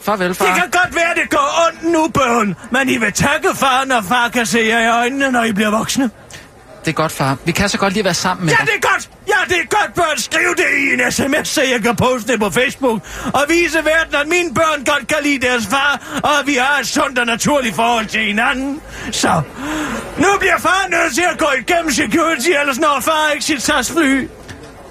Farvel, 0.01 0.34
far. 0.34 0.46
Det 0.46 0.55
kan 0.55 0.70
godt 0.70 0.94
være, 0.94 1.14
det 1.22 1.30
går 1.30 1.66
ondt 1.66 1.92
nu, 1.92 2.09
børn, 2.09 2.57
men 2.70 2.88
I 2.88 2.96
vil 2.96 3.12
takke 3.12 3.49
far, 3.55 3.84
når 3.84 4.01
far 4.01 4.28
kan 4.28 4.46
se 4.46 4.59
jer 4.59 4.80
i 4.80 4.88
øjnene, 4.88 5.30
når 5.30 5.44
I 5.44 5.53
bliver 5.53 5.70
voksne. 5.70 6.11
Det 6.84 6.88
er 6.88 6.92
godt, 6.92 7.12
far. 7.12 7.36
Vi 7.44 7.52
kan 7.52 7.68
så 7.68 7.78
godt 7.78 7.92
lige 7.92 8.04
være 8.04 8.14
sammen 8.14 8.46
med 8.46 8.52
Ja, 8.54 8.58
dig. 8.60 8.66
det 8.66 8.74
er 8.84 8.88
godt! 8.92 9.10
Ja, 9.28 9.54
det 9.54 9.56
er 9.62 9.66
godt, 9.76 9.94
børn. 9.94 10.18
Skriv 10.18 10.56
det 10.56 10.64
i 10.78 10.92
en 11.02 11.12
sms, 11.12 11.48
så 11.48 11.62
jeg 11.62 11.82
kan 11.82 11.96
poste 11.96 12.32
det 12.32 12.40
på 12.40 12.50
Facebook. 12.50 13.00
Og 13.34 13.44
vise 13.48 13.78
verden, 13.84 14.14
at 14.14 14.28
mine 14.28 14.54
børn 14.54 14.84
godt 14.84 15.08
kan 15.08 15.16
lide 15.22 15.46
deres 15.46 15.66
far, 15.66 16.20
og 16.24 16.38
at 16.40 16.46
vi 16.46 16.54
har 16.54 16.80
et 16.80 16.88
sundt 16.88 17.18
og 17.18 17.26
naturligt 17.26 17.74
forhold 17.74 18.06
til 18.06 18.20
hinanden. 18.20 18.80
Så, 19.12 19.42
nu 20.18 20.28
bliver 20.38 20.58
far 20.58 20.86
nødt 20.90 21.14
til 21.14 21.24
at 21.32 21.38
gå 21.38 21.46
igennem 21.60 21.90
security, 21.92 22.48
ellers 22.60 22.78
når 22.78 23.00
far 23.00 23.30
ikke 23.32 23.44
sit 23.44 23.62
SAS 23.62 23.92
fly. 23.92 24.28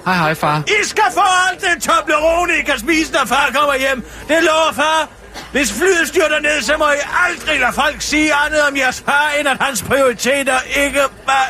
Hej, 0.05 0.15
hej, 0.15 0.33
far. 0.35 0.63
I 0.67 0.85
skal 0.85 1.03
få 1.13 1.21
alt 1.51 1.61
det 1.61 1.83
Toblerone, 1.83 2.53
I 2.59 2.61
kan 2.61 2.79
spise, 2.79 3.13
når 3.13 3.25
far 3.25 3.49
kommer 3.55 3.75
hjem. 3.77 4.05
Det 4.27 4.37
lover 4.43 4.73
far. 4.73 5.09
Hvis 5.51 5.73
flyet 5.73 6.07
styrter 6.07 6.39
ned, 6.39 6.61
så 6.61 6.77
må 6.77 6.85
I 6.85 7.03
aldrig 7.27 7.59
lade 7.59 7.73
folk 7.73 8.01
sige 8.01 8.33
andet 8.45 8.61
om 8.61 8.77
jeres 8.77 9.01
far, 9.01 9.31
end 9.39 9.47
at 9.47 9.57
hans 9.61 9.83
prioriteter 9.83 10.59
ikke 10.85 11.01
var 11.25 11.45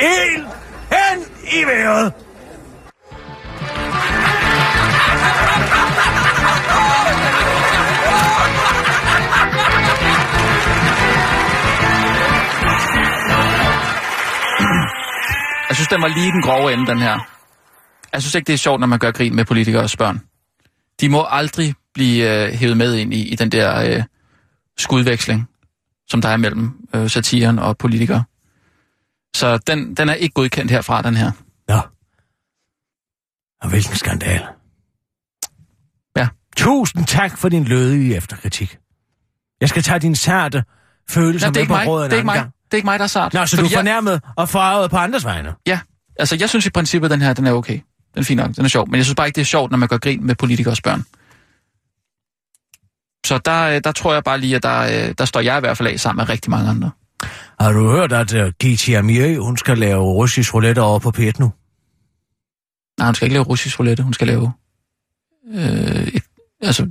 helt 0.00 0.46
hen 0.92 1.24
i 1.52 1.64
vejret. 1.64 2.12
Jeg 15.68 15.76
synes, 15.76 15.88
den 15.88 16.02
var 16.02 16.08
lige 16.08 16.32
den 16.32 16.42
grove 16.42 16.72
ende, 16.72 16.86
den 16.86 16.98
her. 16.98 17.18
Jeg 18.12 18.22
synes 18.22 18.34
ikke, 18.34 18.46
det 18.46 18.52
er 18.52 18.58
sjovt, 18.58 18.80
når 18.80 18.86
man 18.86 18.98
gør 18.98 19.10
grin 19.10 19.36
med 19.36 19.44
politikere 19.44 19.82
og 19.82 19.90
børn. 19.98 20.20
De 21.00 21.08
må 21.08 21.26
aldrig 21.30 21.74
blive 21.94 22.46
øh, 22.46 22.52
hævet 22.52 22.76
med 22.76 22.94
ind 22.94 23.14
i, 23.14 23.28
i 23.28 23.34
den 23.34 23.52
der 23.52 23.80
øh, 23.80 24.02
skudveksling, 24.78 25.48
som 26.08 26.22
der 26.22 26.28
er 26.28 26.36
mellem 26.36 26.88
øh, 26.94 27.10
satiren 27.10 27.58
og 27.58 27.78
politikere. 27.78 28.24
Så 29.36 29.58
den, 29.58 29.94
den 29.94 30.08
er 30.08 30.14
ikke 30.14 30.32
godkendt 30.32 30.70
herfra, 30.70 31.02
den 31.02 31.16
her. 31.16 31.30
Nå. 31.68 31.80
Og 33.62 33.68
hvilken 33.68 33.96
skandal. 33.96 34.42
Ja. 36.16 36.28
Tusind 36.56 37.06
tak 37.06 37.38
for 37.38 37.48
din 37.48 37.64
lødige 37.64 38.16
efterkritik. 38.16 38.78
Jeg 39.60 39.68
skal 39.68 39.82
tage 39.82 39.98
din 39.98 40.14
sarte 40.14 40.64
følelse 41.10 41.46
med 41.50 41.66
på 41.66 41.72
mig. 41.72 41.86
råden 41.86 42.10
Det 42.10 42.12
er 42.12 42.16
ikke 42.16 42.26
mig. 42.26 42.34
gang. 42.34 42.52
Det 42.64 42.74
er 42.74 42.76
ikke 42.76 42.86
mig, 42.86 42.98
der 42.98 43.04
er 43.04 43.08
sart. 43.08 43.34
Nå, 43.34 43.46
så 43.46 43.56
Fordi 43.56 43.68
du 43.68 43.74
er 43.74 43.78
fornærmet 43.78 44.20
og 44.36 44.48
farvet 44.48 44.90
på 44.90 44.96
andres 44.96 45.24
vegne. 45.24 45.54
Ja, 45.66 45.80
altså 46.18 46.36
jeg 46.40 46.48
synes 46.48 46.66
i 46.66 46.70
princippet, 46.70 47.10
den 47.10 47.22
her, 47.22 47.32
den 47.32 47.46
er 47.46 47.52
okay. 47.52 47.80
Den 48.14 48.20
er 48.20 48.22
fin 48.22 48.36
nok, 48.36 48.56
den 48.56 48.64
er 48.64 48.68
sjov. 48.68 48.88
Men 48.88 48.96
jeg 48.96 49.04
synes 49.04 49.14
bare 49.14 49.26
ikke, 49.26 49.36
det 49.36 49.40
er 49.40 49.46
sjovt, 49.46 49.70
når 49.70 49.78
man 49.78 49.88
gør 49.88 49.98
grin 49.98 50.26
med 50.26 50.34
politikers 50.34 50.80
børn. 50.80 51.04
Så 53.26 53.38
der, 53.38 53.62
øh, 53.64 53.80
der 53.84 53.92
tror 53.92 54.12
jeg 54.14 54.24
bare 54.24 54.38
lige, 54.40 54.56
at 54.56 54.62
der, 54.62 55.08
øh, 55.08 55.14
der 55.18 55.24
står 55.24 55.40
jeg 55.40 55.56
i 55.56 55.60
hvert 55.60 55.76
fald 55.76 55.88
af 55.88 56.00
sammen 56.00 56.20
med 56.22 56.28
rigtig 56.28 56.50
mange 56.50 56.70
andre. 56.70 56.90
Har 57.60 57.72
du 57.72 57.90
hørt, 57.90 58.12
at 58.12 58.34
uh, 58.34 58.52
Giti 58.60 58.92
Amiri, 58.94 59.36
hun 59.36 59.56
skal 59.56 59.78
lave 59.78 60.02
russisk 60.02 60.54
roulette 60.54 60.80
over 60.82 60.98
på 60.98 61.12
P1 61.16 61.32
nu? 61.38 61.52
Nej, 62.98 63.06
hun 63.08 63.14
skal 63.14 63.26
ikke 63.26 63.34
lave 63.34 63.44
russisk 63.44 63.78
roulette, 63.78 64.02
hun 64.02 64.14
skal 64.14 64.26
lave 64.26 64.52
øh, 65.54 66.06
et, 66.06 66.22
altså 66.60 66.88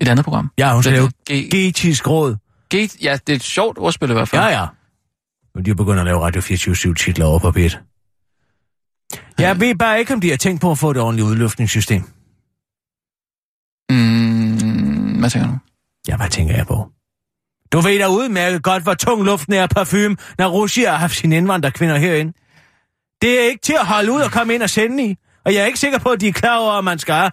et 0.00 0.08
andet 0.08 0.24
program. 0.24 0.50
Ja, 0.58 0.72
hun 0.74 0.82
skal 0.82 0.92
lave 0.92 1.10
G- 1.30 1.48
Gitis 1.48 2.06
råd. 2.06 2.36
G- 2.74 2.98
ja, 3.02 3.18
det 3.26 3.32
er 3.32 3.36
et 3.36 3.42
sjovt 3.42 3.78
ordspil 3.78 4.10
i 4.10 4.12
hvert 4.12 4.28
fald. 4.28 4.42
Ja, 4.42 4.48
ja. 4.60 4.66
Men 5.54 5.64
de 5.64 5.70
er 5.70 5.74
begyndt 5.74 5.98
at 6.00 6.04
lave 6.06 6.20
Radio 6.20 6.40
24 6.40 6.94
titler 6.94 7.24
over 7.26 7.38
på 7.38 7.48
P1. 7.56 7.78
Jeg 9.38 9.60
ved 9.60 9.74
bare 9.74 9.98
ikke, 9.98 10.14
om 10.14 10.20
de 10.20 10.30
har 10.30 10.36
tænkt 10.36 10.60
på 10.60 10.70
at 10.70 10.78
få 10.78 10.90
et 10.90 10.96
ordentligt 10.96 11.26
udluftningssystem. 11.28 12.02
Mm, 13.90 14.35
hvad 15.26 15.30
tænker 15.30 15.48
du? 15.48 15.58
Ja, 16.08 16.16
hvad 16.16 16.28
tænker 16.28 16.56
jeg 16.56 16.66
på? 16.66 16.88
Du 17.72 17.80
ved 17.80 17.98
da 17.98 18.06
udmærket 18.08 18.62
godt, 18.62 18.82
hvor 18.82 18.94
tung 18.94 19.24
luften 19.24 19.52
er 19.52 19.66
parfume, 19.66 20.16
når 20.38 20.48
Russia 20.48 20.90
har 20.90 20.96
haft 20.96 21.16
sine 21.16 21.36
indvandrerkvinder 21.36 21.96
herinde. 21.96 22.32
Det 23.22 23.40
er 23.40 23.44
ikke 23.44 23.62
til 23.62 23.72
at 23.80 23.86
holde 23.86 24.12
ud 24.12 24.20
og 24.20 24.30
komme 24.30 24.54
ind 24.54 24.62
og 24.62 24.70
sende 24.70 25.04
i. 25.06 25.16
Og 25.44 25.54
jeg 25.54 25.62
er 25.62 25.66
ikke 25.66 25.78
sikker 25.78 25.98
på, 25.98 26.08
at 26.08 26.20
de 26.20 26.28
er 26.28 26.32
klar 26.32 26.56
over, 26.58 26.72
at 26.72 26.84
man 26.84 26.98
skal 26.98 27.30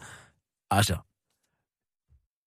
altså, 0.72 0.96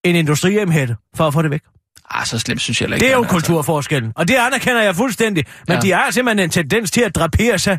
en 0.05 0.17
industrihjemhætte 0.17 0.97
for 1.15 1.27
at 1.27 1.33
få 1.33 1.43
det 1.43 1.51
væk. 1.51 1.63
Ah, 2.11 2.27
så 2.27 2.39
slemt 2.39 2.61
synes 2.61 2.81
jeg 2.81 2.89
ikke. 2.89 3.01
Det 3.01 3.09
er 3.09 3.13
jo 3.13 3.23
altså. 3.23 3.33
kulturforskellen, 3.33 4.13
og 4.17 4.29
det 4.29 4.35
anerkender 4.35 4.83
jeg 4.83 4.97
fuldstændig. 4.97 5.45
Men 5.69 5.75
Ja. 5.75 5.81
de 5.81 5.93
har 5.93 6.11
simpelthen 6.11 6.45
en 6.45 6.51
tendens 6.51 6.91
til 6.91 7.01
at 7.01 7.15
drapere 7.15 7.59
sig. 7.59 7.79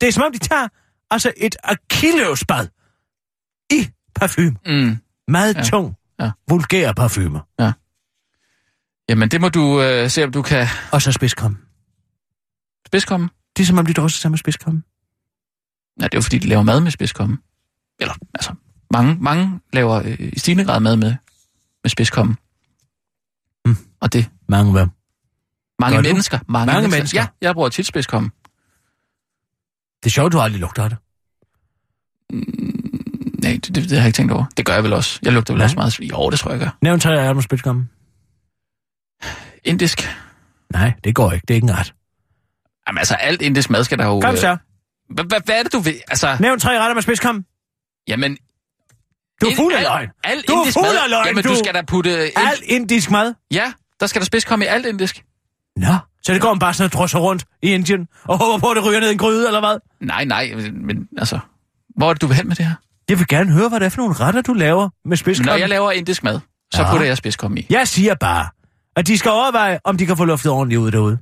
Det 0.00 0.08
er 0.08 0.12
som 0.12 0.22
om, 0.22 0.32
de 0.32 0.38
tager 0.38 0.68
altså 1.10 1.32
et 1.36 1.56
akillevsbad 1.64 2.68
i 3.72 3.88
parfume. 4.14 4.56
Mm. 4.66 4.96
Meget 5.28 5.56
ja. 5.56 5.62
tung, 5.62 5.96
Ja. 6.18 6.24
ja. 6.24 6.30
vulgære 6.48 6.94
parfumer. 6.94 7.40
Jamen, 9.08 9.28
det 9.28 9.40
må 9.40 9.48
du 9.48 9.82
øh, 9.82 10.10
se, 10.10 10.24
om 10.24 10.32
du 10.32 10.42
kan 10.42 10.66
Og 10.92 11.02
så 11.02 11.12
spidskom. 11.12 11.56
spidskomme. 12.86 13.28
Det 13.56 13.62
er 13.62 13.66
som 13.66 13.78
om, 13.78 13.86
de 13.86 13.92
drosser 13.92 14.18
sammen 14.20 14.32
med 14.32 14.38
spidskom. 14.38 14.84
Ja, 16.00 16.04
det 16.04 16.14
er 16.14 16.18
jo 16.18 16.22
fordi, 16.22 16.38
de 16.38 16.48
laver 16.48 16.62
mad 16.62 16.80
med 16.80 16.90
spidskomme. 16.90 17.38
Eller, 18.00 18.14
altså, 18.34 18.54
mange, 18.92 19.16
mange 19.20 19.60
laver 19.72 19.94
øh, 20.04 20.16
i 20.32 20.38
stigende 20.38 20.64
grad 20.64 20.80
mad 20.80 20.96
med, 20.96 21.14
med 21.84 21.90
spidskomme. 21.90 22.36
Mm. 23.64 23.76
Og 24.00 24.12
det, 24.12 24.30
Mange 24.48 24.72
hvad? 24.72 24.86
mange 25.78 25.96
Gør 25.96 26.02
du? 26.02 26.08
mennesker. 26.08 26.38
Mange, 26.48 26.72
Mange 26.72 26.88
mennesker? 26.88 27.20
Ja, 27.20 27.26
jeg 27.40 27.54
bruger 27.54 27.68
tit 27.68 27.86
spidskomme. 27.86 28.30
Det 30.02 30.06
er 30.06 30.10
sjovt, 30.10 30.32
du 30.32 30.40
aldrig 30.40 30.60
lugter 30.60 30.84
af 30.84 30.90
det. 30.90 30.98
Nej, 33.42 33.52
det, 33.52 33.74
det, 33.74 33.74
det, 33.74 33.90
har 33.90 33.96
jeg 33.96 34.06
ikke 34.06 34.16
tænkt 34.16 34.32
over. 34.32 34.44
Det 34.56 34.66
gør 34.66 34.72
jeg 34.74 34.84
vel 34.84 34.92
også. 34.92 35.18
Jeg 35.22 35.32
lugter 35.32 35.54
vel 35.54 35.58
Nej. 35.58 35.64
også 35.64 35.76
meget. 35.76 36.00
Jo, 36.00 36.30
det 36.30 36.38
tror 36.38 36.50
jeg, 36.50 36.60
jeg 36.60 36.66
gør. 36.66 36.76
Nævn 36.82 37.00
tre 37.00 37.20
af 37.20 37.34
dem 37.34 37.42
spidskom. 37.42 37.88
Indisk. 39.64 40.08
Nej, 40.72 40.92
det 41.04 41.14
går 41.14 41.32
ikke. 41.32 41.44
Det 41.48 41.54
er 41.54 41.56
ikke 41.56 41.64
en 41.64 41.78
ret. 41.78 41.94
Jamen 42.88 42.98
altså, 42.98 43.14
alt 43.14 43.42
indisk 43.42 43.70
mad 43.70 43.84
skal 43.84 43.98
der 43.98 44.06
jo... 44.06 44.20
Kom 44.20 44.34
øh, 44.34 44.40
så. 44.40 44.56
Hvad, 45.10 45.24
hvad, 45.24 45.56
er 45.58 45.62
det, 45.62 45.72
du 45.72 45.78
vil? 45.78 45.94
Altså, 46.08 46.36
Nævn 46.40 46.60
tre 46.60 46.80
retter 46.80 46.94
med 46.94 47.02
spidskam. 47.02 47.44
jamen... 48.08 48.36
Du 49.40 49.46
er 49.46 49.56
fuld 49.56 49.74
af 49.74 49.82
løgn. 49.82 50.08
Du 50.08 50.12
er 50.24 50.58
indisk 50.58 50.74
fuld 50.78 50.86
af 51.04 51.10
løgn, 51.10 51.26
Jamen, 51.26 51.44
du. 51.44 51.54
skal 51.56 51.74
da 51.74 51.82
putte... 51.82 52.24
Ind... 52.26 52.36
Al 52.36 52.58
indisk 52.64 53.10
mad. 53.10 53.34
Ja, 53.50 53.72
der 54.00 54.06
skal 54.06 54.20
der 54.20 54.26
spids 54.26 54.44
komme 54.44 54.64
i 54.64 54.68
alt 54.68 54.86
indisk. 54.86 55.24
Nå, 55.76 55.94
så 56.22 56.32
det 56.32 56.40
går 56.40 56.48
man 56.48 56.58
bare 56.58 56.74
sådan 56.74 56.84
og 56.86 56.92
drysser 56.92 57.18
rundt 57.18 57.44
i 57.62 57.70
Indien 57.74 58.08
og 58.24 58.38
håber 58.38 58.58
på, 58.58 58.70
at 58.70 58.76
det 58.76 58.84
ryger 58.86 59.00
ned 59.00 59.08
i 59.08 59.12
en 59.12 59.18
gryde, 59.18 59.46
eller 59.46 59.60
hvad? 59.60 59.78
Nej, 60.00 60.24
nej, 60.24 60.52
men, 60.54 60.86
men 60.86 61.08
altså... 61.18 61.38
Hvor 61.96 62.08
er 62.08 62.12
det, 62.12 62.22
du 62.22 62.26
vil 62.26 62.36
hen 62.36 62.48
med 62.48 62.56
det 62.56 62.66
her? 62.66 62.74
Jeg 63.10 63.18
vil 63.18 63.26
gerne 63.28 63.52
høre, 63.52 63.68
hvad 63.68 63.80
det 63.80 63.86
er 63.86 63.90
for 63.90 63.96
nogle 64.02 64.14
retter, 64.14 64.42
du 64.42 64.52
laver 64.52 64.88
med 65.04 65.16
spidskam. 65.16 65.46
Når 65.46 65.54
jeg 65.54 65.68
laver 65.68 65.90
indisk 65.92 66.24
mad, 66.24 66.40
så 66.74 66.82
Ja. 66.82 66.90
putter 66.90 67.06
jeg 67.06 67.16
spidskomme 67.16 67.60
i. 67.60 67.66
Jeg 67.70 67.88
siger 67.88 68.14
bare, 68.14 68.46
at 68.96 69.06
de 69.06 69.18
skal 69.18 69.30
overveje, 69.30 69.78
om 69.84 69.96
de 69.96 70.06
kan 70.06 70.16
få 70.16 70.24
luftet 70.24 70.52
ordentligt 70.52 70.78
ud 70.78 70.90
derude. 70.90 71.18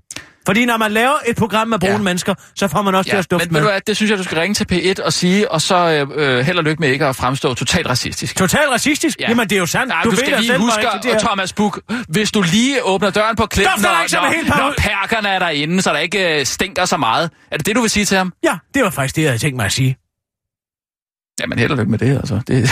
Fordi 0.47 0.65
når 0.65 0.77
man 0.77 0.93
laver 0.93 1.15
et 1.27 1.37
program 1.37 1.69
med 1.69 1.79
brune 1.79 1.93
Ja. 1.93 1.99
mennesker, 1.99 2.35
så 2.57 2.69
får 2.69 2.83
man 2.83 2.95
også 2.95 3.09
ja, 3.09 3.13
til 3.13 3.19
at 3.19 3.31
dufte 3.31 3.47
men 3.47 3.55
ved 3.55 3.61
med. 3.61 3.67
du 3.69 3.73
hvad, 3.73 3.81
det 3.87 3.97
synes 3.97 4.11
jeg, 4.11 4.19
du 4.19 4.23
skal 4.25 4.39
ringe 4.39 4.55
til 4.55 4.67
P1 4.73 5.05
og 5.05 5.13
sige, 5.13 5.51
og 5.51 5.63
så 5.63 6.07
øh, 6.17 6.39
øh, 6.39 6.45
held 6.47 6.59
og 6.59 6.65
lykke 6.65 6.81
med 6.81 6.89
ikke 6.89 7.07
at 7.07 7.17
fremstå 7.17 7.55
totalt 7.55 7.87
racistisk. 7.87 8.37
Totalt 8.37 8.71
racistisk? 8.71 9.21
Ja. 9.21 9.25
Ja. 9.25 9.29
Jamen, 9.31 9.49
det 9.49 9.57
er 9.57 9.61
jo 9.61 9.67
sandt. 9.67 9.93
Ja, 9.93 9.99
du, 10.05 10.05
du, 10.05 10.11
ved 10.11 10.19
skal 10.19 10.33
da 10.33 10.37
lige 10.39 10.47
selv, 10.47 10.61
huske, 10.61 10.91
og 10.91 11.01
er. 11.05 11.19
Thomas 11.19 11.53
Buk, 11.53 11.81
hvis 12.09 12.33
du 12.33 12.43
lige 12.43 12.85
åbner 12.85 13.11
døren 13.11 13.37
på 13.37 13.47
klip, 13.47 13.67
Dufter 13.75 13.91
der 13.91 14.01
ikke 14.01 14.11
som 14.11 14.25
en 14.25 14.33
helt 14.33 14.49
når, 14.49 14.55
par- 14.57 14.63
når 14.63 14.75
perkerne 14.79 15.29
er 15.29 15.39
derinde, 15.39 15.83
så 15.83 15.91
der 15.93 15.99
ikke 15.99 16.39
øh, 16.41 16.47
stinker 16.47 16.85
så 16.85 16.97
meget. 16.97 17.31
Er 17.51 17.57
det 17.57 17.67
det, 17.67 17.77
du 17.77 17.81
vil 17.81 17.91
sige 17.91 18.05
til 18.05 18.17
ham? 18.19 18.33
Ja, 18.45 18.59
det 18.75 18.83
var 18.85 18.91
faktisk 18.91 19.17
det, 19.17 19.23
jeg 19.23 19.31
havde 19.31 19.43
tænkt 19.43 19.57
mig 19.57 19.67
at 19.67 19.73
sige. 19.73 19.97
Jamen, 21.41 21.59
held 21.59 21.71
og 21.71 21.77
lykke 21.77 21.91
med 21.91 21.99
det, 21.99 22.17
altså. 22.17 22.41
Det, 22.49 22.71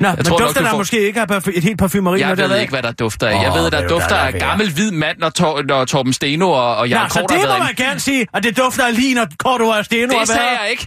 Nå, 0.00 0.08
Jeg 0.08 0.14
men 0.16 0.24
tror 0.24 0.38
nok, 0.38 0.46
dufter 0.46 0.60
du 0.60 0.64
der 0.64 0.70
får- 0.70 0.78
måske 0.78 1.00
ikke 1.06 1.20
af 1.20 1.48
et 1.54 1.62
helt 1.62 1.78
parfumeri, 1.78 2.20
når 2.20 2.28
jeg 2.28 2.36
det 2.36 2.42
har 2.42 2.42
ved 2.44 2.48
været? 2.48 2.60
ikke, 2.60 2.70
hvad 2.72 2.82
der 2.82 2.92
dufter 2.92 3.26
af. 3.28 3.42
Jeg 3.42 3.50
Åh, 3.50 3.56
ved, 3.56 3.64
det 3.64 3.72
der 3.72 3.78
er 3.78 3.88
dufter 3.88 4.16
af 4.16 4.32
gammel 4.34 4.72
hvid 4.72 4.90
mand, 4.90 5.18
når, 5.18 5.28
Tor, 5.30 5.62
når 5.62 5.84
Torben 5.84 6.12
Steno 6.12 6.50
og, 6.50 6.76
og 6.76 6.88
Ja, 6.88 6.96
Jarl 6.98 7.10
så 7.10 7.20
Kort 7.20 7.30
har 7.30 7.38
det 7.38 7.46
været 7.48 7.58
må 7.58 7.64
man 7.64 7.74
gerne 7.76 8.00
sige, 8.00 8.26
at 8.34 8.42
det 8.42 8.56
dufter 8.56 8.86
af 8.86 8.96
lin 8.96 9.18
og 9.18 9.26
Korto 9.38 9.64
og 9.68 9.84
Steno. 9.84 10.18
Det 10.20 10.28
sagde 10.28 10.40
jeg 10.62 10.70
ikke. 10.70 10.86